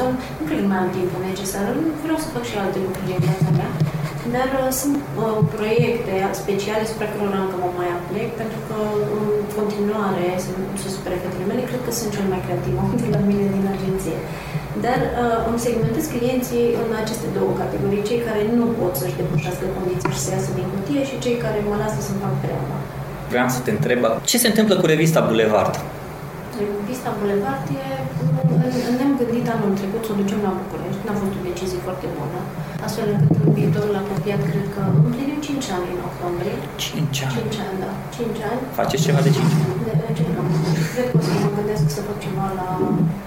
Sau 0.05 0.15
nu 0.39 0.45
cred 0.47 0.59
că 0.63 0.67
mai 0.71 0.81
am 0.83 0.89
timpul 0.97 1.21
necesar. 1.29 1.65
Vreau 2.05 2.19
să 2.23 2.27
fac 2.35 2.43
și 2.49 2.55
alte 2.63 2.79
lucruri 2.85 3.15
în 3.17 3.23
viața 3.27 3.49
mea. 3.59 3.71
Dar 4.35 4.49
uh, 4.61 4.69
sunt 4.79 4.97
uh, 5.23 5.37
proiecte 5.55 6.15
speciale 6.41 6.83
spre 6.91 7.05
care 7.11 7.37
încă 7.43 7.57
mă 7.63 7.69
mai 7.79 7.89
aplic 7.97 8.09
plec, 8.09 8.29
pentru 8.41 8.59
că 8.67 8.77
în 9.17 9.27
continuare, 9.59 10.25
să 10.83 10.87
supere 10.95 11.17
fetele 11.23 11.45
mele, 11.49 11.69
cred 11.69 11.81
că 11.85 11.91
sunt 11.99 12.09
cel 12.17 12.27
mai 12.33 12.41
creativ 12.45 12.73
la 13.15 13.21
mine 13.29 13.45
din 13.55 13.65
agenție. 13.75 14.17
Dar 14.85 14.99
uh, 15.05 15.39
îmi 15.49 15.63
segmentez 15.67 16.05
clienții 16.15 16.65
în 16.83 16.89
aceste 17.01 17.27
două 17.37 17.51
categorii, 17.61 18.07
cei 18.09 18.21
care 18.27 18.41
nu 18.59 18.65
pot 18.79 18.93
să-și 19.01 19.19
depășească 19.21 19.65
condiții 19.77 20.15
și 20.15 20.23
să 20.25 20.29
iasă 20.35 20.49
din 20.59 20.67
cutie 20.73 21.01
și 21.09 21.15
cei 21.25 21.37
care 21.45 21.57
mă 21.69 21.75
lasă 21.83 21.99
să 22.07 22.13
fac 22.23 22.33
treaba. 22.43 22.75
Vreau 23.33 23.47
să 23.55 23.59
te 23.65 23.71
întreb, 23.77 24.01
ce 24.29 24.37
se 24.43 24.47
întâmplă 24.51 24.75
cu 24.81 24.85
revista 24.93 25.19
Boulevard? 25.27 25.75
Revista 27.05 27.23
Boulevard 27.23 27.67
e, 27.83 27.87
ne-am 28.97 29.13
gândit 29.19 29.47
anul 29.55 29.71
trecut 29.79 30.01
să 30.05 30.11
o 30.13 30.19
ducem 30.21 30.39
la 30.47 30.51
București, 30.59 31.01
n-a 31.05 31.15
fost 31.21 31.33
o 31.39 31.41
decizie 31.49 31.79
foarte 31.87 32.07
bună, 32.17 32.39
astfel 32.85 33.07
încât 33.13 33.33
în 33.45 33.51
viitorul 33.57 33.95
apropiat, 34.01 34.41
cred 34.49 34.67
că 34.75 34.81
împlinim 35.07 35.39
5 35.47 35.75
ani 35.75 35.87
în 35.95 36.01
octombrie. 36.09 36.55
5 36.83 37.25
ani? 37.25 37.35
5 37.35 37.65
ani, 37.65 37.77
da. 37.83 37.91
5 38.15 38.49
ani. 38.49 38.59
Faceți 38.79 39.03
ceva 39.07 39.21
de 39.25 39.31
5 39.37 39.43
ani? 39.65 39.83
De, 39.87 39.93
încercăm. 40.11 40.45
Cred 40.93 41.07
că 41.11 41.17
o 41.19 41.21
să 41.27 41.33
mă 41.45 41.51
gândesc 41.57 41.85
să 41.95 42.01
fac 42.07 42.17
ceva 42.25 42.47
la, 42.59 42.69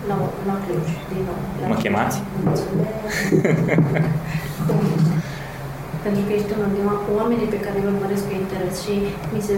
la, 0.08 0.16
la 0.48 0.56
Cluj, 0.62 0.88
din 1.10 1.22
nou. 1.28 1.40
La 1.60 1.66
mă 1.72 1.76
chemați? 1.82 2.16
pentru 6.04 6.22
că 6.26 6.32
ești 6.38 6.52
unul 6.56 6.70
din 6.76 6.86
oamenii 7.18 7.52
pe 7.54 7.62
care 7.64 7.76
îi 7.78 7.90
urmăresc 7.92 8.22
cu 8.26 8.34
interes 8.42 8.74
și 8.84 8.94
mi 9.34 9.42
se... 9.46 9.54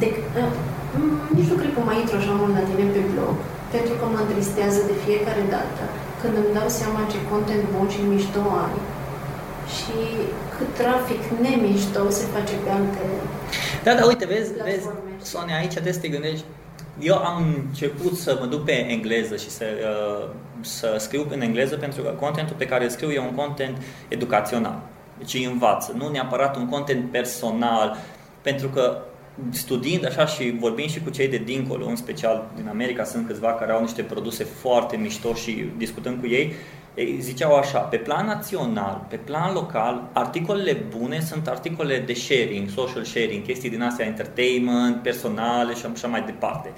De, 0.00 0.08
uh, 0.40 0.50
nici 1.36 1.50
nu 1.52 1.56
cred 1.60 1.72
că 1.74 1.80
mai 1.88 1.98
intru 2.00 2.16
așa 2.18 2.32
mult 2.40 2.54
la 2.58 2.64
tine 2.68 2.86
pe 2.94 3.02
blog, 3.12 3.34
pentru 3.74 3.94
că 3.98 4.04
mă 4.12 4.18
întristează 4.22 4.80
de 4.90 4.96
fiecare 5.04 5.44
dată 5.54 5.82
când 6.20 6.34
îmi 6.40 6.54
dau 6.58 6.68
seama 6.78 7.10
ce 7.12 7.18
content 7.30 7.64
bun 7.74 7.86
și 7.94 8.00
mișto 8.10 8.42
ai 8.64 8.78
și 9.76 9.98
cât 10.54 10.70
trafic 10.80 11.22
nemișto 11.42 12.02
se 12.18 12.24
face 12.34 12.54
pe 12.64 12.70
alte 12.76 13.02
Da, 13.84 13.92
da, 13.98 14.02
uite, 14.10 14.24
vezi, 14.32 14.50
vezi, 14.68 14.86
Sonia, 15.30 15.56
aici 15.60 15.76
trebuie 15.76 15.98
să 15.98 16.04
te 16.04 16.14
gândești 16.16 16.44
eu 17.00 17.16
am 17.16 17.44
început 17.68 18.16
să 18.16 18.36
mă 18.40 18.46
duc 18.46 18.64
pe 18.64 18.72
engleză 18.72 19.36
și 19.36 19.50
să, 19.50 19.64
uh, 19.64 20.28
să 20.60 20.96
scriu 20.98 21.26
în 21.30 21.40
engleză 21.40 21.76
pentru 21.76 22.02
că 22.02 22.08
contentul 22.08 22.56
pe 22.58 22.66
care 22.66 22.84
îl 22.84 22.90
scriu 22.90 23.10
e 23.10 23.18
un 23.18 23.34
content 23.34 23.76
educațional. 24.08 24.80
Deci 25.18 25.34
îi 25.34 25.44
învață, 25.44 25.92
nu 25.96 26.08
neapărat 26.08 26.56
un 26.56 26.68
content 26.68 27.10
personal, 27.10 27.96
pentru 28.42 28.68
că 28.68 29.02
studiind 29.50 30.06
așa 30.06 30.26
și 30.26 30.56
vorbind 30.58 30.90
și 30.90 31.00
cu 31.00 31.10
cei 31.10 31.28
de 31.28 31.36
dincolo, 31.44 31.86
în 31.86 31.96
special 31.96 32.50
din 32.56 32.68
America, 32.68 33.04
sunt 33.04 33.26
câțiva 33.26 33.54
care 33.54 33.72
au 33.72 33.80
niște 33.80 34.02
produse 34.02 34.44
foarte 34.44 34.96
mișto 34.96 35.34
și 35.34 35.64
discutăm 35.76 36.16
cu 36.16 36.26
ei, 36.26 36.52
ei 36.94 37.16
ziceau 37.20 37.54
așa, 37.54 37.78
pe 37.78 37.96
plan 37.96 38.26
național, 38.26 39.06
pe 39.08 39.16
plan 39.16 39.52
local, 39.52 40.08
articolele 40.12 40.72
bune 40.72 41.20
sunt 41.20 41.48
articole 41.48 41.98
de 41.98 42.12
sharing, 42.12 42.68
social 42.68 43.04
sharing, 43.04 43.44
chestii 43.44 43.70
din 43.70 43.82
astea, 43.82 44.06
entertainment, 44.06 45.02
personale 45.02 45.74
și 45.74 45.84
așa 45.92 46.08
mai 46.08 46.22
departe 46.22 46.72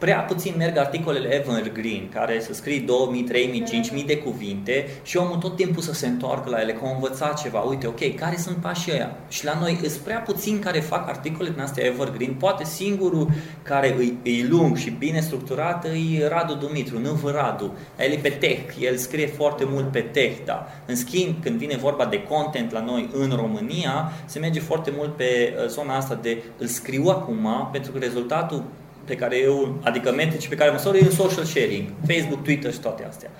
prea 0.00 0.18
puțin 0.18 0.54
merg 0.56 0.76
articolele 0.76 1.34
evergreen, 1.34 2.08
care 2.08 2.40
să 2.40 2.52
scrii 2.52 2.80
2000, 2.80 3.22
3000, 3.22 3.64
5000 3.64 4.04
de 4.04 4.16
cuvinte 4.16 4.88
și 5.02 5.16
omul 5.16 5.36
tot 5.36 5.56
timpul 5.56 5.82
să 5.82 5.92
se 5.92 6.06
întoarcă 6.06 6.50
la 6.50 6.60
ele, 6.60 6.72
că 6.72 6.80
au 6.84 6.94
învățat 6.94 7.42
ceva. 7.42 7.58
Uite, 7.58 7.86
ok, 7.86 8.14
care 8.14 8.36
sunt 8.36 8.56
pașii 8.56 8.92
ăia? 8.92 9.16
Și 9.28 9.44
la 9.44 9.58
noi 9.60 9.78
sunt 9.82 10.02
prea 10.04 10.18
puțin 10.18 10.58
care 10.58 10.80
fac 10.80 11.08
articole 11.08 11.50
din 11.50 11.60
astea 11.60 11.84
evergreen. 11.84 12.34
Poate 12.34 12.64
singurul 12.64 13.28
care 13.62 13.94
îi, 13.96 14.18
îi 14.24 14.46
lung 14.48 14.76
și 14.76 14.90
bine 14.90 15.20
structurat 15.20 15.84
e 15.84 16.28
Radu 16.28 16.54
Dumitru, 16.54 16.98
nu 16.98 17.20
Radu. 17.24 17.74
El 17.98 18.12
e 18.12 18.16
pe 18.16 18.28
tech, 18.28 18.80
el 18.80 18.96
scrie 18.96 19.26
foarte 19.26 19.64
mult 19.68 19.90
pe 19.90 20.00
tech, 20.00 20.44
da. 20.44 20.66
În 20.86 20.96
schimb, 20.96 21.34
când 21.42 21.58
vine 21.58 21.76
vorba 21.76 22.06
de 22.06 22.22
content 22.22 22.72
la 22.72 22.80
noi 22.80 23.08
în 23.12 23.32
România, 23.36 24.12
se 24.24 24.38
merge 24.38 24.60
foarte 24.60 24.92
mult 24.96 25.16
pe 25.16 25.54
uh, 25.56 25.68
zona 25.68 25.96
asta 25.96 26.18
de 26.22 26.42
îl 26.58 26.66
scriu 26.66 27.04
acum, 27.08 27.68
pentru 27.72 27.92
că 27.92 27.98
rezultatul 27.98 28.64
pe 29.10 29.16
care 29.22 29.36
eu, 29.48 29.56
adică 29.88 30.08
metrici 30.20 30.48
pe 30.52 30.58
care 30.60 30.70
măsor 30.70 30.94
e 30.94 31.20
social 31.22 31.46
sharing, 31.54 31.86
Facebook, 32.10 32.40
Twitter 32.46 32.70
și 32.76 32.82
toate 32.86 33.02
astea. 33.10 33.30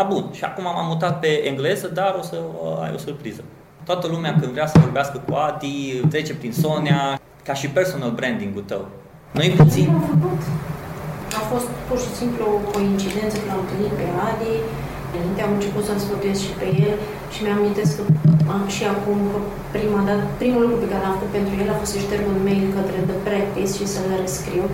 A, 0.00 0.02
bun, 0.12 0.24
și 0.38 0.44
acum 0.48 0.64
m-am 0.64 0.88
mutat 0.92 1.14
pe 1.24 1.30
engleză, 1.50 1.86
dar 1.98 2.12
o 2.20 2.22
să 2.30 2.36
uh, 2.38 2.84
ai 2.84 2.92
o 2.96 3.00
surpriză. 3.06 3.42
Toată 3.88 4.06
lumea 4.14 4.32
când 4.40 4.52
vrea 4.56 4.68
să 4.72 4.84
vorbească 4.86 5.16
cu 5.26 5.32
Adi, 5.46 5.76
trece 6.12 6.34
prin 6.40 6.52
Sonia, 6.62 7.02
ca 7.48 7.54
și 7.60 7.66
personal 7.78 8.12
branding-ul 8.18 8.64
tău. 8.72 8.82
Nu 9.34 9.40
e 9.42 9.50
puțin? 9.64 9.88
A 11.40 11.42
fost 11.52 11.68
pur 11.88 11.98
și 12.04 12.10
simplu 12.20 12.42
o 12.54 12.56
coincidență 12.72 13.36
că 13.38 13.44
l-am 13.48 13.60
întâlnit 13.64 13.94
pe 14.00 14.06
Adi, 14.28 14.54
înainte 15.14 15.40
am 15.46 15.52
început 15.58 15.82
să-l 15.88 16.00
sfătuiesc 16.04 16.40
și 16.46 16.54
pe 16.60 16.68
el 16.86 16.94
și 17.32 17.38
mi-am 17.42 17.58
amintesc 17.60 17.92
că 17.96 18.02
am 18.54 18.64
și 18.76 18.82
acum 18.94 19.18
că 19.30 19.38
prima 19.76 20.00
dată, 20.08 20.22
primul 20.40 20.62
lucru 20.62 20.78
pe 20.82 20.90
care 20.90 21.02
l-am 21.04 21.16
făcut 21.16 21.32
pentru 21.38 21.54
el 21.62 21.68
a 21.70 21.78
fost 21.80 21.92
să 21.92 21.98
șterg 22.04 22.24
un 22.32 22.38
mail 22.46 22.66
către 22.76 22.98
The 23.08 23.18
Practice 23.26 23.72
și 23.78 23.86
să-l 23.92 24.08
rescriu. 24.22 24.64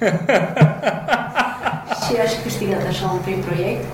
și 2.02 2.12
aș 2.24 2.32
câștigat 2.44 2.82
așa 2.92 3.04
un 3.14 3.20
prim 3.24 3.40
proiect. 3.48 3.84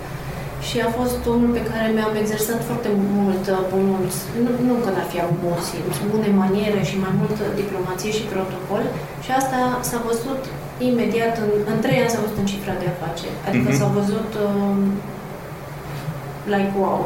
Și 0.68 0.76
a 0.86 0.88
fost 0.98 1.20
unul 1.34 1.50
pe 1.58 1.62
care 1.70 1.86
mi-am 1.96 2.14
exersat 2.22 2.60
foarte 2.68 2.90
mult 3.16 3.44
bunul, 3.72 4.02
nu, 4.44 4.50
nu 4.68 4.74
că 4.84 4.90
n-ar 4.90 5.08
fi 5.12 5.18
avut 5.20 5.38
bun 5.44 5.58
simț, 5.68 5.94
bune 6.12 6.30
maniere 6.42 6.80
și 6.88 7.02
mai 7.04 7.14
multă 7.20 7.42
diplomație 7.60 8.10
și 8.18 8.30
protocol. 8.34 8.82
Și 9.24 9.30
asta 9.40 9.60
s-a 9.88 9.98
văzut 10.08 10.40
imediat, 10.90 11.34
în, 11.44 11.50
în 11.72 11.78
trei 11.84 12.00
ani 12.02 12.12
s-a 12.14 12.24
văzut 12.24 12.38
în 12.42 12.50
cifra 12.52 12.74
de 12.82 12.88
afaceri. 12.94 13.38
Adică 13.48 13.68
mm-hmm. 13.68 13.80
s-a 13.80 13.88
văzut 13.98 14.30
um, 14.44 14.78
like 16.54 16.72
wow. 16.80 17.00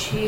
Și 0.00 0.22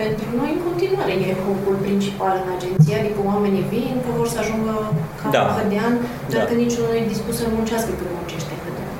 pentru 0.00 0.26
noi, 0.38 0.50
în 0.56 0.62
continuare, 0.68 1.12
e 1.12 1.42
hopul 1.46 1.76
principal 1.86 2.34
în 2.42 2.48
agenție, 2.56 2.94
adică 3.00 3.20
oamenii 3.30 3.64
vin 3.72 3.94
că 4.04 4.10
vor 4.18 4.28
să 4.34 4.38
ajungă 4.38 4.74
ca 5.20 5.28
da. 5.36 5.42
hădean, 5.58 5.94
dar 6.32 6.42
da. 6.42 6.46
că 6.48 6.54
niciunul 6.64 6.88
nu 6.90 6.96
e 6.96 7.12
dispus 7.14 7.34
să 7.36 7.44
muncească 7.56 7.90
când 7.98 8.10
muncește 8.18 8.52
hădean. 8.64 8.90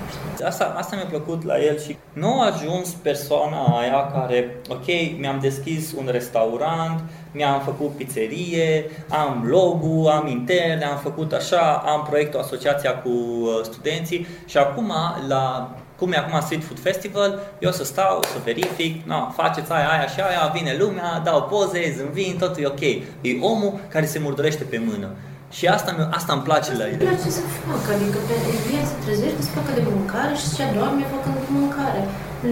Asta, 0.51 0.75
asta 0.77 0.97
mi-a 0.97 1.11
plăcut 1.15 1.45
la 1.45 1.57
el 1.69 1.79
și 1.79 1.97
nu 2.13 2.41
a 2.41 2.51
ajuns 2.53 2.89
persoana 3.09 3.79
aia 3.81 4.11
care, 4.15 4.57
ok, 4.69 4.87
mi-am 5.19 5.39
deschis 5.41 5.93
un 5.93 6.09
restaurant, 6.11 7.01
mi-am 7.33 7.61
făcut 7.61 7.91
pizzerie, 7.97 8.91
am 9.09 9.45
logo, 9.47 10.11
am 10.11 10.27
interne, 10.27 10.85
am 10.85 10.99
făcut 10.99 11.33
așa, 11.33 11.83
am 11.87 12.07
proiectul 12.09 12.41
asociația 12.41 12.95
cu 12.95 13.09
uh, 13.09 13.61
studenții 13.63 14.27
și 14.47 14.59
acum 14.59 14.93
la 15.29 15.75
cum 16.03 16.13
e 16.17 16.23
acum 16.25 16.37
Street 16.47 16.65
Food 16.69 16.81
Festival, 16.89 17.31
eu 17.67 17.73
să 17.81 17.85
stau, 17.93 18.15
să 18.33 18.39
verific, 18.49 18.93
no, 19.11 19.19
faceți 19.41 19.71
aia, 19.77 19.89
aia 19.95 20.07
și 20.15 20.21
aia, 20.29 20.43
vine 20.57 20.73
lumea, 20.83 21.11
dau 21.29 21.39
poze, 21.53 21.83
zâmbin, 21.97 22.33
totul 22.43 22.61
e 22.63 22.73
ok. 22.75 22.85
E 23.29 23.31
omul 23.53 23.73
care 23.95 24.07
se 24.13 24.19
murdărește 24.25 24.65
pe 24.73 24.79
mână. 24.89 25.09
Și 25.57 25.65
asta, 25.77 25.91
asta 26.19 26.31
îmi 26.37 26.47
place 26.49 26.71
la 26.81 26.85
el. 26.93 26.99
Îmi 26.99 27.09
place 27.09 27.31
să 27.39 27.43
fac, 27.69 27.85
adică 27.97 28.19
pe 28.29 28.35
el 28.77 28.85
se 28.91 28.97
trezește, 29.05 29.41
să 29.47 29.53
facă 29.59 29.71
de 29.79 29.83
mâncare 29.93 30.35
și 30.41 30.47
se 30.57 30.65
doarme 30.77 31.05
făcând 31.15 31.39
mâncare. 31.59 32.03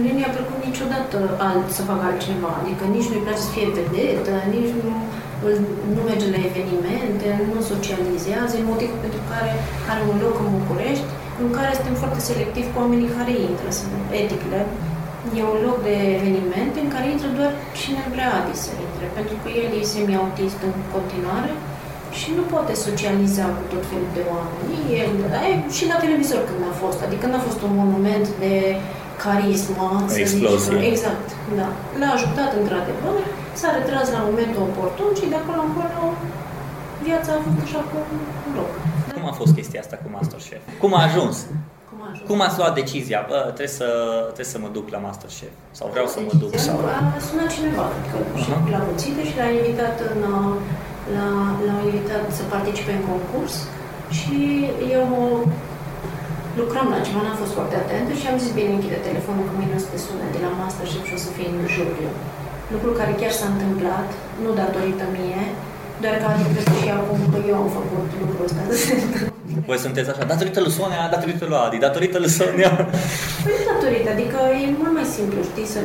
Nu 0.03 0.11
mi-a 0.17 0.31
plăcut 0.37 0.59
niciodată 0.69 1.17
alt, 1.49 1.67
să 1.77 1.81
facă 1.89 2.03
altceva, 2.09 2.51
adică 2.61 2.83
nici 2.95 3.09
nu-i 3.09 3.25
place 3.25 3.43
să 3.47 3.51
fie 3.55 3.67
vedetă, 3.77 4.33
nici 4.55 4.71
nu, 4.81 4.93
nu 5.95 6.01
merge 6.09 6.27
la 6.35 6.39
evenimente, 6.49 7.27
nu 7.51 7.59
socializează, 7.71 8.53
e 8.55 8.71
motivul 8.73 8.99
pentru 9.05 9.21
care 9.31 9.51
are 9.91 10.01
un 10.11 10.17
loc 10.25 10.35
în 10.43 10.49
București 10.57 11.09
în 11.45 11.51
care 11.57 11.71
suntem 11.77 11.95
foarte 12.01 12.21
selectivi 12.29 12.71
cu 12.71 12.79
oamenii 12.83 13.15
care 13.17 13.33
intră, 13.49 13.67
sunt 13.79 13.93
eticle. 14.23 14.59
E 15.39 15.41
un 15.53 15.59
loc 15.67 15.77
de 15.87 15.95
evenimente 16.17 16.77
în 16.81 16.89
care 16.93 17.05
intră 17.07 17.29
doar 17.39 17.51
cine 17.79 18.03
vrea 18.13 18.29
Adi 18.37 18.55
să 18.65 18.71
intre, 18.87 19.05
pentru 19.17 19.35
că 19.41 19.47
el 19.61 19.69
e 19.79 19.91
semi-autist 19.93 20.59
în 20.69 20.75
continuare 20.95 21.51
și 22.19 22.29
nu 22.37 22.43
poate 22.53 22.73
socializa 22.87 23.45
cu 23.57 23.63
tot 23.73 23.83
felul 23.89 24.11
de 24.17 24.23
oameni. 24.33 24.75
El, 25.01 25.11
și 25.77 25.83
la 25.91 25.97
televizor 26.03 26.41
când 26.49 26.61
a 26.71 26.73
fost, 26.83 26.99
adică 27.07 27.25
n-a 27.27 27.45
fost 27.47 27.59
un 27.67 27.73
monument 27.81 28.27
de 28.43 28.53
carismă, 29.23 29.87
să 30.13 30.19
Explozie. 30.23 30.77
Zici, 30.77 30.89
exact, 30.91 31.27
da. 31.59 31.69
L-a 31.99 32.11
ajutat 32.17 32.51
într-adevăr, 32.61 33.17
s-a 33.59 33.69
retras 33.77 34.07
la 34.15 34.25
momentul 34.29 34.61
oportun 34.69 35.09
și 35.19 35.31
de 35.31 35.37
acolo 35.41 35.59
încolo 35.67 36.01
viața 37.07 37.29
a 37.33 37.43
fost 37.45 37.59
așa 37.65 37.81
cu 37.89 37.95
un 38.47 38.51
loc. 38.59 38.71
Cum 39.31 39.39
a 39.39 39.43
fost 39.43 39.57
chestia 39.59 39.81
asta 39.85 39.95
cu 40.03 40.07
Masterchef? 40.17 40.63
Cum 40.83 40.91
a 40.99 41.01
ajuns? 41.09 41.35
Cum, 41.89 41.97
a 42.05 42.07
ajuns? 42.11 42.27
Cum 42.29 42.37
ați 42.47 42.57
luat 42.59 42.73
decizia? 42.81 43.19
Bă, 43.29 43.39
trebuie 43.57 43.77
să, 43.81 43.87
trebuie 44.35 44.53
să 44.55 44.59
mă 44.63 44.69
duc 44.77 44.85
la 44.95 44.99
Masterchef. 45.07 45.53
Sau 45.77 45.85
vreau 45.93 46.07
să 46.13 46.19
mă 46.27 46.33
duc. 46.41 46.51
Sau... 46.67 46.77
A 47.17 47.19
sunat 47.29 47.49
cineva, 47.57 47.85
că 48.09 48.17
uh-huh. 48.21 48.71
l-a 48.73 48.83
puțit 48.89 49.15
și 49.29 49.35
l-a 49.39 49.49
invitat, 49.59 49.95
în, 50.11 50.19
la, 51.15 51.27
l-a 51.67 51.77
invitat 51.89 52.25
să 52.37 52.43
participe 52.55 52.91
în 52.99 53.03
concurs 53.11 53.53
și 54.17 54.39
eu 54.97 55.07
lucram 56.61 56.87
la 56.95 56.99
ceva, 57.05 57.21
n-am 57.23 57.41
fost 57.43 57.53
foarte 57.57 57.75
atentă 57.83 58.11
și 58.19 58.25
am 58.27 58.37
zis, 58.43 58.51
bine, 58.59 58.71
închide 58.73 58.99
telefonul 59.09 59.45
cu 59.49 59.55
mine 59.59 59.73
o 59.77 59.81
să 59.83 59.89
te 59.91 59.99
sună 60.05 60.25
de 60.35 60.39
la 60.45 60.51
Masterchef 60.59 61.03
și 61.07 61.17
o 61.17 61.21
să 61.25 61.29
fie 61.35 61.47
în 61.53 61.59
juriu. 61.75 62.11
Lucru 62.73 62.89
care 62.99 63.13
chiar 63.19 63.33
s-a 63.39 63.47
întâmplat, 63.53 64.07
nu 64.43 64.49
datorită 64.61 65.05
mie, 65.17 65.43
doar 66.03 66.15
că 66.21 66.27
adică 66.33 66.61
și 66.79 66.87
acum 66.99 67.19
că 67.31 67.37
eu 67.49 67.55
am 67.63 67.69
făcut 67.77 68.07
lucrul 68.21 68.45
ăsta. 68.47 68.61
Voi 69.69 69.79
sunteți 69.85 70.09
așa, 70.11 70.23
datorită 70.33 70.59
lui 70.65 70.73
Sonia, 70.79 71.03
datorită 71.15 71.43
lui 71.49 71.59
Adi, 71.65 71.85
datorită 71.87 72.17
lui 72.23 72.33
Sonia. 72.39 72.71
Păi 73.43 73.67
datorită, 73.71 74.09
adică 74.15 74.39
e 74.63 74.65
mult 74.81 74.93
mai 74.97 75.07
simplu, 75.17 75.39
știi, 75.49 75.67
să... 75.73 75.79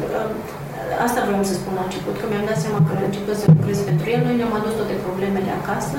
Asta 1.07 1.21
vreau 1.29 1.43
să 1.51 1.55
spun 1.55 1.75
la 1.79 1.87
început, 1.87 2.15
că 2.19 2.25
mi-am 2.27 2.47
dat 2.51 2.59
seama 2.65 2.81
că 2.87 2.93
la 2.99 3.09
început 3.11 3.37
să 3.43 3.47
lucrez 3.55 3.79
pentru 3.91 4.07
el, 4.15 4.21
noi 4.27 4.39
ne-am 4.39 4.55
adus 4.59 4.75
toate 4.81 4.95
problemele 5.07 5.51
acasă 5.61 5.99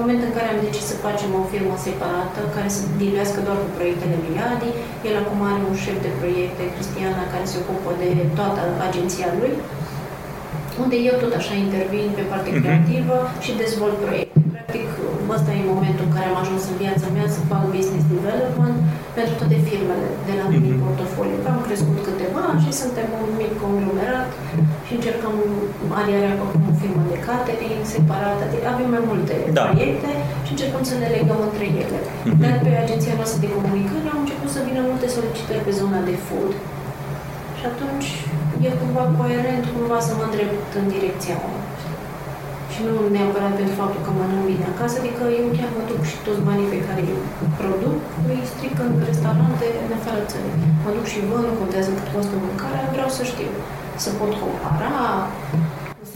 Moment 0.00 0.20
în 0.28 0.32
care 0.36 0.48
am 0.50 0.60
decis 0.66 0.84
să 0.92 1.04
facem 1.06 1.30
o 1.40 1.42
firmă 1.52 1.74
separată, 1.86 2.40
care 2.56 2.68
să 2.76 2.80
diluiască 3.00 3.38
doar 3.46 3.58
cu 3.62 3.68
proiectele 3.78 4.16
Miliadi. 4.24 4.70
El 5.08 5.14
acum 5.22 5.40
are 5.50 5.62
un 5.70 5.76
șef 5.84 5.98
de 6.06 6.12
proiecte, 6.20 6.62
Cristiana, 6.74 7.22
care 7.32 7.44
se 7.52 7.60
ocupă 7.62 7.90
de 8.02 8.08
toată 8.38 8.60
agenția 8.88 9.28
lui, 9.38 9.52
unde 10.84 10.96
eu 11.08 11.14
tot 11.24 11.32
așa 11.40 11.54
intervin 11.66 12.08
pe 12.18 12.24
partea 12.30 12.52
uh-huh. 12.52 12.64
creativă 12.64 13.16
și 13.44 13.50
dezvolt 13.62 13.96
proiecte. 14.04 14.38
Practic, 14.54 14.88
ăsta 15.36 15.50
e 15.58 15.72
momentul 15.74 16.04
în 16.08 16.12
care 16.16 16.26
am 16.28 16.38
ajuns 16.42 16.62
în 16.70 16.76
viața 16.84 17.06
mea 17.16 17.28
să 17.36 17.40
fac 17.50 17.62
business 17.76 18.04
development 18.14 18.76
pentru 19.18 19.34
toate 19.40 19.58
firmele 19.68 20.08
de 20.28 20.34
la 20.40 20.46
mine 20.52 20.70
uh-huh. 20.70 20.82
portofoliu. 20.84 21.36
Am 21.52 21.60
crescut 21.66 21.98
câteva 22.08 22.44
și 22.62 22.70
suntem 22.82 23.08
un 23.24 23.30
mic 23.40 23.52
conglomerat 23.64 24.28
și 24.86 24.92
încercăm 24.98 25.34
aliarea 26.00 26.34
cu 26.40 26.44
o 26.70 26.72
firmă 26.80 27.02
de 27.12 27.18
catering 27.26 27.82
separată. 27.94 28.42
Avem 28.72 28.88
mai 28.94 29.02
multe 29.10 29.34
da. 29.58 29.64
proiecte 29.66 30.10
și 30.44 30.50
încercăm 30.54 30.82
să 30.90 30.94
le 31.02 31.08
legăm 31.16 31.40
între 31.48 31.66
ele. 31.82 31.98
Uh-huh. 32.04 32.36
Dar 32.42 32.54
pe 32.64 32.70
agenția 32.84 33.14
noastră 33.20 33.38
de 33.44 33.52
comunicare 33.56 34.08
au 34.14 34.20
început 34.22 34.50
să 34.56 34.60
vină 34.68 34.80
multe 34.90 35.06
solicitări 35.16 35.64
pe 35.66 35.72
zona 35.80 36.00
de 36.10 36.16
food. 36.26 36.52
Și 37.58 37.64
atunci 37.72 38.08
e 38.66 38.80
cumva 38.82 39.04
coerent 39.18 39.64
cumva 39.74 39.98
să 40.06 40.12
mă 40.18 40.24
îndrept 40.28 40.70
în 40.80 40.86
direcția 40.94 41.36
aia. 41.46 41.64
Și 42.72 42.78
nu 42.86 42.94
neapărat 43.14 43.52
pentru 43.58 43.74
faptul 43.82 44.00
că 44.04 44.10
mănânc 44.18 44.44
bine 44.50 44.66
acasă, 44.74 44.96
adică 44.98 45.22
eu 45.40 45.46
chiar 45.56 45.70
mă 45.76 45.82
duc 45.90 46.00
și 46.10 46.16
toți 46.26 46.44
banii 46.48 46.72
pe 46.74 46.80
care 46.86 47.00
îi 47.10 47.18
produc, 47.60 47.98
îi 48.30 48.42
stric 48.52 48.76
în 48.86 48.92
restaurante 49.10 49.66
în 49.84 49.90
afara 49.98 50.22
țării. 50.32 50.56
Mă 50.84 50.90
duc 50.96 51.06
și 51.12 51.18
văd, 51.28 51.42
nu 51.48 51.54
contează 51.62 51.90
cât 51.96 52.08
costă 52.14 52.34
mâncarea, 52.44 52.92
vreau 52.94 53.10
să 53.18 53.22
știu, 53.32 53.50
să 54.04 54.08
pot 54.18 54.32
compara. 54.42 54.96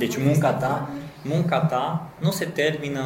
Deci 0.02 0.16
munca 0.26 0.52
ta, 0.62 0.74
munca 1.32 1.60
ta 1.72 1.84
nu 2.24 2.30
se 2.38 2.44
termină 2.60 3.04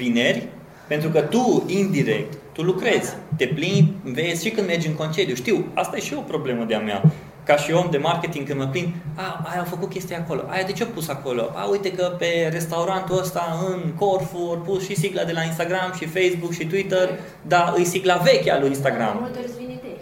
vineri, 0.00 0.40
pentru 0.86 1.08
că 1.14 1.20
tu, 1.20 1.44
indirect, 1.66 2.32
tu 2.52 2.60
lucrezi, 2.62 3.10
te 3.36 3.46
plimbi, 3.46 3.92
vezi 4.02 4.44
și 4.44 4.50
când 4.54 4.66
mergi 4.66 4.86
în 4.90 4.94
concediu. 5.02 5.34
Știu, 5.34 5.56
asta 5.74 5.96
e 5.96 6.00
și 6.00 6.14
o 6.14 6.30
problemă 6.32 6.64
de-a 6.64 6.78
mea 6.78 7.02
ca 7.44 7.56
și 7.56 7.72
om 7.72 7.88
de 7.90 7.98
marketing 7.98 8.46
când 8.46 8.58
mă 8.58 8.66
plin, 8.66 8.94
a, 9.14 9.26
aia 9.50 9.60
a 9.60 9.72
făcut 9.74 9.90
chestia 9.90 10.18
acolo, 10.18 10.42
aia 10.48 10.64
de 10.66 10.72
ce 10.72 10.82
a 10.82 10.86
pus 10.86 11.08
acolo? 11.08 11.42
A, 11.54 11.64
uite 11.74 11.90
că 11.92 12.04
pe 12.18 12.48
restaurantul 12.52 13.18
ăsta 13.18 13.44
în 13.68 13.92
Corfu 13.98 14.42
a 14.54 14.58
pus 14.66 14.84
și 14.88 14.94
sigla 14.96 15.24
de 15.24 15.32
la 15.32 15.42
Instagram 15.42 15.92
și 15.98 16.06
Facebook 16.16 16.52
și 16.52 16.66
Twitter, 16.66 17.08
dar 17.42 17.72
îi 17.76 17.84
sigla 17.84 18.16
veche 18.16 18.50
a 18.52 18.58
lui 18.58 18.68
Instagram. 18.68 19.16
Multe 19.20 19.38
îți 19.46 19.56
vin 19.58 19.70
idei. 19.78 20.00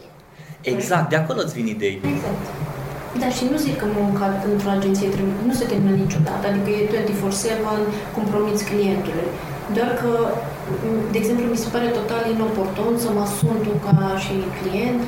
Exact, 0.60 1.08
de 1.08 1.16
acolo 1.16 1.40
îți 1.42 1.54
vin 1.54 1.66
idei. 1.66 2.00
Exact. 2.14 2.44
Da, 3.20 3.28
și 3.36 3.44
nu 3.50 3.56
zic 3.56 3.76
că 3.80 3.86
munca 3.98 4.26
într-o 4.52 4.70
agenție 4.78 5.08
nu 5.48 5.52
se 5.60 5.64
termină 5.70 5.96
niciodată, 6.04 6.44
adică 6.50 6.70
e 6.78 6.82
24-7, 6.88 6.98
compromiți 8.18 8.64
clientului. 8.70 9.28
Doar 9.76 9.90
că, 10.00 10.10
de 11.12 11.18
exemplu, 11.18 11.44
mi 11.54 11.62
se 11.64 11.68
pare 11.74 11.88
total 11.98 12.22
inoportun 12.34 12.92
să 13.04 13.10
mă 13.16 13.24
sun 13.36 13.56
tu 13.64 13.72
ca 13.86 13.96
și 14.24 14.34
client 14.58 15.00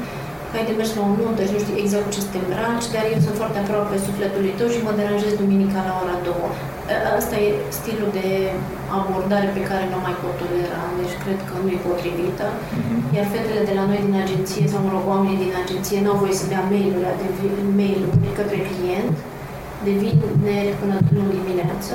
că 0.54 0.60
ai 0.60 0.70
de 0.70 0.80
mers 0.80 0.90
la 0.98 1.02
o 1.08 1.10
nuntă 1.20 1.40
și 1.44 1.54
nu 1.54 1.60
știi 1.64 1.80
exact 1.82 2.08
ce 2.14 2.20
să 2.24 2.30
te 2.32 2.40
îmbraci, 2.42 2.92
dar 2.94 3.04
eu 3.12 3.20
sunt 3.26 3.36
foarte 3.40 3.58
aproape 3.60 3.96
sufletului 4.08 4.56
tău 4.58 4.68
și 4.74 4.84
mă 4.86 4.92
deranjez 5.00 5.32
duminica 5.42 5.80
la 5.88 5.94
ora 6.02 6.16
2. 6.24 6.32
Asta 7.18 7.34
e 7.44 7.48
stilul 7.78 8.10
de 8.18 8.28
abordare 8.98 9.48
pe 9.56 9.62
care 9.70 9.84
nu 9.92 9.98
mai 10.06 10.16
pot 10.20 10.34
tolera, 10.40 10.82
deci 11.00 11.14
cred 11.22 11.38
că 11.48 11.54
nu 11.62 11.68
e 11.76 11.86
potrivită. 11.88 12.46
Uh-huh. 12.54 13.14
Iar 13.16 13.26
fetele 13.32 13.62
de 13.68 13.74
la 13.78 13.84
noi 13.90 14.00
din 14.06 14.16
agenție, 14.24 14.64
sau 14.72 14.78
mă 14.84 14.90
rog, 14.94 15.04
oamenii 15.12 15.42
din 15.44 15.54
agenție, 15.62 15.98
nu 16.04 16.10
au 16.12 16.20
voie 16.22 16.40
să 16.40 16.50
dea 16.52 16.62
mail-uri, 16.72 17.08
mail-uri 17.80 18.36
către 18.38 18.58
client 18.70 19.14
de 19.86 19.92
vineri 20.02 20.78
până 20.80 20.96
luni 21.14 21.36
dimineață 21.38 21.94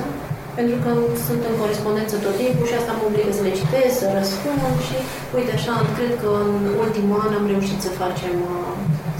pentru 0.58 0.76
că 0.84 0.90
sunt 1.26 1.42
în 1.50 1.56
corespondență 1.62 2.14
tot 2.24 2.36
timpul 2.42 2.66
și 2.68 2.78
asta 2.78 2.92
mă 2.98 3.04
obligă 3.08 3.32
să 3.38 3.42
le 3.46 3.58
citesc, 3.60 3.94
să 4.02 4.06
răspund 4.18 4.60
și 4.86 4.96
uite 5.38 5.52
așa, 5.58 5.74
cred 5.96 6.12
că 6.22 6.30
în 6.46 6.54
ultimul 6.84 7.18
an 7.24 7.32
am 7.38 7.46
reușit 7.52 7.78
să 7.86 7.90
facem, 8.02 8.36
uh, 8.54 8.72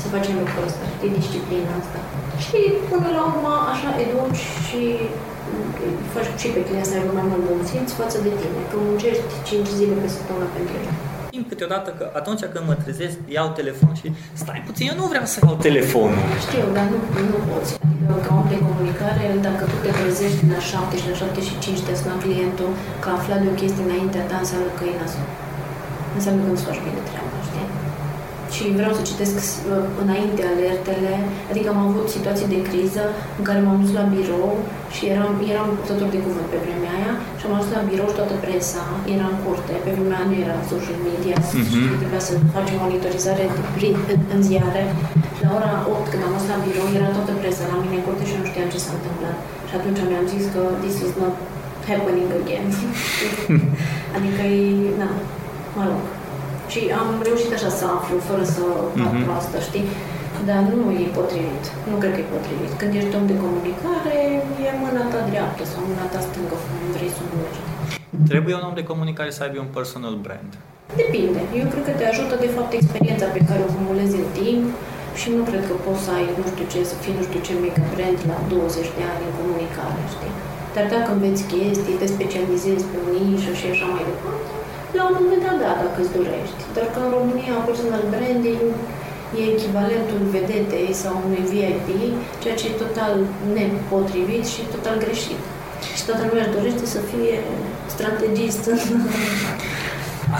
să 0.02 0.06
facem 0.14 0.34
lucrul 0.40 0.68
ăsta, 0.68 0.84
de 1.02 1.08
disciplina 1.18 1.72
asta. 1.82 1.98
Și 2.44 2.58
până 2.90 3.08
la 3.16 3.22
urmă 3.30 3.52
așa 3.72 3.90
educi 4.04 4.44
și 4.66 4.80
faci 6.14 6.30
și 6.42 6.48
pe 6.54 6.64
client 6.66 6.86
să 6.88 6.94
aibă 6.94 7.12
mai 7.18 7.26
mult 7.30 7.42
bun 7.48 7.60
simț 7.70 7.90
față 8.00 8.18
de 8.26 8.30
tine, 8.40 8.60
că 8.70 8.76
muncești 8.78 9.30
5 9.48 9.66
zile 9.78 9.94
pe 10.02 10.08
săptămână 10.14 10.48
pentru 10.56 10.74
el. 10.80 11.09
Câteodată 11.52 11.88
că 11.98 12.04
atunci 12.20 12.42
când 12.52 12.64
mă 12.70 12.76
trezesc, 12.82 13.16
iau 13.36 13.48
telefon 13.60 13.92
și 14.00 14.08
stai 14.42 14.60
puțin, 14.68 14.84
eu 14.90 14.96
nu 15.00 15.06
vreau 15.12 15.26
să 15.32 15.36
iau 15.42 15.56
telefonul. 15.68 16.24
Știu, 16.46 16.66
dar 16.76 16.86
nu, 16.92 16.98
nu 17.32 17.38
poți. 17.48 17.70
Adică 17.86 18.14
ca 18.26 18.32
om 18.40 18.46
de 18.52 18.58
comunicare, 18.68 19.24
dacă 19.48 19.62
tu 19.70 19.76
te 19.84 19.90
trezești 20.00 20.40
la 20.54 20.60
7 20.70 20.96
și 21.00 21.06
la 21.10 21.16
7 21.22 21.40
și 21.48 21.54
5 21.64 21.86
te 21.86 21.92
sună 22.00 22.16
clientul 22.24 22.70
că 23.02 23.06
a 23.10 23.14
aflat 23.18 23.38
de 23.42 23.48
o 23.52 23.54
chestie 23.60 23.82
înaintea 23.86 24.24
ta, 24.30 24.36
înseamnă 24.44 24.70
că 24.78 24.82
e 24.90 24.94
nasul. 25.00 25.26
Înseamnă 26.16 26.40
că 26.42 26.48
nu-ți 26.50 26.66
faci 26.68 26.80
bine 26.86 27.02
treaba, 27.08 27.28
știi? 27.28 27.29
Și 28.60 28.78
vreau 28.80 28.92
să 28.98 29.02
citesc 29.10 29.34
uh, 29.42 29.84
înainte 30.02 30.42
alertele, 30.52 31.12
adică 31.50 31.68
am 31.70 31.80
avut 31.88 32.06
situații 32.16 32.52
de 32.54 32.60
criză 32.68 33.04
în 33.38 33.44
care 33.48 33.60
m-am 33.62 33.78
dus 33.82 33.92
la 33.98 34.04
birou 34.14 34.52
și 34.94 35.02
eram, 35.14 35.32
eram 35.52 35.68
purtător 35.78 36.08
de 36.14 36.20
cuvânt 36.26 36.48
pe 36.50 36.58
vremea 36.64 36.92
aia 36.98 37.12
și 37.38 37.44
am 37.44 37.54
ajuns 37.54 37.70
la 37.78 37.88
birou 37.90 38.08
și 38.10 38.18
toată 38.20 38.34
presa 38.44 38.84
era 39.14 39.26
în 39.32 39.38
curte. 39.44 39.74
Pe 39.84 39.90
vremea 39.96 40.20
nu 40.28 40.34
era 40.44 40.56
social 40.72 40.98
media, 41.08 41.36
uh-huh. 41.42 41.98
trebuia 42.00 42.22
să 42.28 42.32
facem 42.56 42.76
monitorizare 42.84 43.44
în, 43.48 43.56
în 44.34 44.40
ziare. 44.48 44.82
Și 45.36 45.42
la 45.46 45.50
ora 45.58 45.72
8, 45.94 46.10
când 46.10 46.22
am 46.26 46.32
ajuns 46.34 46.50
la 46.54 46.62
birou, 46.66 46.86
era 46.98 47.08
toată 47.16 47.32
presa 47.40 47.64
la 47.72 47.76
mine 47.82 47.96
în 47.98 48.04
curte 48.06 48.24
și 48.28 48.38
nu 48.38 48.44
știam 48.50 48.68
ce 48.74 48.80
s-a 48.84 48.92
întâmplat. 48.98 49.36
Și 49.68 49.74
atunci 49.78 50.00
mi-am 50.10 50.26
zis 50.34 50.44
că 50.54 50.60
this 50.84 50.96
is 51.06 51.12
not 51.22 51.34
happening 51.90 52.28
again. 52.40 52.66
adică 54.16 54.42
e, 54.56 54.64
na, 55.00 55.08
mă 55.78 55.84
rog. 55.90 56.02
Și 56.72 56.80
am 57.00 57.08
reușit 57.28 57.52
așa 57.56 57.70
să 57.78 57.84
aflu, 57.98 58.16
fără 58.30 58.44
să 58.54 58.62
fac 59.02 59.12
uh-huh. 59.14 59.24
proastă, 59.26 59.56
știi? 59.68 59.86
Dar 60.48 60.60
nu 60.70 60.78
e 61.04 61.16
potrivit. 61.20 61.64
Nu 61.90 61.96
cred 62.02 62.12
că 62.14 62.20
e 62.24 62.34
potrivit. 62.36 62.72
Când 62.80 62.92
ești 63.00 63.16
om 63.18 63.26
de 63.32 63.36
comunicare, 63.44 64.16
e 64.66 64.70
mâna 64.84 65.04
ta 65.12 65.20
dreaptă 65.30 65.62
sau 65.72 65.80
mâna 65.90 66.06
ta 66.12 66.20
stângă, 66.26 66.56
cum 66.64 66.78
vrei 66.96 67.12
să 67.16 67.22
mergi. 67.38 67.60
Trebuie 68.32 68.54
un 68.58 68.64
om 68.68 68.76
de 68.80 68.88
comunicare 68.92 69.30
să 69.36 69.40
aibă 69.42 69.58
un 69.66 69.72
personal 69.78 70.14
brand. 70.26 70.50
Depinde. 71.02 71.40
Eu 71.60 71.66
cred 71.72 71.84
că 71.88 71.94
te 71.98 72.06
ajută, 72.12 72.34
de 72.44 72.50
fapt, 72.56 72.70
experiența 72.80 73.26
pe 73.36 73.42
care 73.48 73.60
o 73.62 73.68
acumulezi 73.70 74.16
în 74.22 74.28
timp 74.40 74.66
și 75.20 75.28
nu 75.36 75.42
cred 75.48 75.62
că 75.68 75.74
poți 75.86 76.02
să 76.04 76.10
ai, 76.16 76.26
nu 76.38 76.44
știu 76.52 76.66
ce, 76.72 76.80
să 76.90 76.96
fii 77.02 77.16
nu 77.18 77.22
știu 77.28 77.40
ce 77.46 77.52
mega 77.64 77.84
brand 77.94 78.18
la 78.30 78.38
20 78.52 78.96
de 78.96 79.02
ani 79.12 79.22
în 79.28 79.34
comunicare, 79.40 80.02
știi? 80.14 80.34
Dar 80.74 80.86
dacă 80.94 81.08
înveți 81.12 81.42
chestii, 81.52 81.98
te 82.00 82.06
specializezi 82.16 82.84
pe 82.90 82.96
o 83.04 83.08
nișă 83.16 83.52
și 83.60 83.66
așa 83.72 83.86
mai 83.94 84.04
departe, 84.10 84.39
la 84.98 85.02
un 85.08 85.14
moment 85.20 85.42
dat, 85.46 85.56
da, 85.64 85.72
dacă 85.84 85.96
îți 86.02 86.14
dorești. 86.18 86.60
Dar 86.76 86.86
că 86.92 86.98
în 87.04 87.10
România 87.16 87.56
personal 87.68 88.04
branding 88.14 88.62
e 89.38 89.42
echivalentul 89.54 90.20
vedetei 90.36 90.90
sau 91.02 91.14
unui 91.26 91.44
VIP, 91.50 91.88
ceea 92.42 92.56
ce 92.58 92.66
e 92.66 92.82
total 92.84 93.14
nepotrivit 93.58 94.44
și 94.52 94.60
total 94.74 94.96
greșit. 95.04 95.40
Și 95.96 96.02
toată 96.08 96.22
lumea 96.28 96.44
își 96.46 96.56
dorește 96.56 96.84
să 96.94 97.00
fie 97.10 97.34
strategist. 97.94 98.62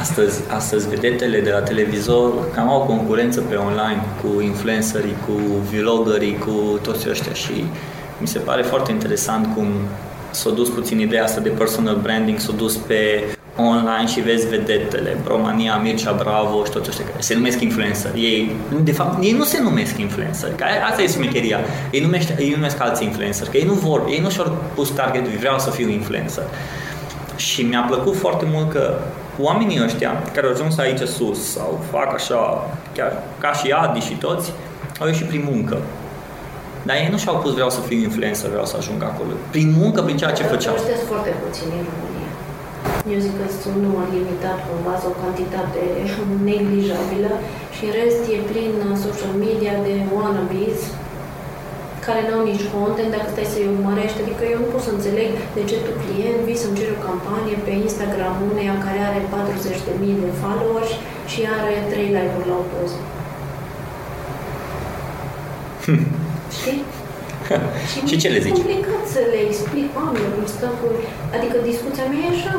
Astăzi, 0.02 0.40
astăzi 0.48 0.88
vedetele 0.88 1.40
de 1.40 1.50
la 1.50 1.60
televizor 1.60 2.50
cam 2.54 2.68
au 2.68 2.80
concurență 2.80 3.40
pe 3.40 3.54
online 3.54 4.02
cu 4.22 4.40
influencerii, 4.40 5.16
cu 5.26 5.32
vloggerii, 5.70 6.38
cu 6.38 6.78
toți 6.82 7.08
ăștia 7.08 7.32
și 7.32 7.64
mi 8.18 8.26
se 8.26 8.38
pare 8.38 8.62
foarte 8.62 8.90
interesant 8.90 9.54
cum 9.54 9.66
s-a 10.30 10.50
dus 10.50 10.68
puțin 10.68 11.00
ideea 11.00 11.24
asta 11.24 11.40
de 11.40 11.48
personal 11.48 11.96
branding, 11.96 12.38
s-a 12.38 12.52
dus 12.52 12.76
pe 12.76 13.24
online 13.56 14.06
și 14.06 14.20
vezi 14.20 14.48
vedetele, 14.48 15.16
România, 15.26 15.76
Mircea 15.76 16.12
Bravo 16.12 16.64
și 16.64 16.70
toți 16.70 16.88
ăștia 16.88 17.04
care 17.04 17.20
se 17.20 17.34
numesc 17.34 17.60
influencer. 17.60 18.10
Ei, 18.14 18.50
de 18.82 18.92
fapt, 18.92 19.24
ei 19.24 19.32
nu 19.32 19.44
se 19.44 19.60
numesc 19.60 19.98
influencer, 19.98 20.54
că 20.54 20.64
asta 20.90 21.02
e 21.02 21.06
smecheria. 21.06 21.58
Ei, 21.90 22.00
numește, 22.00 22.36
ei 22.38 22.50
numesc 22.50 22.80
alții 22.80 23.06
influencer, 23.06 23.48
că 23.48 23.56
ei 23.56 23.64
nu 23.64 23.72
vor, 23.72 24.02
ei 24.08 24.18
nu 24.18 24.30
și-au 24.30 24.56
pus 24.74 24.90
target 24.90 25.28
vreau 25.28 25.58
să 25.58 25.70
fiu 25.70 25.88
influencer. 25.88 26.42
Și 27.36 27.62
mi-a 27.62 27.84
plăcut 27.88 28.16
foarte 28.16 28.44
mult 28.52 28.70
că 28.70 28.98
oamenii 29.38 29.82
ăștia 29.84 30.22
care 30.32 30.46
au 30.46 30.52
ajuns 30.52 30.78
aici 30.78 31.00
sus 31.00 31.52
sau 31.52 31.80
fac 31.90 32.14
așa, 32.14 32.70
chiar 32.94 33.22
ca 33.38 33.52
și 33.52 33.70
Adi 33.70 34.00
și 34.00 34.14
toți, 34.14 34.52
au 35.00 35.06
ieșit 35.06 35.26
prin 35.26 35.48
muncă. 35.50 35.78
Dar 36.86 36.96
ei 37.02 37.12
nu 37.14 37.18
și-au 37.22 37.36
pus 37.42 37.52
vreau 37.58 37.70
să 37.76 37.80
fiu 37.88 37.98
influencer, 38.08 38.48
vreau 38.54 38.68
să 38.72 38.76
ajung 38.80 39.00
acolo. 39.10 39.32
Prin 39.54 39.68
muncă, 39.80 39.98
prin 40.06 40.18
ceea 40.20 40.36
ce 40.38 40.50
făceau. 40.54 40.74
Ăștia 40.80 40.98
sunt 41.00 41.10
foarte 41.14 41.32
puțini 41.44 41.74
în 41.80 41.86
România. 41.90 42.30
Eu 43.12 43.18
zic 43.26 43.34
că 43.40 43.44
sunt 43.50 43.64
un 43.70 43.78
număr 43.86 44.06
limitat 44.18 44.58
cumva 44.66 44.94
sau 45.02 45.10
o 45.14 45.20
cantitate 45.24 45.82
neglijabilă 46.50 47.32
și 47.74 47.82
în 47.88 47.92
rest 47.98 48.22
e 48.34 48.38
plin 48.50 48.72
social 49.04 49.34
media 49.46 49.74
de 49.86 49.94
wannabes 50.14 50.80
care 52.06 52.20
n-au 52.28 52.42
nici 52.50 52.66
content, 52.74 53.10
dacă 53.16 53.28
stai 53.30 53.52
să-i 53.52 53.70
urmărești, 53.74 54.22
adică 54.22 54.42
eu 54.52 54.58
nu 54.62 54.70
pot 54.72 54.82
să 54.86 54.90
înțeleg 54.92 55.30
de 55.56 55.62
ce 55.70 55.76
tu 55.84 55.92
client 56.02 56.40
vii 56.46 56.62
să-mi 56.62 56.76
ceri 56.78 56.96
o 56.96 57.04
campanie 57.08 57.56
pe 57.66 57.72
Instagram 57.86 58.34
uneia 58.52 58.76
care 58.86 59.00
are 59.08 59.20
40.000 59.22 60.24
de 60.24 60.30
followers 60.42 60.92
și 61.32 61.40
are 61.58 61.74
3 61.92 62.14
like-uri 62.16 62.50
la 62.50 62.56
o 62.62 62.64
poză. 62.72 62.98
Hm. 66.64 66.81
Știi? 67.90 68.09
și 68.11 68.16
ce 68.23 68.29
le 68.35 68.40
zici? 68.44 68.53
E 68.53 68.59
complicat 68.59 69.05
să 69.14 69.20
le 69.33 69.40
explic 69.49 69.88
oamenilor 69.99 70.31
cum 70.37 70.46
stă 70.57 70.68
cu... 70.81 70.87
Adică 71.37 71.57
discuția 71.70 72.07
mea 72.11 72.23
e 72.27 72.33
așa, 72.35 72.55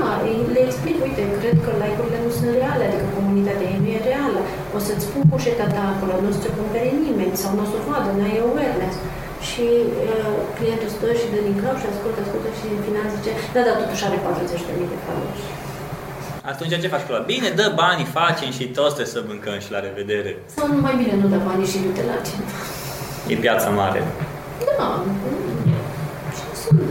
le 0.56 0.62
explic, 0.68 0.96
uite, 1.08 1.24
cred 1.40 1.58
că 1.66 1.70
like-urile 1.82 2.20
nu 2.26 2.32
sunt 2.38 2.52
reale, 2.60 2.84
adică 2.88 3.06
comunitatea 3.18 3.68
ei 3.74 3.82
nu 3.84 3.90
e 3.98 4.00
reală. 4.12 4.42
O 4.78 4.80
să-ți 4.88 5.10
pun 5.12 5.24
poșeta 5.34 5.68
ta 5.76 5.84
acolo, 5.94 6.14
nu 6.24 6.30
o 6.32 6.36
să 6.36 6.42
te 6.44 6.52
cumpere 6.60 6.90
nimeni 7.06 7.36
sau 7.42 7.50
nu 7.58 7.64
o 7.66 7.68
să 7.72 7.76
o 7.80 7.82
vadă, 7.90 8.10
nu 8.18 8.24
ai 8.28 8.38
awareness. 8.46 8.96
Și 9.50 9.66
uh, 10.14 10.34
clientul 10.58 10.90
stă 10.96 11.10
și 11.20 11.32
dă 11.34 11.40
din 11.48 11.58
cap 11.64 11.76
și 11.82 11.88
ascultă, 11.94 12.20
ascultă 12.22 12.50
și 12.60 12.66
în 12.78 12.82
final 12.88 13.08
zice, 13.16 13.32
da, 13.56 13.62
da, 13.68 13.74
totuși 13.82 14.06
are 14.08 14.18
40.000 14.26 14.92
de 14.94 14.98
followers. 15.06 15.44
Atunci 16.52 16.74
ce 16.84 16.94
faci 16.96 17.06
cu 17.06 17.12
ăla? 17.14 17.30
Bine, 17.34 17.50
dă 17.60 17.68
banii, 17.84 18.08
facem 18.20 18.50
și 18.58 18.66
toți 18.78 18.96
trebuie 18.98 19.16
să 19.18 19.22
mâncăm 19.32 19.58
și 19.64 19.70
la 19.76 19.80
revedere. 19.88 20.32
Sau 20.58 20.66
nu 20.76 20.80
mai 20.86 20.96
bine 21.02 21.14
nu 21.22 21.28
dă 21.34 21.40
banii 21.48 21.72
și 21.72 21.78
du-te 21.84 22.04
la 22.12 22.18
cineva. 22.28 22.60
E 23.27 23.36
piața 23.36 23.69
mare. 23.69 24.03
Da, 24.77 25.03
și 26.36 26.62
sunt 26.63 26.81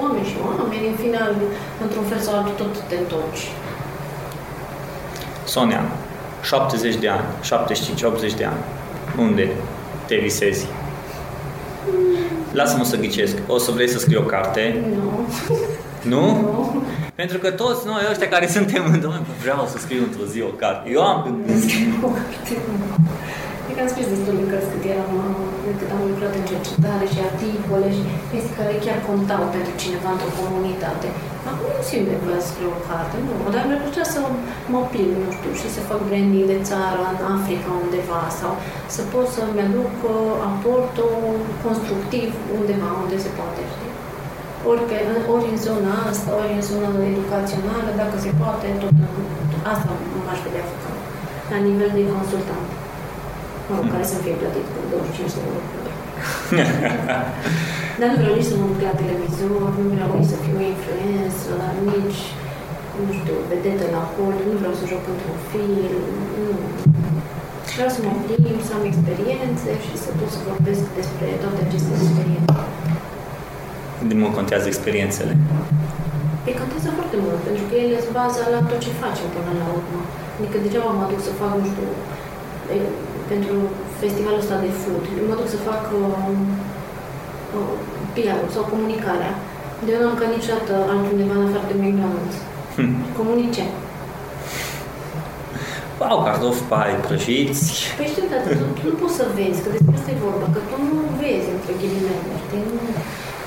oameni 0.00 0.26
și 0.26 0.36
oameni, 0.46 0.86
în 0.86 0.96
final, 1.04 1.34
într-un 1.82 2.04
fel 2.04 2.18
sau 2.18 2.34
altul, 2.34 2.54
tot 2.56 2.80
te 2.88 2.96
întorci. 2.96 3.44
Sonia, 5.44 5.82
70 6.42 6.94
de 6.94 7.08
ani, 7.08 7.24
75-80 8.32 8.36
de 8.36 8.44
ani, 8.44 8.62
unde 9.18 9.50
te 10.06 10.16
visezi? 10.16 10.66
Lasă-mă 12.52 12.84
să 12.84 12.96
ghicesc. 12.96 13.34
O 13.46 13.58
să 13.58 13.70
vrei 13.70 13.88
să 13.88 13.98
scrii 13.98 14.16
o 14.16 14.22
carte? 14.22 14.84
Nu. 14.88 15.28
Nu? 16.02 16.26
Nu. 16.30 16.82
Pentru 17.14 17.38
că 17.38 17.50
toți 17.50 17.86
noi 17.86 18.02
ăștia 18.10 18.28
care 18.28 18.46
suntem 18.56 18.82
în 18.92 19.00
domeniu, 19.00 19.26
vreau 19.42 19.68
să 19.72 19.76
scriu 19.78 20.02
într-o 20.08 20.26
zi 20.32 20.40
o 20.42 20.52
carte. 20.62 20.90
Eu 20.90 21.02
am 21.02 21.18
Cred 23.64 23.76
că 23.76 23.82
am 23.84 23.90
scris 23.94 24.06
destul 24.14 24.34
de 24.40 24.44
cărți 24.50 24.70
cât 24.72 24.84
eram, 24.92 25.10
cât 25.38 25.45
am 25.94 26.02
lucrat 26.10 26.32
în 26.40 26.46
cercetare 26.52 27.06
și 27.12 27.18
articole 27.28 27.88
și 27.96 28.02
chestii 28.30 28.58
care 28.60 28.74
chiar 28.84 28.98
contau 29.08 29.42
pentru 29.54 29.72
cineva 29.82 30.08
într-o 30.12 30.36
comunitate. 30.40 31.08
Acum 31.50 31.68
nu 31.76 31.82
simt 31.90 32.06
nevoia 32.12 32.40
să 32.42 32.48
scriu 32.50 32.70
o 32.78 32.80
carte, 32.88 33.16
nu, 33.26 33.34
dar 33.54 33.62
mi-ar 33.66 33.80
plăcea 33.84 34.06
să 34.14 34.18
mă 34.72 34.80
plimb, 34.92 35.14
nu 35.24 35.30
știu, 35.36 35.52
și 35.60 35.68
să 35.74 35.88
fac 35.90 36.00
branding 36.08 36.46
de 36.52 36.58
țară 36.70 37.02
în 37.12 37.18
Africa 37.36 37.70
undeva 37.84 38.22
sau 38.40 38.52
să 38.94 39.00
pot 39.12 39.26
să-mi 39.36 39.64
aduc 39.66 39.92
uh, 40.04 40.14
aportul 40.50 41.14
constructiv 41.64 42.28
undeva 42.58 42.90
unde 43.02 43.16
se 43.24 43.30
poate, 43.38 43.62
știi? 43.72 43.92
Ori, 44.70 44.84
pe, 44.90 44.96
ori 45.34 45.46
în 45.52 45.58
zona 45.68 45.94
asta, 46.10 46.28
ori 46.40 46.56
în 46.58 46.64
zona 46.70 46.88
educațională, 47.12 47.90
dacă 48.02 48.16
se 48.24 48.30
poate, 48.40 48.66
tot 48.82 48.94
asta 49.72 49.90
m-aș 50.24 50.40
vedea 50.46 50.64
făcut, 50.72 50.96
la 51.52 51.58
nivel 51.68 51.90
de 51.98 52.04
consultant. 52.14 52.65
Mă 53.68 53.74
rog, 53.78 53.86
care 53.94 54.06
să 54.12 54.16
fie 54.24 54.34
plătit 54.40 54.66
cu 54.72 54.78
25 54.90 55.36
de 55.36 55.40
euro 55.46 55.60
pe 55.70 55.76
oră. 55.82 55.94
Dar 57.98 58.08
nu 58.10 58.16
vreau 58.20 58.34
nici 58.38 58.50
să 58.50 58.56
mă 58.60 58.66
duc 58.70 58.80
la 58.88 58.94
televizor, 59.02 59.70
nu 59.78 59.84
vreau 59.94 60.10
nici 60.18 60.32
să 60.32 60.38
fiu 60.44 60.58
influencer, 60.72 61.60
nici, 61.90 62.22
nu 63.04 63.10
știu, 63.18 63.36
vedetă 63.50 63.84
la 63.96 64.02
Hollywood, 64.12 64.50
nu 64.52 64.60
vreau 64.62 64.74
să 64.80 64.84
joc 64.92 65.02
într-un 65.12 65.38
film, 65.50 65.92
nu. 66.42 66.52
Vreau 67.76 67.90
să 67.96 68.00
mă 68.06 68.12
plimb, 68.24 68.58
să 68.68 68.72
am 68.78 68.84
experiențe 68.92 69.70
și 69.84 69.94
să 70.04 70.08
pot 70.18 70.30
să 70.34 70.40
vorbesc 70.50 70.84
despre 71.00 71.26
toate 71.42 71.60
aceste 71.66 71.92
experiențe. 71.98 72.54
De 74.10 74.14
mult 74.20 74.32
contează 74.38 74.66
experiențele. 74.68 75.32
Păi 76.42 76.60
contează 76.62 76.88
foarte 76.98 77.16
mult, 77.24 77.40
pentru 77.48 77.64
că 77.68 77.74
ele 77.84 77.96
sunt 78.04 78.16
baza 78.20 78.42
la 78.54 78.60
tot 78.70 78.80
ce 78.84 79.00
facem 79.02 79.28
până 79.36 79.52
la 79.62 79.66
urmă. 79.78 80.00
Adică 80.36 80.56
degeaba 80.64 80.90
mă 80.98 81.06
duc 81.10 81.20
să 81.28 81.32
fac, 81.40 81.50
nu 81.60 81.64
știu, 81.70 81.88
e, 82.74 82.76
pentru 83.32 83.54
festivalul 84.02 84.42
ăsta 84.44 84.56
de 84.64 84.70
food. 84.80 85.04
Eu 85.20 85.26
mă 85.30 85.36
duc 85.40 85.48
să 85.54 85.58
fac 85.68 85.82
uh, 86.00 86.28
uh, 87.58 87.72
PR 88.14 88.38
sau 88.54 88.62
comunicarea. 88.72 89.32
De 89.84 89.90
eu 89.94 90.00
n-am 90.02 90.16
ca 90.20 90.26
niciodată 90.36 90.72
altundeva 90.92 91.34
în 91.38 91.46
afară 91.48 91.66
de 91.70 91.76
McDonald's. 91.82 92.36
Hm. 92.76 92.94
Comunice. 93.18 93.64
Au 96.12 96.18
cartofi 96.26 96.62
pai 96.72 96.90
prăjiți. 97.06 97.64
Păi 97.98 98.06
știu, 98.12 98.24
dar 98.32 98.40
tu, 98.58 98.64
tu 98.78 98.82
nu 98.90 98.96
poți 99.02 99.16
să 99.20 99.24
vezi, 99.38 99.58
că 99.62 99.68
despre 99.74 99.94
asta 99.98 100.10
e 100.14 100.24
vorba, 100.28 100.46
că 100.54 100.60
tu 100.70 100.76
nu 100.90 100.98
vezi 101.20 101.48
între 101.56 101.72
ghilimele, 101.80 102.34
știi? 102.44 102.62
Nu, 102.70 102.80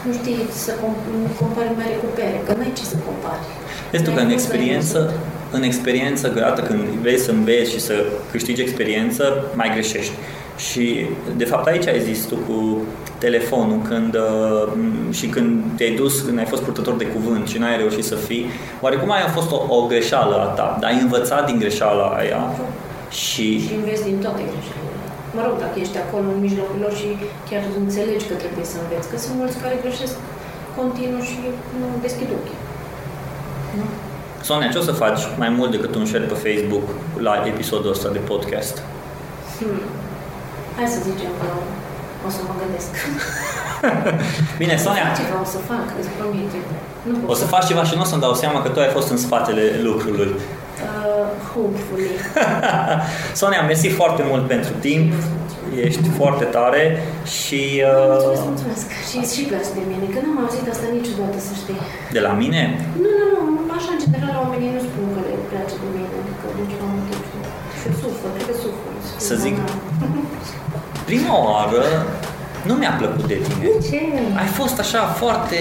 nu 0.06 0.12
știi 0.20 0.40
să 0.66 0.72
com- 0.82 1.02
compari 1.40 1.72
mai 1.80 1.88
recupere, 1.96 2.38
că 2.46 2.52
n-ai 2.58 2.78
ce 2.78 2.86
să 2.94 2.98
compari. 3.08 3.46
Vezi 3.92 4.04
tu 4.06 4.10
că 4.16 4.22
N-ai 4.22 4.28
în 4.28 4.32
cum 4.32 4.38
să 4.38 4.38
ai 4.38 4.40
experiență, 4.42 5.00
văzut. 5.04 5.29
În 5.52 5.64
experiență, 5.64 6.32
gata, 6.36 6.62
când 6.62 6.80
vrei 6.80 7.20
să 7.20 7.32
înveți 7.32 7.72
și 7.72 7.80
să 7.80 7.94
câștigi 8.32 8.62
experiență, 8.62 9.24
mai 9.56 9.70
greșești. 9.74 10.14
Și, 10.58 11.06
de 11.38 11.46
fapt, 11.46 11.68
aici 11.68 11.88
ai 11.88 12.02
zis 12.02 12.26
tu 12.26 12.36
cu 12.36 12.78
telefonul 13.18 13.82
când, 13.90 14.16
uh, 14.16 14.68
și 15.12 15.28
când 15.28 15.64
te-ai 15.78 15.94
dus, 16.02 16.22
când 16.22 16.38
ai 16.38 16.46
fost 16.46 16.62
purtător 16.62 16.96
de 16.96 17.06
cuvânt 17.06 17.48
și 17.48 17.58
n-ai 17.58 17.78
reușit 17.78 18.06
să 18.12 18.16
fii, 18.16 18.46
oarecum 18.82 19.12
aia 19.12 19.26
a 19.26 19.36
fost 19.38 19.52
o, 19.52 19.60
o 19.78 19.86
greșeală 19.92 20.36
a 20.36 20.50
ta, 20.58 20.78
dar 20.80 20.90
ai 20.92 21.00
învățat 21.02 21.46
din 21.46 21.58
greșeala 21.64 22.08
aia 22.20 22.42
și 23.24 23.48
Și 23.68 23.74
înveți 23.80 24.04
din 24.10 24.18
toate 24.26 24.42
greșelile. 24.52 24.94
Mă 25.36 25.42
rog, 25.48 25.56
dacă 25.64 25.76
ești 25.84 25.98
acolo 26.06 26.28
în 26.36 26.42
mijlocul 26.48 26.80
lor 26.84 26.94
și 27.02 27.10
chiar 27.50 27.62
înțelegi 27.84 28.28
că 28.30 28.36
trebuie 28.44 28.68
să 28.74 28.78
înveți, 28.84 29.10
că 29.12 29.18
sunt 29.24 29.36
mulți 29.42 29.58
care 29.64 29.84
greșesc 29.84 30.16
continuu 30.80 31.22
și 31.30 31.38
nu 31.80 31.88
deschid 32.06 32.30
ochii. 32.38 32.59
Nu? 34.50 34.56
Sonia, 34.56 34.72
ce 34.72 34.78
o 34.84 34.90
să 34.92 34.92
faci 34.92 35.22
mai 35.38 35.50
mult 35.58 35.72
decât 35.72 35.96
un 35.96 36.06
share 36.06 36.28
pe 36.32 36.38
Facebook 36.46 36.86
la 37.28 37.34
episodul 37.52 37.92
ăsta 37.92 38.10
de 38.10 38.22
podcast? 38.32 38.76
Hmm. 39.58 39.82
Hai 40.76 40.88
să 40.96 41.00
zicem 41.10 41.32
că 41.40 41.48
o 42.28 42.30
să 42.36 42.40
mă 42.48 42.54
gândesc. 42.62 42.92
Bine, 44.62 44.76
Sonia, 44.86 45.06
Ceva 45.20 45.40
o 45.46 45.50
să 45.56 45.60
fac, 45.72 45.86
îți 46.00 46.10
promit. 46.18 46.52
Nu 47.10 47.14
pot 47.18 47.30
o 47.32 47.36
să 47.42 47.46
faci 47.54 47.66
ceva 47.72 47.84
și 47.90 47.96
nu 47.96 48.02
o 48.06 48.10
să-mi 48.12 48.24
dau 48.26 48.34
seama 48.44 48.60
că 48.62 48.70
tu 48.70 48.80
ai 48.80 48.92
fost 48.98 49.10
în 49.14 49.20
spatele 49.26 49.64
lucrului. 49.88 50.30
Uh, 50.36 51.28
hopefully. 51.52 52.12
Sonia, 53.42 53.62
mersi 53.72 53.88
foarte 54.02 54.24
mult 54.30 54.44
pentru 54.54 54.74
timp, 54.88 55.10
ești 55.88 56.08
foarte 56.20 56.46
tare 56.58 56.84
și 57.38 57.62
Mulțumesc, 57.86 58.42
uh, 58.42 58.50
mulțumesc. 58.52 58.88
Și 59.10 59.16
îți 59.22 59.34
și 59.36 59.44
place 59.52 59.72
de 59.80 59.84
mine, 59.92 60.06
că 60.14 60.20
n-am 60.24 60.38
auzit 60.44 60.66
asta 60.74 60.88
niciodată, 60.98 61.38
să 61.48 61.54
știi. 61.62 61.82
de 62.16 62.22
la 62.28 62.34
mine 62.42 62.62
Nu, 63.04 63.12
nu, 63.20 63.28
nu, 63.68 63.74
așa 63.78 63.92
în 63.96 64.02
general 64.06 64.36
oamenii 64.44 64.72
nu 64.76 64.82
spun 64.88 65.06
că 65.16 65.22
le 65.30 65.36
place 65.52 65.76
de 65.84 65.90
mine, 66.62 66.74
adică 66.74 66.74
de 66.74 66.74
ceva 66.74 66.88
motiv. 66.98 67.20
știi? 67.28 67.44
Și 67.80 67.86
eu 67.90 67.96
sufăr, 68.02 68.30
cred 68.36 68.46
că 68.50 68.56
sufăr. 68.64 68.92
Să 69.28 69.36
zic. 69.44 69.56
prima 71.10 71.36
oară 71.50 71.84
nu 72.68 72.74
mi-a 72.74 72.94
plăcut 73.02 73.26
de 73.32 73.38
tine. 73.46 73.64
De 73.68 73.88
ce? 73.88 74.00
Ai 74.42 74.50
fost 74.60 74.80
așa 74.80 75.02
foarte 75.22 75.60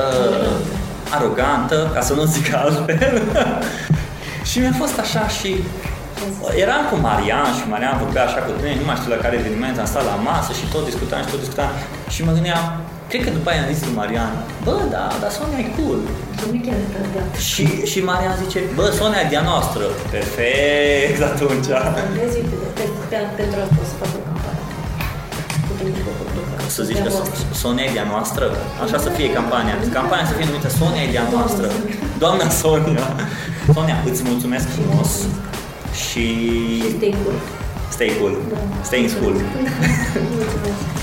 uh, 0.00 0.52
arogantă, 1.16 1.90
ca 1.94 2.00
să 2.08 2.12
nu 2.14 2.24
zic 2.34 2.54
altfel. 2.54 3.22
și 4.48 4.56
mi-a 4.58 4.74
fost 4.82 4.98
așa 4.98 5.28
și 5.28 5.50
Eram 6.64 6.82
cu 6.90 6.96
Marian 7.06 7.48
și 7.58 7.64
Marian 7.72 7.96
vorbea 8.02 8.24
așa 8.28 8.40
cu 8.46 8.50
tine, 8.56 8.72
nu 8.80 8.86
mai 8.88 8.96
știu 9.00 9.10
la 9.14 9.20
care 9.24 9.34
eveniment, 9.42 9.78
am 9.78 9.88
stat 9.92 10.04
la 10.12 10.16
masă 10.30 10.50
și 10.58 10.64
tot 10.72 10.84
discutam 10.90 11.20
și 11.24 11.30
tot 11.32 11.40
discutam 11.44 11.70
și 12.14 12.20
mă 12.26 12.32
gândeam, 12.36 12.62
cred 13.10 13.22
că 13.24 13.30
după 13.38 13.48
aia 13.50 13.60
am 13.62 13.72
zis 13.72 13.84
lui 13.86 13.98
Marian, 14.00 14.32
bă, 14.66 14.76
da, 14.94 15.04
dar 15.20 15.30
Sonia 15.36 15.58
e 15.64 15.66
cool. 15.78 16.00
Nu 16.52 16.58
chiar 16.66 16.78
de 16.92 16.98
da. 17.14 17.22
Și, 17.50 17.64
și 17.90 17.98
Marian 18.08 18.34
zice, 18.44 18.58
bă, 18.76 18.84
Sonia 18.98 19.20
e 19.24 19.28
de-a 19.32 19.44
noastră. 19.50 19.82
Perfect 20.14 21.20
atunci. 21.30 21.68
Vezi, 22.20 22.36
uite, 22.42 22.56
pe- 22.78 22.92
pe- 23.10 23.30
pentru 23.38 23.58
asta 23.64 23.76
o 23.84 23.86
să 23.90 23.94
fac 24.00 24.10
o 24.18 24.20
campanie. 24.28 24.64
Cu 25.66 25.72
tine 25.78 25.90
și 25.98 26.02
cu 26.06 26.12
Portugal. 26.20 26.58
Să 26.76 26.82
zici 26.88 27.02
că 27.06 27.10
Sonia 27.62 27.84
e 27.88 27.96
de-a 27.98 28.08
noastră? 28.14 28.44
Așa 28.84 28.98
să 29.06 29.08
fie 29.16 29.28
campania. 29.38 29.74
Campania 29.98 30.26
să 30.30 30.34
fie 30.38 30.46
numită 30.50 30.70
Sonia 30.80 31.02
e 31.06 31.10
de-a 31.16 31.26
noastră. 31.36 31.66
Doamna 32.22 32.46
Sonia. 32.62 33.04
Sonia, 33.76 33.96
îți 34.10 34.22
mulțumesc 34.30 34.66
frumos 34.76 35.10
și 36.04 36.24
Și 36.82 36.96
stay 36.98 37.14
cool. 37.22 37.36
stay 37.96 38.10
cool. 38.18 38.34
Stay 38.88 39.00
in 39.04 39.08
school. 39.14 39.34
Mulțumesc. 39.34 41.01